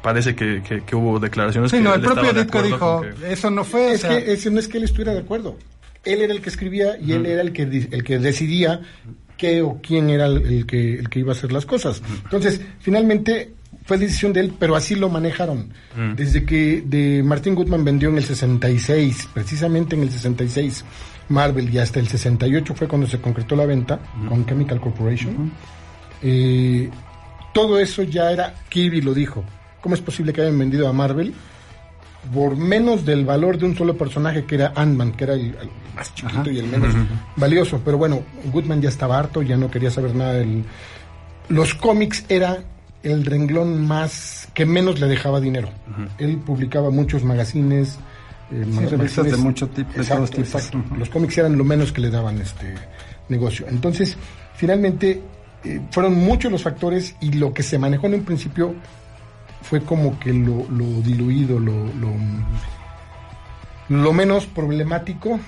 parece 0.06 0.36
que, 0.36 0.62
que- 0.62 0.82
que 0.82 0.94
hubo 0.96 1.18
declaraciones 1.18 1.70
Sí, 1.72 1.78
que 1.78 1.82
no, 1.82 1.94
el 1.94 2.00
propio 2.00 2.32
Ditko 2.32 2.62
dijo, 2.62 3.00
que- 3.02 3.32
eso 3.32 3.50
no 3.50 3.64
fue, 3.64 3.88
o 3.88 3.90
Es 3.90 4.00
sea, 4.02 4.24
que 4.24 4.50
no 4.52 4.60
es 4.60 4.68
que 4.68 4.78
él 4.78 4.84
estuviera 4.84 5.12
de 5.12 5.18
acuerdo. 5.18 5.56
Él 6.04 6.20
era 6.22 6.32
el 6.32 6.40
que 6.40 6.48
escribía 6.48 6.96
y 6.98 7.10
él 7.12 7.26
era 7.26 7.42
el 7.42 7.52
que, 7.52 7.66
di- 7.66 7.88
el 7.90 8.04
que 8.04 8.20
decidía 8.20 8.80
qué 9.36 9.62
o 9.62 9.80
quién 9.82 10.08
era 10.10 10.26
el, 10.26 10.36
el 10.46 10.64
que, 10.66 10.94
el 10.94 11.08
que 11.08 11.18
iba 11.18 11.32
a 11.32 11.36
hacer 11.36 11.50
las 11.50 11.66
cosas. 11.66 12.00
Entonces, 12.24 12.60
finalmente 12.78 13.50
fue 13.84 13.98
decisión 13.98 14.32
de 14.32 14.40
él, 14.40 14.52
pero 14.58 14.76
así 14.76 14.94
lo 14.94 15.08
manejaron. 15.08 15.70
Desde 16.16 16.44
que 16.44 16.82
de 16.86 17.22
Martin 17.24 17.54
Goodman 17.56 17.84
vendió 17.84 18.08
en 18.10 18.18
el 18.18 18.24
66, 18.24 19.28
precisamente 19.34 19.96
en 19.96 20.02
el 20.02 20.10
66, 20.12 20.84
Marvel 21.28 21.68
y 21.74 21.78
hasta 21.78 21.98
el 21.98 22.06
68 22.06 22.74
fue 22.76 22.86
cuando 22.86 23.08
se 23.08 23.20
concretó 23.20 23.56
la 23.56 23.66
venta 23.66 23.98
con 24.28 24.46
Chemical 24.46 24.80
Corporation. 24.80 25.50
Eh, 26.22 26.88
todo 27.52 27.78
eso 27.80 28.02
ya 28.04 28.30
era, 28.30 28.54
Kirby 28.68 29.00
lo 29.00 29.12
dijo. 29.14 29.44
¿Cómo 29.86 29.94
es 29.94 30.00
posible 30.00 30.32
que 30.32 30.40
hayan 30.40 30.58
vendido 30.58 30.88
a 30.88 30.92
Marvel 30.92 31.32
por 32.34 32.56
menos 32.56 33.04
del 33.06 33.24
valor 33.24 33.56
de 33.56 33.66
un 33.66 33.76
solo 33.76 33.96
personaje 33.96 34.44
que 34.44 34.56
era 34.56 34.72
Ant-Man, 34.74 35.12
que 35.12 35.22
era 35.22 35.34
el, 35.34 35.42
el 35.62 35.70
más 35.94 36.12
chiquito 36.12 36.50
y 36.50 36.58
el 36.58 36.66
menos 36.66 36.92
valioso? 37.36 37.80
Pero 37.84 37.96
bueno, 37.96 38.22
Goodman 38.52 38.82
ya 38.82 38.88
estaba 38.88 39.16
harto, 39.16 39.42
ya 39.42 39.56
no 39.56 39.70
quería 39.70 39.92
saber 39.92 40.12
nada 40.16 40.32
del... 40.32 40.64
Los 41.50 41.74
cómics 41.76 42.24
era 42.28 42.64
el 43.04 43.24
renglón 43.24 43.86
más 43.86 44.48
que 44.54 44.66
menos 44.66 44.98
le 44.98 45.06
dejaba 45.06 45.40
dinero. 45.40 45.68
Él 46.18 46.38
publicaba 46.38 46.90
muchos 46.90 47.22
magazines, 47.22 47.96
eh, 48.50 48.64
Sí, 48.68 48.78
revistas 48.86 48.98
magazines- 49.26 49.30
de 49.30 49.36
mucho 49.36 49.68
tipo, 49.68 49.92
de 49.92 49.98
Exacto, 50.00 50.16
todos 50.24 50.30
tipos. 50.32 50.54
exacto. 50.64 50.78
Ujú. 50.78 50.96
Los 50.96 51.10
cómics 51.10 51.38
eran 51.38 51.56
lo 51.56 51.62
menos 51.62 51.92
que 51.92 52.00
le 52.00 52.10
daban 52.10 52.40
este 52.40 52.74
negocio. 53.28 53.66
Entonces, 53.68 54.16
finalmente, 54.56 55.22
eh, 55.62 55.80
fueron 55.92 56.16
muchos 56.16 56.50
los 56.50 56.64
factores 56.64 57.14
y 57.20 57.34
lo 57.34 57.54
que 57.54 57.62
se 57.62 57.78
manejó 57.78 58.08
en 58.08 58.14
un 58.14 58.22
principio 58.24 58.74
fue 59.68 59.80
como 59.82 60.18
que 60.18 60.32
lo, 60.32 60.66
lo 60.70 60.84
diluido, 61.02 61.58
lo, 61.58 61.72
lo, 61.72 62.10
lo 63.88 64.12
menos 64.12 64.46
problemático 64.46 65.38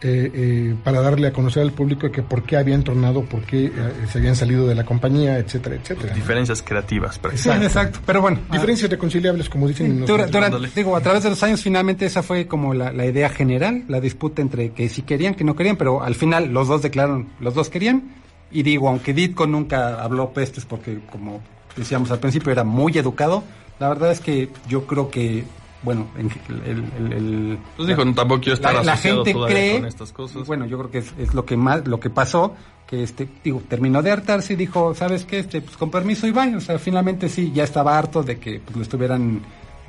eh, 0.00 0.30
eh, 0.34 0.74
para 0.84 1.00
darle 1.00 1.28
a 1.28 1.32
conocer 1.32 1.62
al 1.62 1.72
público 1.72 2.10
que 2.12 2.22
por 2.22 2.42
qué 2.42 2.56
habían 2.58 2.82
tornado, 2.84 3.22
por 3.24 3.40
qué 3.42 3.66
eh, 3.66 3.70
se 4.12 4.18
habían 4.18 4.36
salido 4.36 4.66
de 4.66 4.74
la 4.74 4.84
compañía, 4.84 5.38
etcétera, 5.38 5.76
etcétera. 5.76 6.14
diferencias 6.14 6.62
creativas. 6.62 7.14
sí, 7.14 7.20
prácticamente. 7.22 7.66
exacto, 7.66 8.00
pero 8.04 8.20
bueno. 8.20 8.38
ah, 8.50 8.52
Diferencias 8.52 8.90
reconciliables, 8.90 9.48
como 9.48 9.66
dicen. 9.66 9.86
en 9.86 10.00
los 10.00 10.08
Dura- 10.08 10.24
Ándale. 10.24 10.68
digo, 10.76 10.94
a 10.94 11.00
través 11.00 11.22
de 11.22 11.30
los 11.30 11.42
años 11.42 11.62
finalmente 11.62 12.04
esa 12.04 12.22
fue 12.22 12.46
como 12.46 12.74
la, 12.74 12.92
la 12.92 13.06
idea 13.06 13.30
general, 13.30 13.84
la 13.88 14.00
disputa 14.00 14.42
entre 14.42 14.72
que 14.72 14.90
si 14.90 15.02
querían, 15.02 15.34
que 15.34 15.44
no 15.44 15.56
querían, 15.56 15.76
pero 15.76 16.02
al 16.02 16.14
final 16.14 16.52
los 16.52 16.68
dos 16.68 16.82
declararon, 16.82 17.28
los 17.40 17.54
dos 17.54 17.70
querían, 17.70 18.10
y 18.50 18.62
digo, 18.62 18.88
aunque 18.90 19.14
Ditko 19.14 19.46
nunca 19.46 20.02
habló 20.02 20.34
pestes 20.34 20.66
porque 20.66 20.98
como 21.10 21.40
decíamos 21.76 22.10
al 22.10 22.18
principio 22.18 22.52
era 22.52 22.64
muy 22.64 22.96
educado, 22.98 23.42
la 23.78 23.88
verdad 23.88 24.12
es 24.12 24.20
que 24.20 24.50
yo 24.68 24.86
creo 24.86 25.10
que, 25.10 25.44
bueno, 25.82 26.06
en- 26.16 26.30
el... 26.48 26.84
el- 26.98 27.12
el- 27.12 27.58
Pues 27.76 27.88
dijo, 27.88 28.04
no, 28.04 28.14
tampoco 28.14 28.40
quiero 28.42 28.54
estar 28.54 28.74
la, 28.74 28.82
la 28.84 28.96
gente 28.96 29.34
cree 29.46 29.76
con 29.78 29.86
estas 29.86 30.12
cosas. 30.12 30.46
bueno 30.46 30.66
yo 30.66 30.78
creo 30.78 30.90
que 30.90 30.98
es, 30.98 31.12
es 31.18 31.34
lo 31.34 31.44
que 31.44 31.56
más 31.56 31.86
lo 31.86 31.98
que 32.00 32.10
pasó 32.10 32.54
que 32.86 33.02
este 33.02 33.28
digo 33.42 33.62
terminó 33.68 34.02
de 34.02 34.10
hartarse 34.10 34.52
y 34.52 34.56
dijo 34.56 34.94
sabes 34.94 35.24
qué 35.24 35.38
este 35.38 35.60
pues 35.62 35.76
con 35.76 35.90
permiso 35.90 36.26
y 36.26 36.30
vaya 36.32 36.56
o 36.56 36.60
sea 36.60 36.78
finalmente 36.78 37.28
sí 37.30 37.50
ya 37.54 37.64
estaba 37.64 37.96
harto 37.98 38.22
de 38.22 38.38
que 38.38 38.60
pues, 38.60 38.76
lo 38.76 38.82
estuvieran 38.82 39.40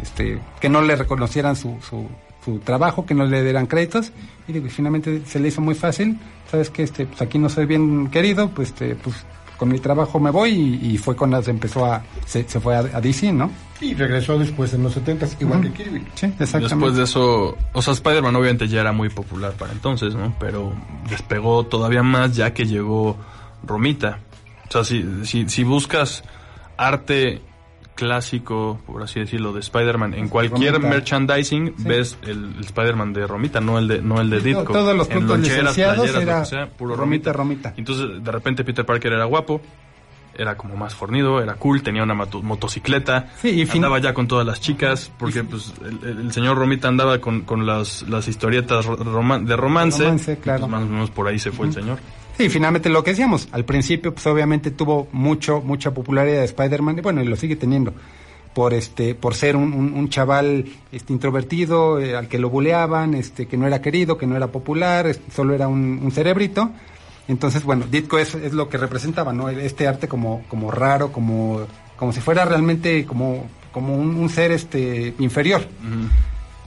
este 0.01 0.39
que 0.59 0.69
no 0.69 0.81
le 0.81 0.95
reconocieran 0.95 1.55
su, 1.55 1.77
su, 1.87 2.07
su 2.43 2.59
trabajo 2.59 3.05
que 3.05 3.13
no 3.13 3.25
le 3.25 3.43
dieran 3.43 3.65
créditos. 3.67 4.11
Y 4.47 4.53
digo 4.53 4.67
finalmente 4.69 5.21
se 5.25 5.39
le 5.39 5.47
hizo 5.49 5.61
muy 5.61 5.75
fácil. 5.75 6.17
Sabes 6.51 6.69
que 6.69 6.83
este 6.83 7.05
pues 7.05 7.21
aquí 7.21 7.37
no 7.39 7.49
soy 7.49 7.65
bien 7.65 8.07
querido 8.09 8.49
pues 8.49 8.69
este 8.69 8.95
pues 8.95 9.15
con 9.57 9.69
mi 9.69 9.79
trabajo 9.79 10.19
me 10.19 10.31
voy 10.31 10.79
y, 10.81 10.97
fue 10.97 11.15
cuando 11.15 11.41
se 11.41 11.51
empezó 11.51 11.85
a, 11.85 12.03
se, 12.25 12.43
fue 12.43 12.75
a, 12.75 12.83
DC, 13.01 13.31
¿no? 13.31 13.51
Y 13.81 13.93
regresó 13.93 14.37
después 14.37 14.73
en 14.73 14.83
los 14.83 14.93
70 14.93 15.27
igual 15.39 15.61
que 15.61 15.71
Kirby. 15.71 16.05
Sí, 16.15 16.27
exactamente. 16.39 16.75
Después 16.75 16.95
de 16.95 17.03
eso, 17.03 17.57
o 17.73 17.81
sea, 17.81 17.93
Spider-Man 17.93 18.35
obviamente 18.35 18.67
ya 18.67 18.81
era 18.81 18.91
muy 18.91 19.09
popular 19.09 19.53
para 19.53 19.71
entonces, 19.71 20.15
¿no? 20.15 20.35
Pero 20.39 20.73
despegó 21.09 21.65
todavía 21.65 22.03
más 22.03 22.35
ya 22.35 22.53
que 22.53 22.65
llegó 22.65 23.17
Romita. 23.63 24.19
O 24.67 24.71
sea, 24.71 24.83
si, 24.83 25.25
si, 25.25 25.47
si 25.47 25.63
buscas 25.63 26.23
arte 26.77 27.41
clásico, 27.95 28.79
por 28.85 29.01
así 29.01 29.19
decirlo, 29.19 29.53
de 29.53 29.61
Spider-Man. 29.61 30.13
En 30.13 30.29
cualquier 30.29 30.79
merchandising 30.79 31.73
ves 31.79 32.17
el, 32.23 32.59
Spider-Man 32.59 33.13
de 33.13 33.25
Romita, 33.25 33.61
no 33.61 33.79
el 33.79 33.87
de, 33.87 34.01
no 34.01 34.21
el 34.21 34.29
de 34.29 34.41
Ditko. 34.41 34.73
Todos 34.73 34.95
los 34.95 35.07
puntos 35.07 35.39
licenciados 35.39 36.09
era 36.51 36.67
puro 36.69 36.95
Romita, 36.95 37.33
Romita. 37.33 37.73
Entonces, 37.77 38.23
de 38.23 38.31
repente 38.31 38.63
Peter 38.63 38.85
Parker 38.85 39.13
era 39.13 39.25
guapo, 39.25 39.61
era 40.37 40.57
como 40.57 40.75
más 40.75 40.93
fornido, 40.93 41.41
era 41.41 41.55
cool, 41.55 41.81
tenía 41.81 42.03
una 42.03 42.13
motocicleta, 42.13 43.29
sí, 43.41 43.49
y 43.49 43.69
andaba 43.69 43.99
ya 43.99 44.13
con 44.13 44.27
todas 44.27 44.45
las 44.45 44.59
chicas, 44.59 45.11
porque 45.17 45.43
pues 45.43 45.73
el, 46.03 46.31
señor 46.31 46.57
Romita 46.57 46.89
andaba 46.89 47.19
con, 47.19 47.41
con 47.41 47.65
las, 47.65 48.03
las 48.03 48.27
historietas 48.27 48.85
de 48.85 49.55
romance, 49.55 49.55
romance 49.55 50.37
claro. 50.37 50.61
Pues, 50.61 50.71
más 50.71 50.83
o 50.83 50.85
menos 50.87 51.09
por 51.11 51.27
ahí 51.27 51.39
se 51.39 51.51
fue 51.51 51.67
el 51.67 51.73
señor. 51.73 51.99
Sí, 52.37 52.49
finalmente 52.49 52.89
lo 52.89 53.03
que 53.03 53.11
decíamos, 53.11 53.47
al 53.53 53.63
principio 53.63 54.13
pues 54.13 54.27
obviamente 54.27 54.69
tuvo 54.69 55.07
mucho, 55.13 55.61
mucha 55.61 55.93
popularidad 55.93 56.39
de 56.39 56.45
Spider-Man 56.45 56.97
y 56.97 57.01
bueno, 57.01 57.23
y 57.23 57.25
lo 57.25 57.37
sigue 57.37 57.55
teniendo 57.55 57.93
por 58.53 58.73
este 58.73 59.15
por 59.15 59.35
ser 59.35 59.57
un, 59.57 59.73
un, 59.73 60.09
chaval 60.09 60.65
este 60.91 61.11
introvertido 61.11 61.99
eh, 61.99 62.15
al 62.15 62.29
que 62.29 62.39
lo 62.39 62.49
buleaban 62.49 63.13
este 63.13 63.47
que 63.47 63.57
no 63.57 63.67
era 63.67 63.81
querido 63.81 64.17
que 64.17 64.25
no 64.25 64.37
era 64.37 64.47
popular 64.47 65.13
solo 65.33 65.53
era 65.53 65.67
un, 65.67 66.09
cerebrito. 66.11 66.71
Entonces 67.27 67.65
bueno 67.65 67.85
Ditko 67.89 68.17
es, 68.17 68.33
es 68.33 68.53
lo 68.53 68.69
que 68.69 68.77
representaba 68.77 69.33
no 69.33 69.49
este 69.49 69.87
arte 69.87 70.07
como 70.07 70.43
como 70.47 70.71
raro 70.71 71.11
como 71.11 71.67
como 71.97 72.13
si 72.13 72.21
fuera 72.21 72.45
realmente 72.45 73.05
como 73.05 73.45
como 73.73 73.93
un, 73.93 74.29
ser 74.29 74.51
este 74.53 75.13
inferior. 75.19 75.67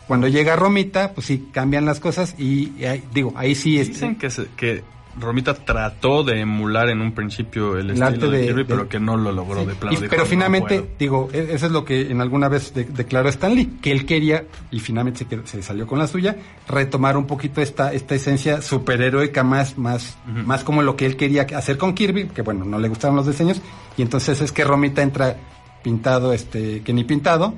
Cuando 0.06 0.28
llega 0.28 0.56
Romita 0.56 1.14
pues 1.14 1.26
sí 1.26 1.48
cambian 1.52 1.86
las 1.86 2.00
cosas 2.00 2.34
y, 2.38 2.74
digo 3.14 3.32
ahí 3.34 3.54
sí 3.54 3.80
este, 3.80 3.94
dicen 3.94 4.16
que 4.16 4.28
que 4.58 4.82
Romita 5.20 5.54
trató 5.54 6.22
de 6.22 6.40
emular 6.40 6.88
en 6.88 7.00
un 7.00 7.12
principio 7.12 7.76
el, 7.76 7.90
estilo 7.90 8.30
de, 8.30 8.46
Kirby, 8.46 8.64
pero 8.64 8.88
que 8.88 9.00
no 9.00 9.16
lo 9.16 9.32
logró 9.32 9.64
de 9.64 9.74
plano. 9.74 9.98
pero 10.08 10.26
finalmente, 10.26 10.90
digo, 10.98 11.28
e-, 11.32 11.54
eso 11.54 11.66
es 11.66 11.72
lo 11.72 11.84
que 11.84 12.10
en 12.10 12.20
alguna 12.20 12.48
vez 12.48 12.72
declaró 12.74 13.28
Stanley, 13.28 13.78
que 13.82 13.92
él 13.92 14.06
quería, 14.06 14.44
y 14.70 14.80
finalmente 14.80 15.26
se, 15.44 15.62
salió 15.62 15.86
con 15.86 15.98
la 15.98 16.06
suya, 16.06 16.36
retomar 16.68 17.16
un 17.16 17.26
poquito 17.26 17.60
esta, 17.60 17.92
esta 17.92 18.14
esencia 18.14 18.62
superheroica 18.62 19.44
más, 19.44 19.76
más, 19.78 20.16
más 20.26 20.64
como 20.64 20.82
lo 20.82 20.96
que 20.96 21.06
él 21.06 21.16
quería 21.16 21.46
hacer 21.54 21.78
con 21.78 21.94
Kirby, 21.94 22.28
que 22.28 22.42
bueno, 22.42 22.64
no 22.64 22.78
le 22.78 22.88
gustaron 22.88 23.16
los 23.16 23.26
diseños, 23.26 23.60
y 23.96 24.02
entonces 24.02 24.40
es 24.40 24.52
que 24.52 24.64
Romita 24.64 25.02
entra 25.02 25.36
pintado, 25.82 26.32
este, 26.32 26.82
que 26.82 26.92
ni 26.92 27.04
pintado, 27.04 27.54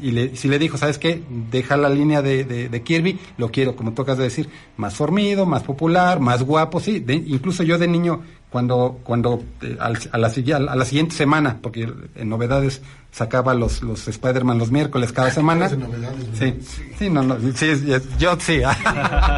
y 0.00 0.10
le, 0.12 0.36
si 0.36 0.48
le 0.48 0.58
dijo, 0.58 0.78
¿sabes 0.78 0.98
qué? 0.98 1.22
Deja 1.50 1.76
la 1.76 1.88
línea 1.88 2.22
de, 2.22 2.44
de, 2.44 2.82
Kirby, 2.82 3.18
lo 3.36 3.50
quiero, 3.50 3.76
como 3.76 3.92
tocas 3.92 4.18
de 4.18 4.24
decir, 4.24 4.48
más 4.76 4.94
formido, 4.94 5.46
más 5.46 5.62
popular, 5.62 6.20
más 6.20 6.42
guapo, 6.42 6.80
sí. 6.80 7.04
incluso 7.26 7.62
yo 7.62 7.78
de 7.78 7.88
niño, 7.88 8.22
cuando, 8.50 9.00
cuando 9.04 9.42
eh, 9.62 9.76
a, 9.80 9.90
la, 9.90 10.28
a 10.72 10.76
la 10.76 10.84
siguiente 10.84 11.14
semana, 11.14 11.58
porque 11.60 11.92
en 12.14 12.28
novedades 12.28 12.82
sacaba 13.10 13.54
los, 13.54 13.82
los 13.82 14.06
Spider-Man 14.08 14.58
los 14.58 14.70
miércoles 14.70 15.12
cada 15.12 15.30
semana. 15.30 15.68
sí, 15.68 16.54
sí, 16.98 17.10
no, 17.10 17.22
no, 17.22 17.36
sí, 17.54 17.72
yo 18.18 18.38
sí. 18.40 18.60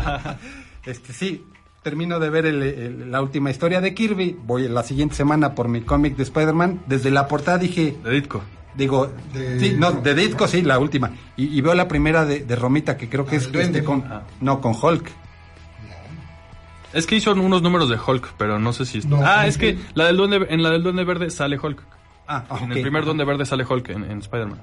este, 0.86 1.12
sí, 1.12 1.44
termino 1.82 2.20
de 2.20 2.30
ver 2.30 2.44
la 3.06 3.22
última 3.22 3.50
historia 3.50 3.80
de 3.80 3.94
Kirby, 3.94 4.36
voy 4.44 4.68
la 4.68 4.82
siguiente 4.82 5.14
semana 5.14 5.54
por 5.54 5.68
mi 5.68 5.80
cómic 5.80 6.16
de 6.16 6.24
Spider-Man, 6.24 6.82
desde 6.86 7.11
la 7.11 7.26
portada 7.26 7.58
dije... 7.58 7.96
De 8.04 8.11
Ditko. 8.11 8.42
Digo, 8.75 9.12
de, 9.33 9.61
sí, 9.61 9.77
no, 9.79 9.93
de 9.93 10.14
Ditko 10.14 10.47
sí, 10.47 10.62
la 10.62 10.79
última. 10.79 11.11
Y, 11.37 11.61
veo 11.61 11.75
la 11.75 11.89
primera 11.89 12.25
de, 12.25 12.57
Romita, 12.57 12.97
que 12.97 13.09
creo 13.09 13.27
que 13.27 13.37
es 13.37 13.51
este 13.53 13.85
con, 13.85 14.05
no, 14.41 14.61
con 14.61 14.75
Hulk. 14.81 15.11
Es 16.93 17.07
que 17.07 17.16
hizo 17.16 17.33
unos 17.33 17.62
números 17.62 17.89
de 17.89 17.97
Hulk, 17.97 18.35
pero 18.37 18.59
no 18.59 18.73
sé 18.73 18.85
si... 18.85 19.01
ah, 19.23 19.47
es 19.47 19.59
que 19.59 19.79
la 19.95 20.07
del 20.07 20.16
duende, 20.16 20.47
en 20.51 20.62
la 20.62 20.71
del 20.71 20.83
Duende 20.83 21.05
Verde 21.05 21.31
sale 21.31 21.59
Hulk. 21.59 21.83
Ah, 22.27 22.45
En 22.62 22.73
el 22.73 22.83
primer 22.83 23.05
Duende 23.05 23.25
Verde 23.25 23.47
sale 23.47 23.64
Hulk 23.64 23.91
en, 23.91 24.05
en 24.05 24.18
Spider-Man. 24.18 24.59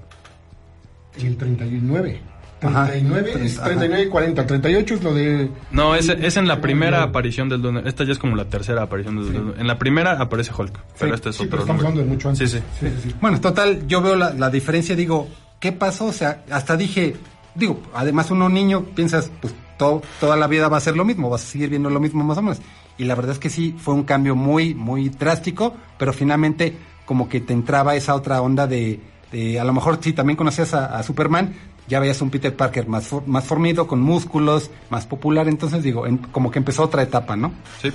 En 1.17 1.27
el 1.27 1.37
39. 1.37 2.21
39 2.59 3.45
es 3.45 3.61
39 3.61 4.03
y 4.03 4.09
40. 4.09 4.47
38 4.47 4.93
es 4.95 5.03
lo 5.03 5.13
de. 5.13 5.49
No, 5.71 5.95
es, 5.95 6.09
es 6.09 6.37
en 6.37 6.47
la 6.47 6.59
primera 6.59 7.03
aparición 7.03 7.49
del 7.49 7.61
Duende. 7.61 7.83
Esta 7.85 8.03
ya 8.03 8.11
es 8.11 8.17
como 8.17 8.35
la 8.35 8.45
tercera 8.45 8.83
aparición 8.83 9.17
del 9.17 9.33
Duende. 9.33 9.61
En 9.61 9.67
la 9.67 9.77
primera 9.77 10.19
aparece 10.19 10.51
Hulk, 10.57 10.79
pero 10.99 11.13
este 11.13 11.29
es 11.29 11.39
otro. 11.39 11.59
estamos 11.59 11.81
hablando 11.81 12.01
de 12.01 12.07
mucho 12.07 12.29
antes. 12.29 12.49
Sí, 12.49 12.59
sí. 12.79 13.15
Bueno, 13.21 13.39
total, 13.39 13.87
yo 13.87 14.01
veo 14.01 14.15
la, 14.15 14.33
la, 14.33 14.49
diferencia. 14.49 14.95
Digo, 14.95 15.27
¿qué 15.59 15.71
pasó? 15.71 16.05
O 16.05 16.13
sea, 16.13 16.43
hasta 16.49 16.75
dije. 16.75 17.15
Digo, 17.53 17.81
además, 17.93 18.29
uno 18.31 18.49
niño 18.49 18.85
piensas, 18.95 19.31
pues 19.41 19.53
todo, 19.77 20.01
toda 20.19 20.35
la 20.35 20.47
vida 20.47 20.67
va 20.67 20.77
a 20.77 20.81
ser 20.81 20.95
lo 20.95 21.05
mismo, 21.05 21.29
vas 21.29 21.43
a 21.43 21.47
seguir 21.47 21.69
viendo 21.69 21.89
lo 21.89 21.99
mismo 21.99 22.23
más 22.23 22.37
o 22.37 22.41
menos. 22.41 22.59
Y 22.97 23.05
la 23.05 23.15
verdad 23.15 23.33
es 23.33 23.39
que 23.39 23.49
sí, 23.49 23.75
fue 23.77 23.93
un 23.93 24.03
cambio 24.03 24.35
muy, 24.35 24.73
muy 24.73 25.09
drástico, 25.09 25.75
pero 25.99 26.13
finalmente, 26.13 26.75
como 27.05 27.29
que 27.29 27.39
te 27.39 27.53
entraba 27.53 27.95
esa 27.95 28.15
otra 28.15 28.41
onda 28.41 28.65
de. 28.65 28.99
de 29.31 29.59
a 29.59 29.63
lo 29.63 29.73
mejor 29.73 29.99
sí, 30.01 30.13
también 30.13 30.37
conocías 30.37 30.73
a, 30.73 30.97
a 30.97 31.03
Superman, 31.03 31.53
ya 31.87 31.99
veías 31.99 32.21
un 32.21 32.29
Peter 32.29 32.55
Parker 32.55 32.87
más, 32.87 33.09
más 33.25 33.45
formido, 33.45 33.87
con 33.87 34.01
músculos, 34.01 34.71
más 34.89 35.05
popular, 35.05 35.47
entonces 35.47 35.83
digo, 35.83 36.05
como 36.31 36.51
que 36.51 36.59
empezó 36.59 36.83
otra 36.83 37.01
etapa, 37.03 37.35
¿no? 37.35 37.53
Sí. 37.81 37.91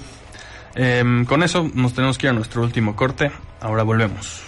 Em, 0.75 1.25
con 1.27 1.43
eso 1.43 1.71
nos 1.75 1.93
tenemos 1.93 2.17
que 2.19 2.27
ir 2.27 2.31
a 2.31 2.35
nuestro 2.35 2.63
último 2.63 2.97
corte, 2.97 3.31
ahora 3.61 3.83
volvemos. 3.83 4.43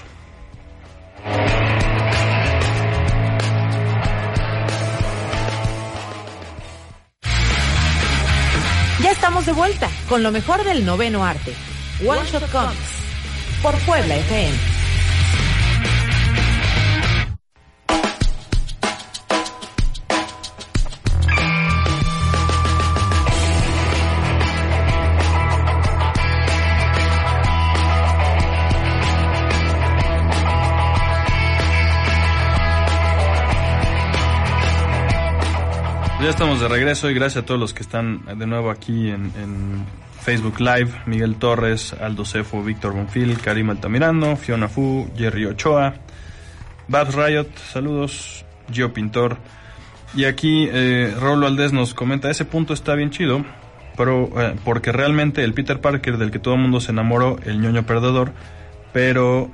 Ya 9.03 9.11
estamos 9.11 9.45
de 9.45 9.53
vuelta 9.53 9.91
con 10.09 10.23
lo 10.23 10.33
mejor 10.33 10.65
del 10.65 10.87
noveno 10.87 11.25
arte. 11.25 11.53
One 12.07 12.23
Shot 12.25 12.51
Comics 12.51 13.05
por 13.63 13.75
Puebla 13.81 14.17
FM. 14.17 14.74
Ya 36.25 36.31
estamos 36.31 36.59
de 36.59 36.69
regreso 36.69 37.11
y 37.11 37.15
gracias 37.15 37.43
a 37.43 37.47
todos 37.47 37.61
los 37.61 37.75
que 37.75 37.83
están 37.83 38.25
de 38.25 38.47
nuevo 38.47 38.71
aquí 38.71 39.11
en, 39.11 39.85
Facebook 40.23 40.59
Live. 40.59 40.89
Miguel 41.05 41.37
Torres, 41.37 41.93
Aldo 42.01 42.25
Cefo, 42.25 42.63
Víctor 42.63 42.95
Bonfil, 42.95 43.37
Karim 43.37 43.69
Altamirano, 43.69 44.35
Fiona 44.35 44.69
Fu, 44.69 45.07
Jerry 45.19 45.45
Ochoa, 45.45 45.93
Babs 46.89 47.15
Riot, 47.15 47.49
saludos, 47.71 48.47
Gio 48.73 48.95
Pintor. 48.95 49.37
Y 50.15 50.25
aquí 50.25 50.67
eh, 50.73 51.15
Aldés 51.21 51.75
nos 51.75 51.93
comenta, 51.93 52.31
ese 52.31 52.47
punto 52.47 52.73
está 52.73 52.95
bien 52.95 53.11
chido, 53.11 53.45
pero 53.95 54.31
eh, 54.41 54.57
porque 54.65 54.93
realmente 54.93 55.45
el 55.45 55.53
Peter 55.53 55.83
Parker 55.83 56.17
del 56.17 56.31
que 56.31 56.39
todo 56.39 56.55
el 56.55 56.61
mundo 56.63 56.81
se 56.81 56.93
enamoró, 56.93 57.37
el 57.45 57.61
ñoño 57.61 57.85
perdedor, 57.85 58.33
pero 58.95 59.51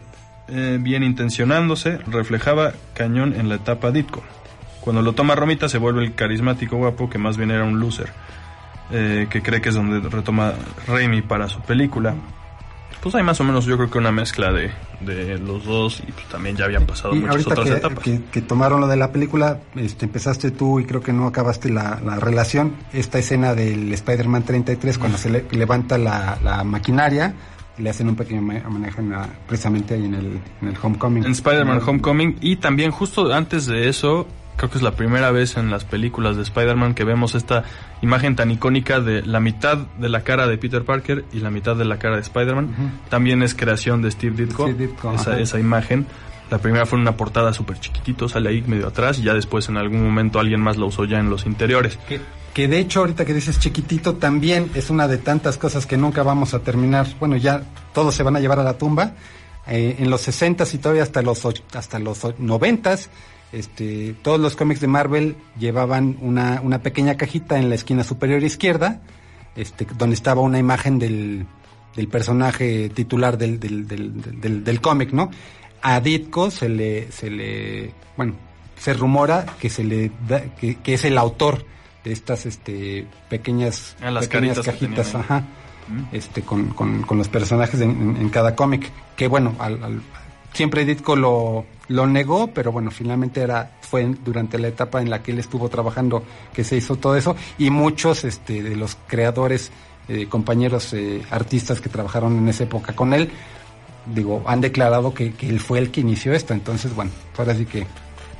eh, 0.46 0.78
bien 0.80 1.02
intencionándose, 1.02 1.98
reflejaba 2.06 2.74
cañón 2.94 3.34
en 3.36 3.48
la 3.48 3.56
etapa 3.56 3.90
Ditko. 3.90 4.22
Cuando 4.80 5.02
lo 5.02 5.12
toma 5.12 5.34
Romita 5.34 5.68
se 5.68 5.78
vuelve 5.78 6.02
el 6.02 6.14
carismático 6.14 6.76
guapo 6.76 7.10
que 7.10 7.18
más 7.18 7.36
bien 7.36 7.50
era 7.50 7.64
un 7.64 7.78
loser, 7.80 8.10
eh, 8.90 9.26
que 9.30 9.42
cree 9.42 9.60
que 9.60 9.68
es 9.68 9.74
donde 9.74 10.08
retoma 10.08 10.54
Raimi 10.86 11.22
para 11.22 11.48
su 11.48 11.60
película. 11.60 12.14
Pues 13.02 13.14
hay 13.14 13.22
más 13.22 13.40
o 13.40 13.44
menos 13.44 13.64
yo 13.64 13.76
creo 13.76 13.90
que 13.90 13.96
una 13.96 14.12
mezcla 14.12 14.52
de, 14.52 14.70
de 15.00 15.38
los 15.38 15.64
dos 15.64 16.02
y 16.06 16.12
pues 16.12 16.26
también 16.26 16.56
ya 16.56 16.66
habían 16.66 16.84
pasado 16.84 17.14
muchas 17.14 17.46
otras 17.46 17.66
que, 17.66 17.72
etapas. 17.72 18.04
Que, 18.04 18.42
tomaron 18.42 18.80
lo 18.82 18.88
de 18.88 18.96
la 18.96 19.10
película, 19.10 19.60
este, 19.74 20.04
empezaste 20.04 20.50
tú 20.50 20.80
y 20.80 20.84
creo 20.84 21.00
que 21.00 21.12
no 21.12 21.26
acabaste 21.26 21.70
la, 21.70 21.96
relación, 22.18 22.74
esta 22.92 23.18
escena 23.18 23.54
del 23.54 23.90
Spider-Man 23.92 24.42
33 24.42 24.98
cuando 24.98 25.16
se 25.16 25.46
levanta 25.50 25.96
la, 25.96 26.38
la 26.42 26.62
maquinaria, 26.62 27.34
le 27.78 27.88
hacen 27.88 28.08
un 28.08 28.16
pequeño 28.16 28.40
homenaje 28.40 29.02
precisamente 29.46 29.94
ahí 29.94 30.04
en 30.04 30.14
el, 30.14 30.40
en 30.60 30.68
el 30.68 30.74
Homecoming. 30.80 31.24
En 31.24 31.32
Spider-Man 31.32 31.80
Homecoming 31.86 32.36
y 32.42 32.56
también 32.56 32.90
justo 32.90 33.32
antes 33.32 33.64
de 33.64 33.88
eso 33.88 34.26
creo 34.60 34.68
que 34.68 34.76
es 34.76 34.82
la 34.82 34.90
primera 34.90 35.30
vez 35.30 35.56
en 35.56 35.70
las 35.70 35.86
películas 35.86 36.36
de 36.36 36.42
Spider-Man 36.42 36.92
que 36.92 37.04
vemos 37.04 37.34
esta 37.34 37.64
imagen 38.02 38.36
tan 38.36 38.50
icónica 38.50 39.00
de 39.00 39.22
la 39.22 39.40
mitad 39.40 39.78
de 39.78 40.10
la 40.10 40.20
cara 40.20 40.46
de 40.46 40.58
Peter 40.58 40.84
Parker 40.84 41.24
y 41.32 41.40
la 41.40 41.50
mitad 41.50 41.76
de 41.76 41.86
la 41.86 41.98
cara 41.98 42.16
de 42.16 42.20
Spider-Man. 42.20 43.00
También 43.08 43.42
es 43.42 43.54
creación 43.54 44.02
de 44.02 44.10
Steve 44.10 44.36
Ditko, 44.36 44.68
esa, 45.14 45.40
esa, 45.40 45.58
imagen. 45.58 46.06
La 46.50 46.58
primera 46.58 46.84
fue 46.84 46.98
una 46.98 47.16
portada 47.16 47.54
súper 47.54 47.80
chiquitito, 47.80 48.28
sale 48.28 48.50
ahí 48.50 48.60
medio 48.60 48.88
atrás 48.88 49.18
y 49.18 49.22
ya 49.22 49.32
después 49.32 49.66
en 49.70 49.78
algún 49.78 50.04
momento 50.04 50.38
alguien 50.38 50.60
más 50.60 50.76
lo 50.76 50.88
usó 50.88 51.06
ya 51.06 51.18
en 51.20 51.30
los 51.30 51.46
interiores. 51.46 51.98
que 52.52 52.68
de 52.68 52.80
hecho 52.80 53.00
ahorita 53.00 53.24
que 53.24 53.32
dices 53.32 53.58
chiquitito 53.60 54.16
también 54.16 54.70
es 54.74 54.90
una 54.90 55.08
de 55.08 55.16
tantas 55.16 55.56
cosas 55.56 55.86
que 55.86 55.96
nunca 55.96 56.22
vamos 56.22 56.52
a 56.52 56.58
terminar. 56.58 57.06
Bueno, 57.18 57.38
ya 57.38 57.62
todos 57.94 58.14
se 58.14 58.22
van 58.22 58.36
a 58.36 58.40
llevar 58.40 58.58
a 58.58 58.64
la 58.64 58.76
tumba. 58.76 59.14
Eh, 59.66 59.96
en 60.00 60.10
los 60.10 60.22
60 60.22 60.64
y 60.72 60.78
todavía 60.78 61.02
hasta 61.02 61.22
los 61.22 61.46
hasta 61.74 61.98
los 61.98 62.26
90 62.38 62.98
este, 63.52 64.14
todos 64.22 64.38
los 64.40 64.56
cómics 64.56 64.80
de 64.80 64.86
Marvel 64.86 65.36
llevaban 65.58 66.16
una, 66.20 66.60
una 66.62 66.80
pequeña 66.82 67.16
cajita 67.16 67.58
en 67.58 67.68
la 67.68 67.74
esquina 67.74 68.04
superior 68.04 68.42
izquierda, 68.42 69.00
este, 69.56 69.86
donde 69.98 70.14
estaba 70.14 70.40
una 70.40 70.58
imagen 70.58 70.98
del, 70.98 71.46
del 71.96 72.08
personaje 72.08 72.88
titular 72.90 73.36
del, 73.38 73.58
del, 73.58 73.86
del, 73.88 74.62
del, 74.64 74.80
cómic, 74.80 75.12
¿no? 75.12 75.30
A 75.82 76.00
Ditko 76.00 76.50
se 76.50 76.68
le, 76.68 77.10
se 77.10 77.30
le, 77.30 77.92
bueno, 78.16 78.34
se 78.76 78.92
rumora 78.94 79.46
que 79.60 79.68
se 79.70 79.82
le 79.84 80.10
da, 80.28 80.42
que, 80.56 80.76
que 80.76 80.94
es 80.94 81.04
el 81.04 81.18
autor 81.18 81.64
de 82.04 82.12
estas 82.12 82.46
este 82.46 83.06
pequeñas, 83.28 83.96
Ah, 84.00 84.10
las 84.10 84.24
pequeñas 84.28 84.56
cajitas, 84.96 85.14
ajá, 85.14 85.44
este 86.12 86.42
con, 86.42 86.68
con, 86.68 87.02
con 87.02 87.18
los 87.18 87.28
personajes 87.28 87.80
en, 87.80 87.90
en- 87.90 88.16
en 88.16 88.28
cada 88.28 88.54
cómic, 88.54 88.88
que 89.16 89.26
bueno, 89.26 89.54
al, 89.58 89.82
al- 89.82 90.02
siempre 90.52 90.84
Ditko 90.84 91.16
lo, 91.16 91.64
lo 91.88 92.06
negó, 92.06 92.48
pero 92.48 92.72
bueno, 92.72 92.90
finalmente 92.90 93.40
era 93.40 93.72
fue 93.80 94.04
durante 94.24 94.58
la 94.58 94.68
etapa 94.68 95.02
en 95.02 95.10
la 95.10 95.22
que 95.22 95.32
él 95.32 95.40
estuvo 95.40 95.68
trabajando 95.68 96.22
que 96.52 96.64
se 96.64 96.76
hizo 96.76 96.96
todo 96.96 97.16
eso. 97.16 97.36
Y 97.58 97.70
muchos 97.70 98.24
este 98.24 98.62
de 98.62 98.76
los 98.76 98.96
creadores 99.06 99.72
eh, 100.08 100.26
compañeros 100.26 100.92
eh, 100.92 101.22
artistas 101.30 101.80
que 101.80 101.88
trabajaron 101.88 102.38
en 102.38 102.48
esa 102.48 102.64
época 102.64 102.94
con 102.94 103.12
él 103.12 103.30
digo 104.06 104.42
han 104.46 104.60
declarado 104.60 105.12
que, 105.12 105.34
que 105.34 105.48
él 105.48 105.60
fue 105.60 105.78
el 105.78 105.90
que 105.90 106.00
inició 106.00 106.32
esto. 106.32 106.54
Entonces 106.54 106.94
bueno 106.94 107.10
ahora 107.36 107.54
sí 107.54 107.66
que 107.66 107.86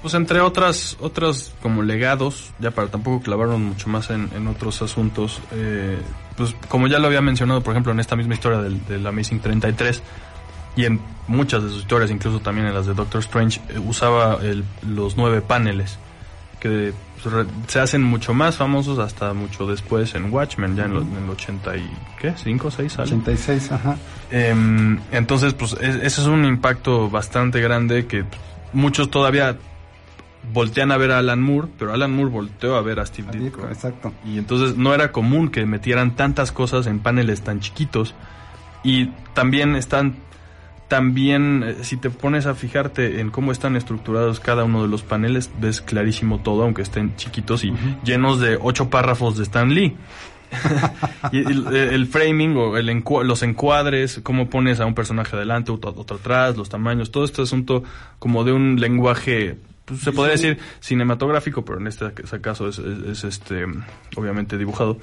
Pues 0.02 0.14
entre 0.14 0.40
otras, 0.40 0.96
otras 1.00 1.52
como 1.62 1.82
legados, 1.82 2.52
ya 2.58 2.70
para 2.70 2.88
tampoco 2.88 3.22
clavarnos 3.22 3.60
mucho 3.60 3.88
más 3.88 4.10
en, 4.10 4.30
en 4.34 4.46
otros 4.48 4.80
asuntos, 4.82 5.40
eh, 5.52 5.98
pues 6.36 6.54
como 6.68 6.86
ya 6.86 6.98
lo 6.98 7.06
había 7.06 7.20
mencionado, 7.20 7.62
por 7.62 7.74
ejemplo, 7.74 7.92
en 7.92 8.00
esta 8.00 8.16
misma 8.16 8.34
historia 8.34 8.62
del, 8.62 8.84
del 8.86 9.06
Amazing 9.06 9.40
33 9.40 10.02
y 10.76 10.84
en 10.84 11.00
muchas 11.28 11.62
de 11.62 11.68
sus 11.70 11.80
historias, 11.80 12.10
incluso 12.10 12.40
también 12.40 12.66
en 12.66 12.74
las 12.74 12.86
de 12.86 12.94
Doctor 12.94 13.20
Strange, 13.20 13.60
eh, 13.68 13.78
usaba 13.78 14.38
el- 14.42 14.64
los 14.88 15.16
nueve 15.16 15.40
paneles 15.42 15.98
que 16.60 16.92
pues, 17.22 17.46
se 17.68 17.80
hacen 17.80 18.02
mucho 18.02 18.34
más 18.34 18.56
famosos 18.56 18.98
hasta 18.98 19.32
mucho 19.34 19.66
después 19.66 20.14
en 20.14 20.32
Watchmen, 20.32 20.76
ya 20.76 20.84
en, 20.86 20.92
el 20.96 21.30
80 21.30 21.76
y 21.76 21.90
¿qué? 22.18 22.32
¿5, 22.34 22.70
6 22.70 22.92
sale? 22.92 23.08
86 23.14 23.72
ajá 23.72 23.96
Em, 24.30 24.98
entonces, 25.10 25.54
pues 25.54 25.72
es- 25.80 25.96
ese 25.96 26.20
es 26.20 26.26
un 26.26 26.44
impacto 26.44 27.10
bastante 27.10 27.60
grande 27.60 28.06
que 28.06 28.24
pues, 28.24 28.40
muchos 28.72 29.10
todavía 29.10 29.56
voltean 30.52 30.92
a 30.92 30.96
ver 30.96 31.10
a 31.12 31.18
Alan 31.18 31.42
Moore, 31.42 31.68
pero 31.78 31.92
Alan 31.92 32.12
Moore 32.14 32.30
volteó 32.30 32.76
a 32.76 32.82
ver 32.82 33.00
a 33.00 33.06
Steve 33.06 33.28
Ditko. 33.32 33.66
exacto 33.68 34.12
Y 34.24 34.38
entonces 34.38 34.76
no 34.76 34.94
era 34.94 35.12
común 35.12 35.50
que 35.50 35.66
metieran 35.66 36.16
tantas 36.16 36.52
cosas 36.52 36.86
en 36.86 37.00
paneles 37.00 37.42
tan 37.42 37.60
chiquitos. 37.60 38.14
Y 38.82 39.06
también 39.34 39.76
están, 39.76 40.14
también, 40.90 41.62
eh, 41.64 41.76
si 41.84 41.96
te 41.96 42.10
pones 42.10 42.44
a 42.44 42.54
fijarte 42.54 43.20
en 43.20 43.30
cómo 43.30 43.52
están 43.52 43.76
estructurados 43.76 44.40
cada 44.40 44.64
uno 44.64 44.82
de 44.82 44.88
los 44.88 45.02
paneles, 45.02 45.50
ves 45.58 45.80
clarísimo 45.80 46.40
todo, 46.40 46.64
aunque 46.64 46.82
estén 46.82 47.16
chiquitos 47.16 47.64
y 47.64 47.72
llenos 48.04 48.40
de 48.40 48.58
ocho 48.60 48.90
párrafos 48.90 49.38
de 49.38 49.44
Stan 49.44 49.72
Lee. 49.72 49.96
y 51.32 51.38
el, 51.38 51.66
el 51.76 52.06
framing 52.08 52.56
o 52.56 52.76
el 52.76 53.02
los 53.24 53.42
encuadres, 53.44 54.20
cómo 54.24 54.50
pones 54.50 54.80
a 54.80 54.86
un 54.86 54.94
personaje 54.94 55.36
adelante, 55.36 55.70
otro, 55.70 55.94
otro 55.96 56.16
atrás, 56.16 56.56
los 56.56 56.68
tamaños, 56.68 57.12
todo 57.12 57.24
este 57.24 57.40
asunto 57.42 57.84
como 58.18 58.42
de 58.42 58.52
un 58.52 58.80
lenguaje, 58.80 59.58
pues, 59.84 60.00
se 60.00 60.10
podría 60.10 60.32
decir 60.32 60.58
cinematográfico, 60.80 61.64
pero 61.64 61.78
en 61.78 61.86
este 61.86 62.12
caso 62.40 62.68
es, 62.68 62.78
es- 62.80 63.06
es, 63.08 63.24
este 63.24 63.64
obviamente 64.16 64.58
dibujado. 64.58 64.98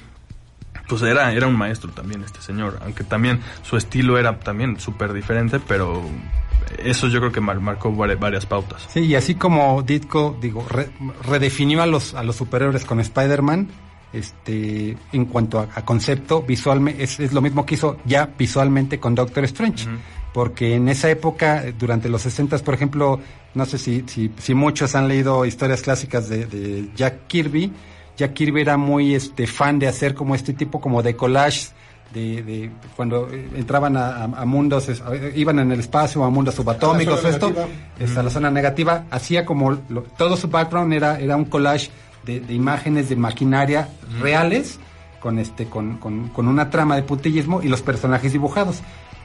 Pues 0.88 1.01
era, 1.01 1.33
era 1.33 1.47
un 1.47 1.55
maestro 1.57 1.91
también 1.91 2.23
este 2.23 2.41
señor, 2.41 2.79
aunque 2.83 3.03
también 3.03 3.41
su 3.63 3.75
estilo 3.77 4.17
era 4.17 4.39
también 4.39 4.79
súper 4.79 5.11
diferente, 5.13 5.59
pero 5.59 6.01
eso 6.83 7.07
yo 7.07 7.19
creo 7.19 7.31
que 7.31 7.41
mar- 7.41 7.59
marcó 7.59 7.91
vari- 7.91 8.17
varias 8.17 8.45
pautas. 8.45 8.85
Sí, 8.93 9.01
y 9.01 9.15
así 9.15 9.35
como 9.35 9.81
Ditko, 9.83 10.38
digo, 10.41 10.65
re- 10.69 10.89
redefinió 11.27 11.81
a 11.81 11.85
los, 11.88 12.13
a 12.13 12.23
los 12.23 12.35
superhéroes 12.38 12.85
con 12.85 12.99
Spider-Man, 12.99 13.67
este, 14.13 14.97
en 15.11 15.25
cuanto 15.25 15.59
a, 15.59 15.67
a 15.75 15.83
concepto, 15.85 16.41
visualmente, 16.41 17.03
es, 17.03 17.19
es 17.19 17.33
lo 17.33 17.41
mismo 17.41 17.65
que 17.65 17.75
hizo 17.75 17.97
ya 18.05 18.29
visualmente 18.38 18.99
con 18.99 19.15
Doctor 19.15 19.43
Strange. 19.45 19.88
Porque 20.33 20.75
en 20.75 20.88
esa 20.89 21.09
época, 21.09 21.63
durante 21.79 22.09
los 22.09 22.21
60 22.21 22.59
por 22.59 22.73
ejemplo, 22.73 23.19
no 23.55 23.65
sé 23.65 23.77
si, 23.77 24.03
si, 24.07 24.31
si 24.38 24.53
muchos 24.53 24.93
han 24.95 25.07
leído 25.07 25.45
historias 25.45 25.81
clásicas 25.81 26.29
de, 26.29 26.45
de 26.45 26.89
Jack 26.95 27.27
Kirby, 27.27 27.71
Jack 28.18 28.34
Kirby 28.34 28.61
era 28.61 28.78
muy 28.78 29.13
este 29.15 29.47
fan 29.47 29.80
de 29.80 29.88
hacer 29.88 30.13
como 30.15 30.36
este 30.36 30.53
tipo 30.53 30.82
como 30.82 31.01
de 31.03 31.15
collage 31.15 31.68
de, 32.13 32.41
de 32.41 32.72
cuando 32.95 33.30
eh, 33.32 33.49
entraban 33.55 33.95
a, 33.97 34.07
a- 34.07 34.24
a 34.24 34.45
mundos, 34.45 34.89
es- 34.89 35.01
a- 35.01 35.13
iban 35.36 35.59
en 35.59 35.72
el 35.72 35.80
espacio 35.82 36.24
a 36.24 36.30
mundos 36.30 36.55
subatómicos, 36.55 37.20
zona 37.22 37.30
esto, 37.36 37.47
está 37.99 38.24
la 38.24 38.30
zona 38.30 38.49
negativa, 38.49 39.03
hacía 39.11 39.45
como 39.45 39.72
lo- 39.89 40.03
todo 40.18 40.36
su 40.38 40.47
background 40.47 40.93
era, 40.93 41.20
era 41.20 41.36
un 41.36 41.45
collage 41.45 41.89
de, 42.26 42.39
de 42.39 42.53
imágenes 42.53 43.09
de 43.09 43.15
maquinaria 43.18 43.89
reales 44.22 44.80
con 45.20 45.38
este 45.39 45.65
con, 45.65 45.97
con, 45.97 46.30
con 46.30 46.47
una 46.47 46.70
trama 46.70 46.95
de 46.95 47.03
puntillismo 47.03 47.61
y 47.61 47.68
los 47.68 47.82
personajes 47.82 48.32
dibujados. 48.34 48.82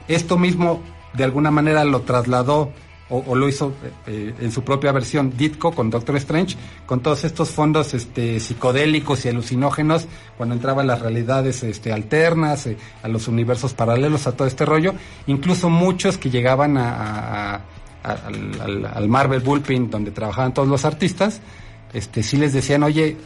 Esto 0.07 0.37
mismo 0.37 0.81
de 1.13 1.23
alguna 1.23 1.51
manera 1.51 1.83
lo 1.85 2.01
trasladó 2.01 2.71
o, 3.09 3.23
o 3.27 3.35
lo 3.35 3.47
hizo 3.49 3.73
eh, 4.07 4.33
en 4.39 4.51
su 4.51 4.63
propia 4.63 4.91
versión 4.91 5.35
Ditko 5.37 5.71
con 5.73 5.89
Doctor 5.89 6.15
Strange, 6.17 6.55
con 6.85 7.01
todos 7.01 7.23
estos 7.25 7.49
fondos 7.49 7.93
este, 7.93 8.39
psicodélicos 8.39 9.25
y 9.25 9.29
alucinógenos, 9.29 10.07
cuando 10.37 10.55
entraban 10.55 10.87
las 10.87 11.01
realidades 11.01 11.63
este, 11.63 11.91
alternas, 11.91 12.65
eh, 12.67 12.77
a 13.03 13.07
los 13.07 13.27
universos 13.27 13.73
paralelos, 13.73 14.25
a 14.27 14.31
todo 14.31 14.47
este 14.47 14.65
rollo, 14.65 14.93
incluso 15.27 15.69
muchos 15.69 16.17
que 16.17 16.29
llegaban 16.29 16.77
a, 16.77 17.53
a- 17.55 17.61
a- 18.03 18.11
al, 18.27 18.61
al- 18.61 18.85
al 18.85 19.07
Marvel 19.09 19.41
Bullpen, 19.41 19.89
donde 19.89 20.11
trabajaban 20.11 20.53
todos 20.53 20.67
los 20.67 20.83
artistas, 20.85 21.41
este, 21.93 22.23
sí 22.23 22.37
les 22.37 22.53
decían, 22.53 22.83
oye, 22.83 23.17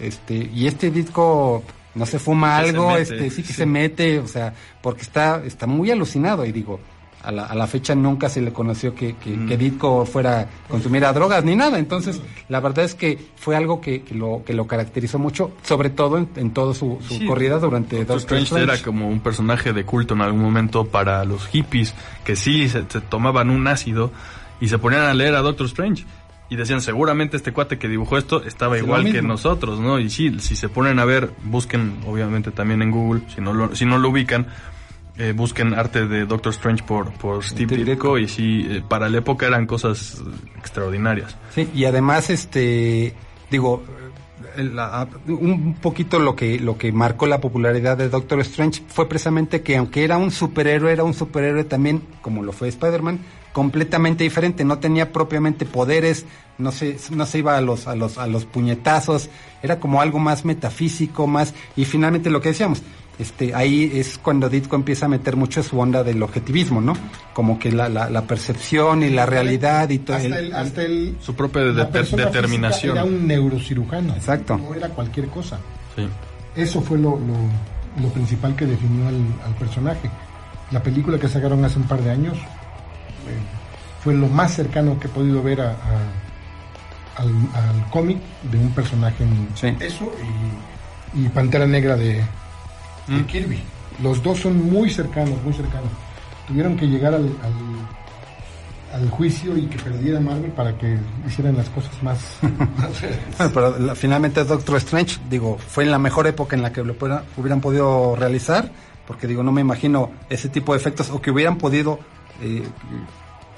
este, 0.00 0.34
y 0.34 0.66
este 0.66 0.90
disco 0.90 1.62
no 1.94 2.06
se 2.06 2.18
fuma 2.18 2.58
Que 2.58 2.64
se 2.64 2.70
algo, 2.70 2.88
mete, 2.90 3.02
este, 3.02 3.30
sí 3.30 3.42
que 3.42 3.48
sí. 3.48 3.54
se 3.54 3.66
mete, 3.66 4.18
o 4.20 4.28
sea, 4.28 4.54
porque 4.80 5.02
está, 5.02 5.42
está 5.44 5.66
muy 5.66 5.90
alucinado 5.90 6.44
y 6.46 6.52
digo, 6.52 6.78
a 7.22 7.30
la, 7.32 7.44
a 7.44 7.54
la 7.54 7.66
fecha 7.66 7.94
nunca 7.94 8.28
se 8.28 8.40
le 8.40 8.52
conoció 8.52 8.94
que, 8.94 9.14
que, 9.16 9.30
Mm. 9.30 9.48
que 9.48 9.56
Ditko 9.56 10.04
fuera, 10.06 10.48
consumiera 10.68 11.12
drogas 11.12 11.44
ni 11.44 11.54
nada, 11.56 11.78
entonces 11.78 12.20
la 12.48 12.60
verdad 12.60 12.84
es 12.84 12.94
que 12.94 13.18
fue 13.36 13.56
algo 13.56 13.80
que, 13.80 14.02
que 14.02 14.14
lo, 14.14 14.42
que 14.44 14.52
lo 14.54 14.66
caracterizó 14.66 15.18
mucho, 15.18 15.52
sobre 15.62 15.90
todo 15.90 16.18
en, 16.18 16.28
en 16.36 16.50
toda 16.52 16.74
su, 16.74 16.98
su 17.06 17.14
Sí, 17.18 17.26
corrida 17.26 17.58
durante 17.58 17.96
Doctor 17.98 18.18
Doctor 18.18 18.38
Strange 18.38 18.44
Strange. 18.44 18.72
era 18.74 18.82
como 18.82 19.08
un 19.08 19.20
personaje 19.20 19.72
de 19.72 19.84
culto 19.84 20.14
en 20.14 20.22
algún 20.22 20.40
momento 20.42 20.86
para 20.86 21.24
los 21.24 21.46
hippies 21.46 21.94
que 22.24 22.36
sí 22.36 22.68
se, 22.68 22.84
se 22.88 23.00
tomaban 23.00 23.50
un 23.50 23.66
ácido 23.68 24.10
y 24.60 24.68
se 24.68 24.78
ponían 24.78 25.02
a 25.02 25.14
leer 25.14 25.34
a 25.34 25.40
Doctor 25.42 25.66
Strange 25.66 26.04
y 26.48 26.56
decían 26.56 26.82
seguramente 26.82 27.36
este 27.38 27.52
cuate 27.52 27.78
que 27.78 27.88
dibujó 27.88 28.18
esto 28.18 28.42
estaba 28.44 28.76
igual 28.76 29.10
que 29.10 29.22
nosotros, 29.22 29.80
¿no? 29.80 29.98
Y 29.98 30.10
sí, 30.10 30.38
si 30.40 30.54
se 30.54 30.68
ponen 30.68 30.98
a 30.98 31.04
ver, 31.06 31.30
busquen 31.44 31.96
obviamente 32.06 32.50
también 32.50 32.82
en 32.82 32.90
Google, 32.90 33.22
si 33.34 33.40
no 33.40 33.54
lo, 33.54 33.74
si 33.74 33.86
no 33.86 33.96
lo 33.96 34.10
ubican, 34.10 34.46
eh, 35.18 35.32
busquen 35.36 35.74
arte 35.74 36.06
de 36.06 36.24
Doctor 36.26 36.52
Strange 36.52 36.82
por, 36.84 37.12
por 37.12 37.44
Steve 37.44 37.76
Ditko 37.84 38.18
y 38.18 38.28
sí, 38.28 38.66
eh, 38.68 38.82
para 38.88 39.08
la 39.08 39.18
época 39.18 39.46
eran 39.46 39.66
cosas 39.66 40.22
extraordinarias. 40.58 41.36
Sí, 41.54 41.68
y 41.74 41.84
además, 41.84 42.30
este, 42.30 43.14
digo, 43.50 43.82
la- 44.56 45.06
un 45.28 45.74
poquito 45.80 46.18
lo 46.18 46.34
que, 46.36 46.58
lo 46.58 46.76
que 46.78 46.92
marcó 46.92 47.26
la 47.26 47.40
popularidad 47.40 47.96
de 47.96 48.08
Doctor 48.08 48.40
Strange 48.40 48.82
fue 48.88 49.08
precisamente 49.08 49.62
que 49.62 49.76
aunque 49.76 50.04
era 50.04 50.16
un 50.18 50.30
superhéroe, 50.30 50.92
era 50.92 51.04
un 51.04 51.14
superhéroe 51.14 51.64
también, 51.64 52.02
como 52.22 52.42
lo 52.42 52.52
fue 52.52 52.68
Spider-Man, 52.68 53.20
completamente 53.52 54.24
diferente, 54.24 54.64
no 54.64 54.78
tenía 54.78 55.12
propiamente 55.12 55.66
poderes, 55.66 56.24
no 56.56 56.72
se, 56.72 56.96
no 57.10 57.26
se 57.26 57.38
iba 57.40 57.56
a 57.56 57.60
los, 57.60 57.86
a 57.86 57.94
los, 57.94 58.16
a 58.16 58.26
los 58.26 58.46
puñetazos, 58.46 59.28
era 59.62 59.78
como 59.78 60.00
algo 60.00 60.18
más 60.18 60.44
metafísico, 60.46 61.26
más, 61.26 61.52
y 61.76 61.84
finalmente 61.84 62.30
lo 62.30 62.40
que 62.40 62.48
decíamos, 62.48 62.82
este, 63.18 63.54
ahí 63.54 63.90
es 63.94 64.18
cuando 64.18 64.48
Ditko 64.48 64.74
empieza 64.76 65.06
a 65.06 65.08
meter 65.08 65.36
mucho 65.36 65.62
su 65.62 65.78
onda 65.78 66.02
del 66.02 66.22
objetivismo, 66.22 66.80
¿no? 66.80 66.94
Como 67.34 67.58
que 67.58 67.70
la, 67.70 67.88
la, 67.88 68.08
la 68.10 68.22
percepción 68.22 69.02
y 69.02 69.10
la 69.10 69.26
realidad 69.26 69.88
y 69.90 69.98
todo. 69.98 70.16
Hasta 70.16 70.38
el, 70.38 70.52
hasta 70.54 70.82
el- 70.82 71.16
Su 71.20 71.34
propia 71.34 71.62
de- 71.62 71.72
determinación. 71.74 72.96
Era 72.96 73.04
un 73.04 73.26
neurocirujano. 73.26 74.14
Exacto. 74.14 74.56
No 74.58 74.74
era 74.74 74.88
cualquier 74.88 75.26
cosa. 75.28 75.58
Sí. 75.94 76.08
Eso 76.56 76.80
fue 76.80 76.98
lo, 76.98 77.10
lo- 77.18 78.02
lo 78.02 78.08
principal 78.08 78.56
que 78.56 78.64
definió 78.66 79.06
al, 79.08 79.16
al 79.46 79.54
personaje. 79.58 80.10
La 80.70 80.82
película 80.82 81.18
que 81.18 81.28
sacaron 81.28 81.64
hace 81.64 81.78
un 81.78 81.84
par 81.84 82.00
de 82.02 82.10
años 82.10 82.34
eh, 82.36 83.38
fue 84.02 84.14
lo 84.14 84.26
más 84.26 84.54
cercano 84.54 84.98
que 84.98 85.06
he 85.06 85.10
podido 85.10 85.42
ver 85.42 85.60
a, 85.60 85.70
a- 85.72 87.22
al, 87.22 87.28
al 87.28 87.90
cómic 87.90 88.18
de 88.50 88.58
un 88.58 88.70
personaje 88.70 89.22
en 89.22 89.48
Sí. 89.54 89.76
eso 89.80 90.10
y, 91.14 91.26
y 91.26 91.28
Pantera 91.28 91.66
Negra 91.66 91.94
de, 91.94 92.22
de 93.06 93.14
Mm. 93.16 93.26
Kirby. 93.26 93.60
Los 94.02 94.22
dos 94.22 94.38
son 94.40 94.70
muy 94.70 94.88
cercanos, 94.90 95.40
muy 95.44 95.52
cercanos. 95.52 95.88
Tuvieron 96.48 96.76
que 96.76 96.86
llegar 96.86 97.14
al, 97.14 97.24
al, 97.42 99.00
al 99.02 99.10
juicio 99.10 99.56
y 99.56 99.66
que 99.66 99.78
perdiera 99.78 100.18
Marvel 100.20 100.50
para 100.52 100.76
que 100.76 100.98
hicieran 101.26 101.56
las 101.56 101.68
cosas 101.70 102.02
más. 102.02 102.18
Bueno, 103.38 103.50
pero 103.54 103.78
la- 103.78 103.94
finalmente 103.94 104.44
Doctor 104.44 104.76
Strange, 104.78 105.18
digo, 105.30 105.58
fue 105.58 105.84
en 105.84 105.90
la 105.90 105.98
mejor 105.98 106.26
época 106.26 106.56
en 106.56 106.62
la 106.62 106.72
que 106.72 106.82
lo 106.82 106.94
hubieran 107.36 107.60
podido 107.60 108.16
realizar, 108.16 108.70
porque 109.06 109.26
digo, 109.26 109.42
no 109.42 109.52
me 109.52 109.60
imagino 109.60 110.10
ese 110.30 110.48
tipo 110.48 110.72
de 110.72 110.78
efectos 110.78 111.10
o 111.10 111.20
que 111.20 111.30
hubieran 111.30 111.56
podido 111.58 111.98
eh, 112.40 112.62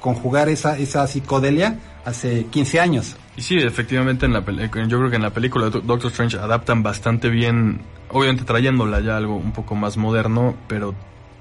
conjugar 0.05 0.51
esa, 0.51 0.77
esa 0.77 1.07
psicodelia 1.07 1.79
hace 2.05 2.45
15 2.51 2.79
años. 2.79 3.17
Y 3.39 3.41
sí, 3.41 3.57
efectivamente, 3.57 4.27
en 4.27 4.35
la 4.35 4.41
yo 4.45 4.99
creo 4.99 5.09
que 5.09 5.17
en 5.17 5.23
la 5.23 5.31
película 5.31 5.71
Doctor 5.71 6.11
Strange 6.11 6.37
adaptan 6.37 6.83
bastante 6.83 7.31
bien, 7.31 7.81
obviamente 8.11 8.45
trayéndola 8.45 9.01
ya 9.01 9.17
algo 9.17 9.35
un 9.37 9.53
poco 9.53 9.75
más 9.75 9.97
moderno, 9.97 10.57
pero 10.69 10.95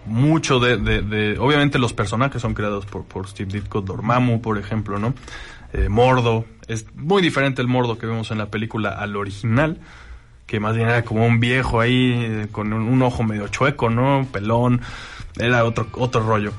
mucho 0.06 0.62
de, 0.62 0.78
de- 0.78 1.02
de- 1.02 1.38
obviamente 1.40 1.78
los 1.78 1.92
personajes 1.92 2.42
son 2.42 2.54
creados 2.54 2.86
por, 2.86 3.04
por 3.04 3.28
Steve 3.28 3.52
Ditko, 3.52 3.82
Dormammu, 3.82 4.42
por 4.42 4.58
ejemplo, 4.58 4.98
¿no? 4.98 5.14
Eh, 5.74 5.90
Mordo, 5.90 6.46
es 6.70 6.86
muy 6.96 7.22
diferente 7.22 7.62
el 7.62 7.68
Mordo 7.68 7.98
que 7.98 8.06
vemos 8.06 8.32
en 8.32 8.38
la 8.38 8.46
película 8.46 8.92
al 8.92 9.18
original, 9.18 9.78
que 10.48 10.62
más 10.62 10.74
bien 10.74 10.88
era 10.88 11.04
como 11.04 11.26
un 11.26 11.42
viejo 11.42 11.82
ahí, 11.82 12.14
eh, 12.16 12.48
con 12.50 12.72
un, 12.72 12.84
un 12.84 13.02
ojo 13.02 13.24
medio 13.24 13.50
chueco, 13.50 13.90
¿no? 13.90 14.26
Pelón, 14.32 14.80
era 15.38 15.66
otro, 15.66 15.88
otro 15.98 16.22
rollo. 16.26 16.54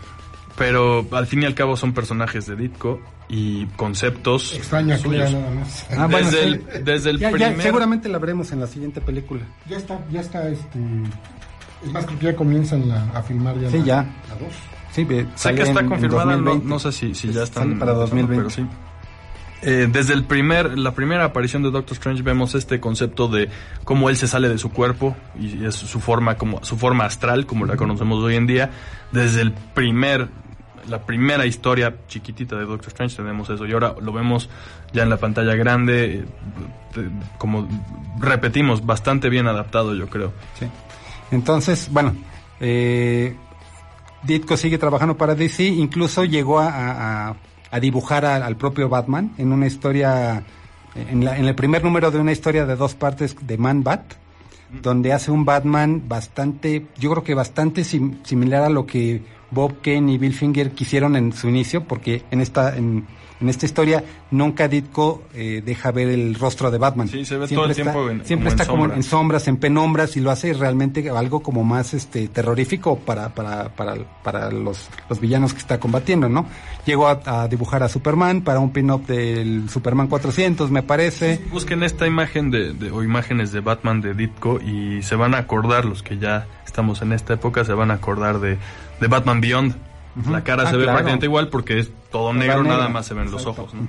Pero 0.56 1.04
al 1.12 1.26
fin 1.26 1.42
y 1.42 1.46
al 1.46 1.54
cabo 1.54 1.76
son 1.76 1.92
personajes 1.92 2.46
de 2.46 2.54
Ditko 2.56 3.00
y 3.28 3.66
conceptos 3.76 4.54
Extraño 4.54 4.96
suyos. 4.98 5.32
nada 5.32 5.50
más. 5.50 5.86
Ah, 5.96 6.06
bueno, 6.06 6.30
desde, 6.30 6.42
sí. 6.44 6.60
el, 6.74 6.84
desde 6.84 7.10
el 7.10 7.18
Ya, 7.18 7.30
ya, 7.30 7.36
primer... 7.36 7.62
seguramente 7.62 8.08
la 8.08 8.18
veremos 8.18 8.52
en 8.52 8.60
la 8.60 8.66
siguiente 8.66 9.00
película. 9.00 9.42
Ya 9.68 9.76
está, 9.78 9.98
ya 10.12 10.20
está, 10.20 10.48
este... 10.48 10.78
Es 11.84 11.92
más, 11.92 12.06
creo 12.06 12.18
que 12.18 12.26
ya 12.26 12.36
comienzan 12.36 12.88
la- 12.88 13.02
a 13.14 13.22
filmar 13.22 13.58
ya 13.60 13.68
Sí, 13.70 13.78
la, 13.78 13.84
ya. 13.84 13.96
la 14.28 14.34
dos. 14.36 14.54
Sí, 14.92 15.04
ve- 15.04 15.22
Sé 15.34 15.42
sale 15.42 15.56
que 15.56 15.62
está 15.62 15.80
en- 15.80 15.86
en 15.86 15.90
confirmada, 15.90 16.24
no, 16.24 16.30
2020. 16.32 16.68
no 16.68 16.78
sé 16.78 16.92
si, 16.92 17.14
si 17.14 17.26
ya 17.28 17.32
Sale 17.32 17.44
están... 17.44 17.78
para 17.80 17.92
2020. 17.94 18.36
Pero 18.36 18.50
sí. 18.50 18.66
Eh, 19.66 19.88
desde 19.90 20.12
el 20.12 20.24
primer, 20.24 20.78
la 20.78 20.92
primera 20.94 21.24
aparición 21.24 21.62
de 21.62 21.70
Doctor 21.70 21.94
Strange 21.94 22.22
vemos 22.22 22.54
este 22.54 22.80
concepto 22.80 23.28
de 23.28 23.48
cómo 23.84 24.10
él 24.10 24.16
se 24.16 24.28
sale 24.28 24.48
de 24.50 24.58
su 24.58 24.70
cuerpo 24.70 25.16
y 25.40 25.64
es 25.64 25.74
su 25.74 26.00
forma 26.00 26.36
como 26.36 26.62
su 26.62 26.76
forma 26.76 27.06
astral 27.06 27.46
como 27.46 27.64
la 27.64 27.76
conocemos 27.76 28.22
hoy 28.22 28.36
en 28.36 28.46
día. 28.46 28.70
Desde 29.10 29.40
el 29.40 29.52
primer, 29.52 30.28
la 30.88 31.00
primera 31.04 31.46
historia 31.46 31.94
chiquitita 32.08 32.56
de 32.56 32.64
Doctor 32.66 32.88
Strange 32.88 33.16
tenemos 33.16 33.48
eso 33.50 33.66
y 33.66 33.72
ahora 33.72 33.94
lo 34.00 34.12
vemos 34.12 34.48
ya 34.92 35.02
en 35.02 35.10
la 35.10 35.16
pantalla 35.16 35.54
grande, 35.54 36.24
eh, 36.96 37.08
como 37.38 37.68
repetimos, 38.20 38.84
bastante 38.84 39.28
bien 39.28 39.46
adaptado 39.46 39.94
yo 39.94 40.08
creo. 40.08 40.32
Sí. 40.58 40.66
Entonces, 41.30 41.88
bueno, 41.90 42.14
eh, 42.60 43.34
Ditko 44.22 44.56
sigue 44.56 44.78
trabajando 44.78 45.16
para 45.16 45.34
DC, 45.34 45.64
incluso 45.64 46.24
llegó 46.24 46.58
a, 46.60 47.28
a- 47.70 47.80
dibujar 47.80 48.24
al 48.24 48.56
propio 48.56 48.88
Batman 48.88 49.32
en 49.36 49.52
una 49.52 49.66
historia, 49.66 50.44
en, 50.94 51.24
la- 51.24 51.36
en 51.36 51.44
el 51.46 51.54
primer 51.56 51.82
número 51.82 52.10
de 52.12 52.18
una 52.20 52.30
historia 52.30 52.66
de 52.66 52.76
dos 52.76 52.94
partes 52.94 53.36
de 53.40 53.58
Man 53.58 53.82
Bat, 53.82 54.14
donde 54.80 55.12
hace 55.12 55.30
un 55.32 55.44
Batman 55.44 56.02
bastante, 56.08 56.86
yo 56.98 57.10
creo 57.10 57.24
que 57.24 57.34
bastante 57.34 57.82
sim- 57.84 58.18
similar 58.22 58.62
a 58.62 58.68
lo 58.68 58.86
que 58.86 59.22
Bob 59.54 59.80
Kane 59.82 60.12
y 60.12 60.18
Bill 60.18 60.34
Finger 60.34 60.72
quisieron 60.72 61.16
en 61.16 61.32
su 61.32 61.48
inicio, 61.48 61.84
porque 61.84 62.22
en 62.30 62.40
esta, 62.40 62.76
en, 62.76 63.06
en 63.40 63.48
esta 63.48 63.66
historia 63.66 64.04
nunca 64.30 64.68
Ditko 64.68 65.24
eh, 65.34 65.62
deja 65.64 65.90
ver 65.92 66.08
el 66.08 66.34
rostro 66.36 66.70
de 66.70 66.78
Batman. 66.78 67.08
Sí, 67.08 67.24
se 67.24 67.36
ve 67.36 67.48
todo 67.48 67.64
el 67.64 67.70
está- 67.72 67.82
tiempo 67.82 68.08
en- 68.10 68.24
siempre 68.24 68.48
como 68.48 68.48
en 68.48 68.60
está 68.60 68.66
como 68.66 68.82
sombra. 68.84 68.96
en 68.96 69.02
sombras, 69.02 69.48
en 69.48 69.56
penumbras 69.56 70.16
y 70.16 70.20
lo 70.20 70.30
hace 70.30 70.52
realmente 70.54 71.08
algo 71.10 71.40
como 71.40 71.64
más 71.64 71.94
este 71.94 72.28
terrorífico 72.28 72.98
para 72.98 73.30
para 73.34 73.68
para, 73.70 73.94
para 74.22 74.50
los, 74.50 74.88
los 75.08 75.20
villanos 75.20 75.52
que 75.52 75.58
está 75.60 75.78
combatiendo, 75.80 76.28
¿no? 76.28 76.46
Llegó 76.86 77.08
a, 77.08 77.20
a 77.24 77.48
dibujar 77.48 77.82
a 77.82 77.88
Superman 77.88 78.42
para 78.42 78.60
un 78.60 78.70
pin-up 78.70 79.06
del 79.06 79.68
Superman 79.68 80.06
400, 80.08 80.70
me 80.70 80.82
parece. 80.82 81.40
Busquen 81.50 81.82
esta 81.82 82.06
imagen 82.06 82.50
de, 82.50 82.72
de- 82.72 82.90
o 82.90 83.02
imágenes 83.02 83.52
de 83.52 83.60
Batman 83.60 84.00
de 84.00 84.14
Ditko 84.14 84.60
y 84.60 85.02
se 85.02 85.16
van 85.16 85.34
a 85.34 85.38
acordar, 85.38 85.84
los 85.84 86.02
que 86.02 86.18
ya 86.18 86.46
estamos 86.66 87.02
en 87.02 87.12
esta 87.12 87.34
época, 87.34 87.64
se 87.64 87.72
van 87.72 87.90
a 87.90 87.94
acordar 87.94 88.38
de, 88.40 88.58
de 89.00 89.06
Batman 89.08 89.40
Beyond. 89.40 89.74
La 90.30 90.44
cara 90.44 90.62
Ah, 90.64 90.70
se 90.70 90.76
ve 90.76 90.82
claro. 90.84 90.96
prácticamente 90.98 91.26
igual 91.26 91.48
porque 91.48 91.78
es 91.80 91.90
todo 92.12 92.32
negro, 92.32 92.62
nada 92.62 92.88
más 92.88 93.06
se 93.06 93.14
ven 93.14 93.30
los 93.30 93.46
ojos. 93.46 93.72
¿no? 93.74 93.88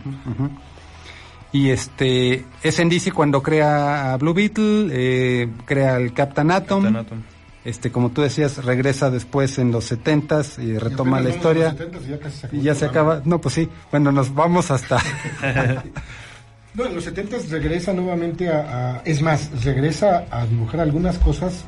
Y 1.51 1.69
este 1.69 2.43
es 2.63 2.79
en 2.79 2.89
DC 2.89 3.11
cuando 3.11 3.41
crea 3.43 4.13
a 4.13 4.17
Blue 4.17 4.33
Beetle, 4.33 4.89
eh, 4.91 5.49
crea 5.65 5.97
el 5.97 6.13
Captain 6.13 6.51
Atom. 6.51 6.83
Captain 6.83 7.05
Atom. 7.05 7.21
Este, 7.63 7.91
como 7.91 8.09
tú 8.11 8.21
decías, 8.21 8.63
regresa 8.63 9.09
después 9.09 9.57
en 9.57 9.71
los 9.71 9.91
70s 9.91 10.61
y 10.61 10.77
retoma 10.77 11.19
la 11.19 11.29
historia. 11.29 11.71
los 11.71 11.79
70s 11.81 12.05
y 12.05 12.09
ya 12.09 12.19
casi 12.19 12.37
se 12.37 12.45
acabó 12.47 12.61
Y 12.61 12.63
ya 12.65 12.71
el 12.71 12.77
se 12.77 12.85
programa. 12.85 13.11
acaba. 13.13 13.23
No, 13.25 13.41
pues 13.41 13.55
sí. 13.55 13.69
Bueno, 13.91 14.11
nos 14.11 14.33
vamos 14.33 14.69
hasta. 14.71 14.97
No, 16.73 16.85
en 16.85 16.93
los 16.95 17.05
70 17.05 17.37
regresa 17.51 17.93
nuevamente 17.93 18.49
a, 18.49 18.95
a- 18.97 19.01
Es 19.05 19.21
más, 19.21 19.49
regresa 19.63 20.25
a 20.29 20.45
dibujar 20.45 20.81
algunas 20.81 21.17
cosas 21.19 21.63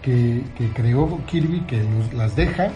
que, 0.00 0.42
que 0.56 0.70
creó 0.70 1.20
Kirby, 1.26 1.60
que 1.66 1.76
los- 1.82 2.14
las 2.14 2.34
deja, 2.36 2.70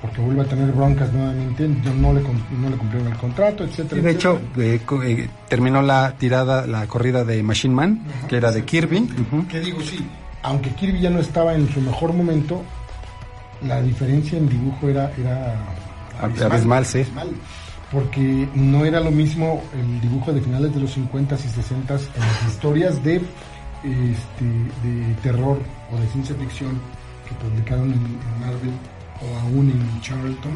porque 0.00 0.20
vuelve 0.20 0.42
a 0.42 0.44
tener 0.44 0.70
broncas 0.72 1.12
nuevamente, 1.12 1.68
yo 1.82 1.92
no 1.94 2.12
le, 2.12 2.20
no 2.22 2.70
le 2.70 2.76
cumplieron 2.76 3.12
el 3.12 3.18
contrato, 3.18 3.64
etcétera. 3.64 4.00
Y 4.00 4.04
de 4.04 4.10
hecho, 4.12 4.40
etcétera. 4.54 5.04
eh, 5.04 5.12
eh, 5.22 5.30
terminó 5.48 5.82
la 5.82 6.12
tirada, 6.16 6.66
la 6.66 6.86
corrida 6.86 7.24
de 7.24 7.42
Machine 7.42 7.74
Man, 7.74 8.00
que 8.28 8.36
era 8.36 8.52
de 8.52 8.64
Kirby. 8.64 8.98
Ujú. 8.98 9.48
Que 9.48 9.60
digo, 9.60 9.80
sí, 9.80 10.06
aunque 10.42 10.70
Kirby 10.70 11.00
ya 11.00 11.10
no 11.10 11.18
estaba 11.18 11.54
en 11.54 11.68
su 11.72 11.80
mejor 11.80 12.12
momento, 12.12 12.62
la 13.66 13.82
diferencia 13.82 14.38
en 14.38 14.48
dibujo 14.48 14.88
era, 14.88 15.10
era 15.18 15.56
Abismal, 16.22 16.86
sí. 16.86 16.98
abismal, 16.98 17.30
porque 17.90 18.48
no 18.54 18.84
era 18.84 19.00
lo 19.00 19.10
mismo 19.10 19.62
el 19.74 20.00
dibujo 20.00 20.32
de 20.32 20.40
finales 20.40 20.72
de 20.74 20.80
los 20.80 20.96
50s 20.96 21.38
y 21.44 21.60
60s 21.60 22.00
en 22.14 22.20
las 22.20 22.46
historias 22.48 23.02
de, 23.02 23.16
este, 23.82 24.44
de 24.84 25.14
terror 25.22 25.58
o 25.92 25.96
de 26.00 26.06
ciencia 26.08 26.36
ficción 26.36 26.78
que 27.28 27.34
publicaron 27.34 27.86
en, 27.92 27.94
en 27.98 28.40
Marvel 28.40 28.72
o 29.22 29.38
aún 29.40 29.70
en 29.70 30.00
Charlton. 30.00 30.52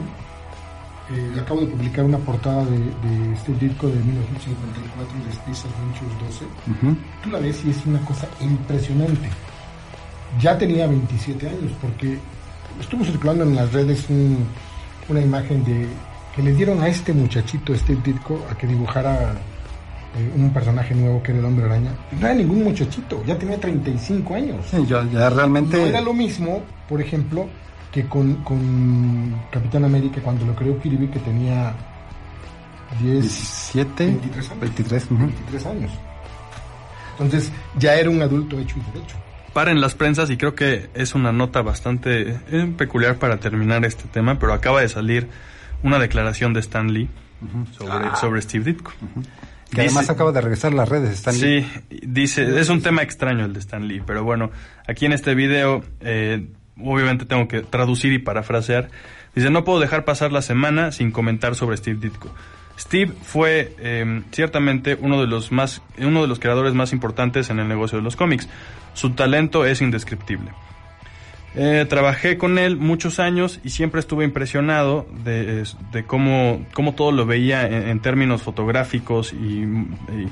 Eh, 1.11 1.41
acabo 1.41 1.61
de 1.61 1.67
publicar 1.67 2.05
una 2.05 2.19
portada 2.19 2.65
de, 2.65 2.79
de 2.79 3.37
Steve 3.37 3.59
Ditko 3.61 3.89
de 3.89 3.97
1954 3.97 5.25
de 5.25 5.31
Space 5.33 5.69
Adventures 5.69 6.41
12 6.41 6.45
Ujú. 6.87 6.97
tú 7.23 7.31
la 7.31 7.39
ves 7.41 7.63
y 7.67 7.71
es 7.71 7.85
una 7.87 7.99
cosa 8.01 8.27
impresionante. 8.41 9.29
Ya 10.41 10.57
tenía 10.57 10.87
27 10.87 11.47
años 11.49 11.73
porque 11.83 12.19
estuvo 12.81 13.05
circulando 13.05 13.45
en 13.45 13.57
las 13.57 13.73
redes 13.73 14.07
un- 14.09 14.47
una 15.09 15.21
imagen 15.21 15.65
de 15.65 15.87
que 16.35 16.43
le 16.43 16.53
dieron 16.55 16.81
a 16.81 16.89
este 16.89 17.13
muchachito, 17.13 17.75
Steve 17.77 18.01
Ditko, 18.03 18.47
a 18.51 18.57
que 18.57 18.67
dibujara 18.67 19.33
eh, 20.17 20.33
un 20.37 20.51
personaje 20.53 20.95
nuevo 20.95 21.23
que 21.23 21.33
era 21.33 21.41
el 21.41 21.45
hombre 21.47 21.67
araña. 21.67 21.91
No 22.13 22.27
era 22.27 22.35
ningún 22.35 22.63
muchachito, 22.65 23.23
ya 23.27 23.37
tenía 23.39 23.59
35 23.59 24.35
años. 24.35 24.65
Sí, 24.71 24.77
yo 24.87 25.03
ya 25.11 25.29
realmente. 25.29 25.77
No 25.79 25.87
era 25.87 26.01
lo 26.01 26.15
mismo, 26.15 26.63
por 26.89 27.01
ejemplo, 27.03 27.49
que 27.93 28.07
con, 28.09 28.37
con 28.43 29.35
Capitán 29.51 29.85
América 29.85 30.21
cuando 30.23 30.45
lo 30.47 30.55
creó 30.55 30.81
Kirby, 30.81 31.09
que 31.09 31.19
tenía 31.21 31.75
10, 33.01 33.21
17, 33.23 34.05
23 34.07 34.51
años. 34.51 34.61
23. 34.61 35.05
ujú. 35.11 35.17
23 35.19 35.67
años. 35.67 35.91
Entonces 37.13 37.53
ya 37.79 37.95
era 37.97 38.11
un 38.11 38.23
adulto 38.23 38.59
hecho 38.59 38.77
y 38.79 38.93
derecho. 38.93 39.17
Paren 39.53 39.81
las 39.83 39.95
prensas 39.95 40.31
y 40.31 40.37
creo 40.39 40.55
que 40.55 40.89
es 40.95 41.15
una 41.15 41.31
nota 41.31 41.61
bastante 41.61 42.41
eh, 42.51 42.73
peculiar 42.77 43.17
para 43.17 43.37
terminar 43.39 43.85
este 43.85 44.05
tema, 44.09 44.39
pero 44.39 44.55
acaba 44.55 44.81
de 44.81 44.89
salir 44.89 45.29
una 45.83 45.99
declaración 45.99 46.55
de 46.55 46.61
Stan 46.61 46.91
Lee 46.93 47.09
sobre, 47.77 48.17
sobre 48.17 48.41
Steve 48.41 48.65
Ditko. 48.65 48.93
Que 49.71 49.83
además 49.83 50.03
Dice- 50.05 50.13
acaba 50.13 50.33
de 50.33 50.41
regresar 50.41 50.73
a 50.73 50.77
las 50.77 50.89
redes. 50.89 51.11
Stan 51.15 51.39
Lee. 51.39 51.67
Sí, 51.91 52.01
dice, 52.07 52.59
es 52.61 52.69
un 52.71 52.81
tema 52.83 53.03
extraño 53.03 53.45
el 53.45 53.53
de 53.53 53.59
Stan 53.61 53.87
Lee, 53.87 54.03
pero 54.07 54.25
bueno, 54.25 54.51
aquí 54.89 55.05
en 55.07 55.13
este 55.13 55.35
video, 55.35 55.83
eh, 56.01 56.47
obviamente 56.81 57.25
tengo 57.25 57.49
que 57.49 57.61
traducir 57.61 58.13
y 58.13 58.19
parafrasear. 58.19 58.91
Dice, 59.35 59.51
no 59.51 59.65
puedo 59.65 59.81
dejar 59.81 60.05
pasar 60.05 60.33
la 60.33 60.43
semana 60.43 60.93
sin 60.93 61.11
comentar 61.11 61.55
sobre 61.55 61.77
Steve 61.77 61.99
Ditko. 62.01 62.31
Steve 62.79 63.13
fue 63.23 63.75
eh, 63.79 64.23
ciertamente 64.33 64.97
uno 65.01 65.21
de 65.21 65.27
los 65.27 65.53
más, 65.53 65.83
uno 65.99 66.23
de 66.23 66.29
los 66.29 66.39
creadores 66.39 66.75
más 66.75 66.93
importantes 66.93 67.51
en 67.51 67.59
el 67.59 67.69
negocio 67.69 67.99
de 67.99 68.05
los 68.05 68.17
cómics. 68.17 68.49
Su 68.95 69.11
talento 69.11 69.65
es 69.65 69.81
indescriptible. 69.81 70.51
Eh, 71.55 71.85
trabajé 71.89 72.39
con 72.39 72.59
él 72.59 72.79
muchos 72.79 73.21
años 73.21 73.61
y 73.63 73.71
siempre 73.71 74.01
estuve 74.01 74.25
impresionado 74.25 75.07
de, 75.23 75.65
de 75.93 76.05
cómo, 76.05 76.65
cómo 76.73 76.95
todo 76.95 77.13
lo 77.13 77.27
veía 77.27 77.67
en, 77.67 78.01
términos 78.01 78.43
fotográficos 78.43 79.35
y, 79.35 79.65
y 79.65 80.29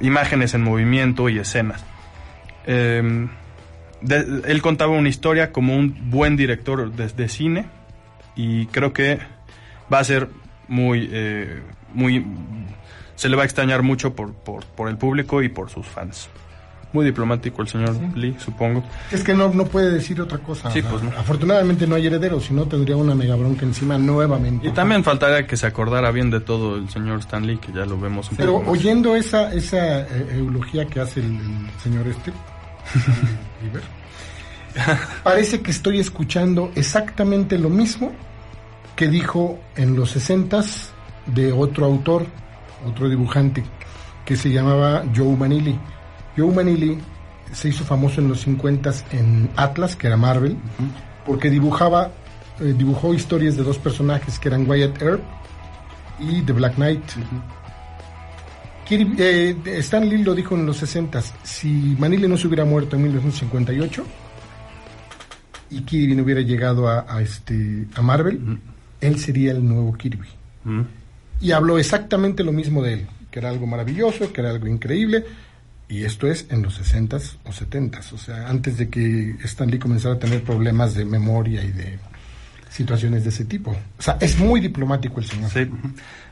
imágenes 0.00 0.52
en 0.52 0.62
movimiento 0.62 1.30
y 1.30 1.38
escenas. 1.38 1.84
Eh, 2.66 3.28
de- 4.02 4.42
él 4.46 4.62
contaba 4.62 4.92
una 4.92 5.08
historia 5.08 5.52
como 5.52 5.76
un 5.76 6.10
buen 6.10 6.36
director 6.36 6.90
de, 6.92 7.08
de 7.08 7.28
cine 7.28 7.66
y 8.36 8.66
creo 8.66 8.92
que 8.92 9.18
va 9.92 9.98
a 9.98 10.04
ser 10.04 10.28
muy, 10.68 11.08
eh, 11.12 11.60
muy, 11.94 12.24
se 13.16 13.28
le 13.28 13.36
va 13.36 13.42
a 13.42 13.44
extrañar 13.44 13.82
mucho 13.82 14.14
por, 14.14 14.32
por, 14.32 14.64
por 14.64 14.88
el 14.88 14.96
público 14.96 15.42
y 15.42 15.48
por 15.48 15.68
sus 15.70 15.86
fans. 15.86 16.28
muy 16.94 17.04
diplomático 17.06 17.62
el 17.62 17.68
señor 17.68 17.94
Lee, 18.14 18.36
supongo. 18.38 18.82
Es 19.10 19.22
que 19.24 19.32
no, 19.34 19.48
no 19.52 19.64
puede 19.66 19.90
decir 19.90 20.20
otra 20.20 20.38
cosa. 20.38 20.70
Sí, 20.70 20.82
pues 20.82 21.02
no. 21.02 21.10
Afortunadamente 21.10 21.86
no 21.86 21.94
hay 21.94 22.06
heredero, 22.06 22.38
si 22.40 22.52
no 22.52 22.66
tendría 22.66 22.96
una 22.96 23.14
mega 23.14 23.34
bronca 23.34 23.64
encima 23.64 23.96
nuevamente. 23.98 24.68
Y 24.68 24.72
también 24.72 25.02
faltaría 25.02 25.46
que 25.46 25.56
se 25.56 25.66
acordara 25.66 26.10
bien 26.10 26.30
de 26.30 26.40
todo 26.40 26.76
el 26.76 26.88
señor 26.90 27.20
Stan 27.20 27.46
Lee, 27.46 27.56
que 27.58 27.72
ya 27.72 27.86
lo 27.86 27.98
vemos 27.98 28.30
un 28.30 28.36
Pero 28.36 28.58
poco 28.58 28.72
oyendo 28.72 29.16
esa, 29.16 29.52
esa 29.54 30.00
eh, 30.02 30.36
eulogía 30.36 30.84
que 30.86 31.00
hace 31.00 31.20
el, 31.20 31.36
el 31.36 31.80
señor 31.82 32.06
este, 32.08 32.30
parece 35.24 35.60
que 35.60 35.70
estoy 35.70 36.00
escuchando 36.00 36.72
exactamente 36.74 37.58
lo 37.58 37.68
mismo 37.68 38.12
que 38.96 39.08
dijo 39.08 39.58
en 39.76 39.96
los 39.96 40.10
60 40.10 40.62
de 41.26 41.52
otro 41.52 41.86
autor, 41.86 42.26
otro 42.86 43.08
dibujante, 43.08 43.64
que 44.24 44.36
se 44.36 44.50
llamaba 44.50 45.04
Joe 45.14 45.36
Manili. 45.36 45.78
Joe 46.36 46.52
Manili 46.52 46.98
se 47.52 47.68
hizo 47.68 47.84
famoso 47.84 48.20
en 48.20 48.28
los 48.28 48.40
50 48.40 48.92
en 49.12 49.50
Atlas, 49.56 49.96
que 49.96 50.06
era 50.06 50.16
Marvel, 50.16 50.56
porque 51.26 51.50
dibujaba, 51.50 52.10
eh, 52.60 52.74
dibujó 52.76 53.14
historias 53.14 53.56
de 53.56 53.62
dos 53.62 53.78
personajes 53.78 54.38
que 54.38 54.48
eran 54.48 54.68
Wyatt 54.68 55.00
Earp 55.02 55.22
y 56.18 56.42
The 56.42 56.52
Black 56.52 56.74
Knight. 56.74 57.02
Kirby- 58.92 59.14
eh, 59.18 59.56
Stan 59.78 60.06
Lee 60.08 60.22
lo 60.22 60.34
dijo 60.34 60.54
en 60.54 60.66
los 60.66 60.76
60 60.76 61.22
si 61.42 61.96
Manili 61.98 62.28
no 62.28 62.36
se 62.36 62.46
hubiera 62.46 62.64
muerto 62.64 62.96
en 62.96 63.02
1958 63.02 64.04
y 65.70 65.80
Kirby 65.82 66.14
no 66.14 66.22
hubiera 66.22 66.40
llegado 66.42 66.88
a, 66.88 67.06
a 67.08 67.22
este 67.22 67.86
a 67.94 68.02
Marvel, 68.02 68.58
él 69.00 69.18
sería 69.18 69.52
el 69.52 69.66
nuevo 69.66 69.94
Kirby. 69.94 70.28
Mm. 70.64 70.80
Y 71.40 71.52
habló 71.52 71.78
exactamente 71.78 72.44
lo 72.44 72.52
mismo 72.52 72.82
de 72.82 72.92
él, 72.94 73.06
que 73.30 73.38
era 73.38 73.48
algo 73.48 73.66
maravilloso, 73.66 74.32
que 74.32 74.40
era 74.42 74.50
algo 74.50 74.66
increíble, 74.66 75.24
y 75.88 76.04
esto 76.04 76.26
es 76.26 76.46
en 76.50 76.62
los 76.62 76.78
60s 76.80 77.36
o 77.44 77.50
70s, 77.50 78.12
o 78.12 78.18
sea, 78.18 78.48
antes 78.48 78.76
de 78.78 78.88
que 78.90 79.36
Stan 79.44 79.70
Lee 79.70 79.78
comenzara 79.78 80.14
a 80.16 80.18
tener 80.18 80.42
problemas 80.42 80.94
de 80.94 81.04
memoria 81.06 81.64
y 81.64 81.72
de 81.72 81.98
situaciones 82.70 83.24
de 83.24 83.30
ese 83.30 83.44
tipo. 83.46 83.70
O 83.70 84.02
sea, 84.02 84.18
es 84.20 84.38
muy 84.38 84.60
diplomático 84.60 85.20
el 85.20 85.26
señor. 85.26 85.50
Sí. 85.50 85.68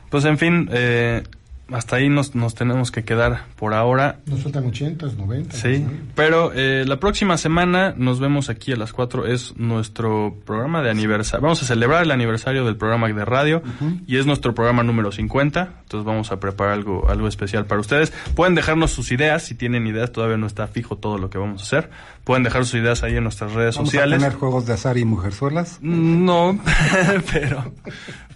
Pues 0.09 0.25
en 0.25 0.37
fin, 0.37 0.69
eh, 0.71 1.23
hasta 1.71 1.97
ahí 1.97 2.09
nos, 2.09 2.35
nos 2.35 2.55
tenemos 2.55 2.91
que 2.91 3.03
quedar 3.03 3.45
por 3.55 3.73
ahora. 3.73 4.19
Nos 4.25 4.41
faltan 4.43 4.71
80s, 4.71 5.15
90s. 5.15 5.51
Sí, 5.51 5.79
¿no? 5.79 5.91
pero 6.15 6.51
eh, 6.53 6.85
la 6.87 6.99
próxima 6.99 7.37
semana 7.37 7.93
nos 7.97 8.19
vemos 8.19 8.49
aquí 8.49 8.71
a 8.73 8.75
las 8.75 8.93
4. 8.93 9.27
Es 9.27 9.55
nuestro 9.57 10.35
programa 10.45 10.81
de 10.81 10.89
aniversario. 10.89 11.41
Vamos 11.43 11.61
a 11.63 11.65
celebrar 11.65 12.03
el 12.03 12.11
aniversario 12.11 12.65
del 12.65 12.77
programa 12.77 13.07
de 13.07 13.25
radio 13.25 13.61
y 14.07 14.17
es 14.17 14.25
nuestro 14.25 14.53
programa 14.53 14.83
número 14.83 15.11
50. 15.11 15.81
Entonces 15.83 16.05
vamos 16.05 16.31
a 16.31 16.39
preparar 16.39 16.73
algo, 16.73 17.09
algo 17.09 17.27
especial 17.27 17.65
para 17.65 17.81
ustedes. 17.81 18.11
Pueden 18.35 18.55
dejarnos 18.55 18.91
sus 18.91 19.11
ideas. 19.11 19.43
Si 19.43 19.55
tienen 19.55 19.87
ideas, 19.87 20.11
todavía 20.11 20.37
no 20.37 20.47
está 20.47 20.67
fijo 20.67 20.97
todo 20.97 21.17
lo 21.17 21.29
que 21.29 21.37
vamos 21.37 21.61
a 21.61 21.65
hacer. 21.65 21.89
Pueden 22.23 22.43
dejar 22.43 22.65
sus 22.65 22.75
ideas 22.75 23.03
ahí 23.03 23.15
en 23.17 23.23
nuestras 23.23 23.53
redes 23.53 23.75
Vamos 23.75 23.89
sociales. 23.89 24.17
a 24.21 24.25
tener 24.25 24.37
juegos 24.37 24.65
de 24.65 24.73
azar 24.73 24.97
y 24.97 25.05
mujerzuelas. 25.05 25.79
No, 25.81 26.59
pero, 27.33 27.73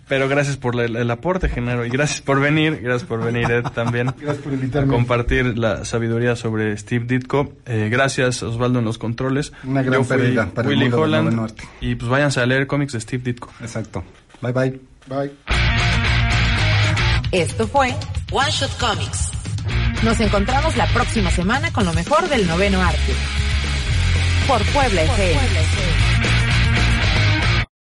pero 0.07 0.27
gracias 0.27 0.57
por 0.57 0.75
la- 0.75 0.85
el 0.85 1.09
aporte, 1.11 1.49
Genaro, 1.49 1.85
y 1.85 1.89
gracias 1.89 2.21
por 2.21 2.39
venir, 2.39 2.79
gracias 2.81 3.07
por 3.07 3.23
venir, 3.23 3.49
Ed, 3.51 3.63
también. 3.73 4.13
Gracias 4.19 4.43
por 4.43 4.51
A 4.51 4.55
invitarme. 4.55 4.93
compartir 4.93 5.57
la 5.57 5.83
sabiduría 5.85 6.35
sobre 6.35 6.77
Steve 6.77 7.05
Ditko. 7.05 7.53
Eh, 7.65 7.89
gracias, 7.91 8.43
Osvaldo, 8.43 8.79
en 8.79 8.85
los 8.85 8.97
controles. 8.97 9.51
Una 9.63 9.81
gran 9.81 10.01
Yo 10.01 10.03
fui 10.03 10.17
pérdida 10.17 10.45
para 10.53 10.67
el 10.67 10.73
Willy 10.75 10.85
mundo 10.89 10.97
del 10.97 11.05
Holland. 11.05 11.23
noveno 11.25 11.43
arte. 11.43 11.63
Y 11.81 11.95
pues 11.95 12.09
váyanse 12.09 12.39
a 12.41 12.45
leer 12.45 12.67
cómics 12.67 12.93
de 12.93 13.01
Steve 13.01 13.23
Ditko. 13.23 13.51
Exacto. 13.61 14.03
Bye 14.41 14.51
bye. 14.51 14.79
Bye. 15.07 15.31
Esto 17.31 17.67
fue 17.67 17.93
One 18.31 18.51
Shot 18.51 18.77
Comics. 18.77 19.31
Nos 20.03 20.19
encontramos 20.19 20.75
la 20.77 20.87
próxima 20.87 21.31
semana 21.31 21.71
con 21.73 21.85
lo 21.85 21.93
mejor 21.93 22.29
del 22.29 22.47
noveno 22.47 22.81
arte. 22.81 23.13
Por 24.47 24.61
Puebla 24.73 25.01
FM. 25.03 26.04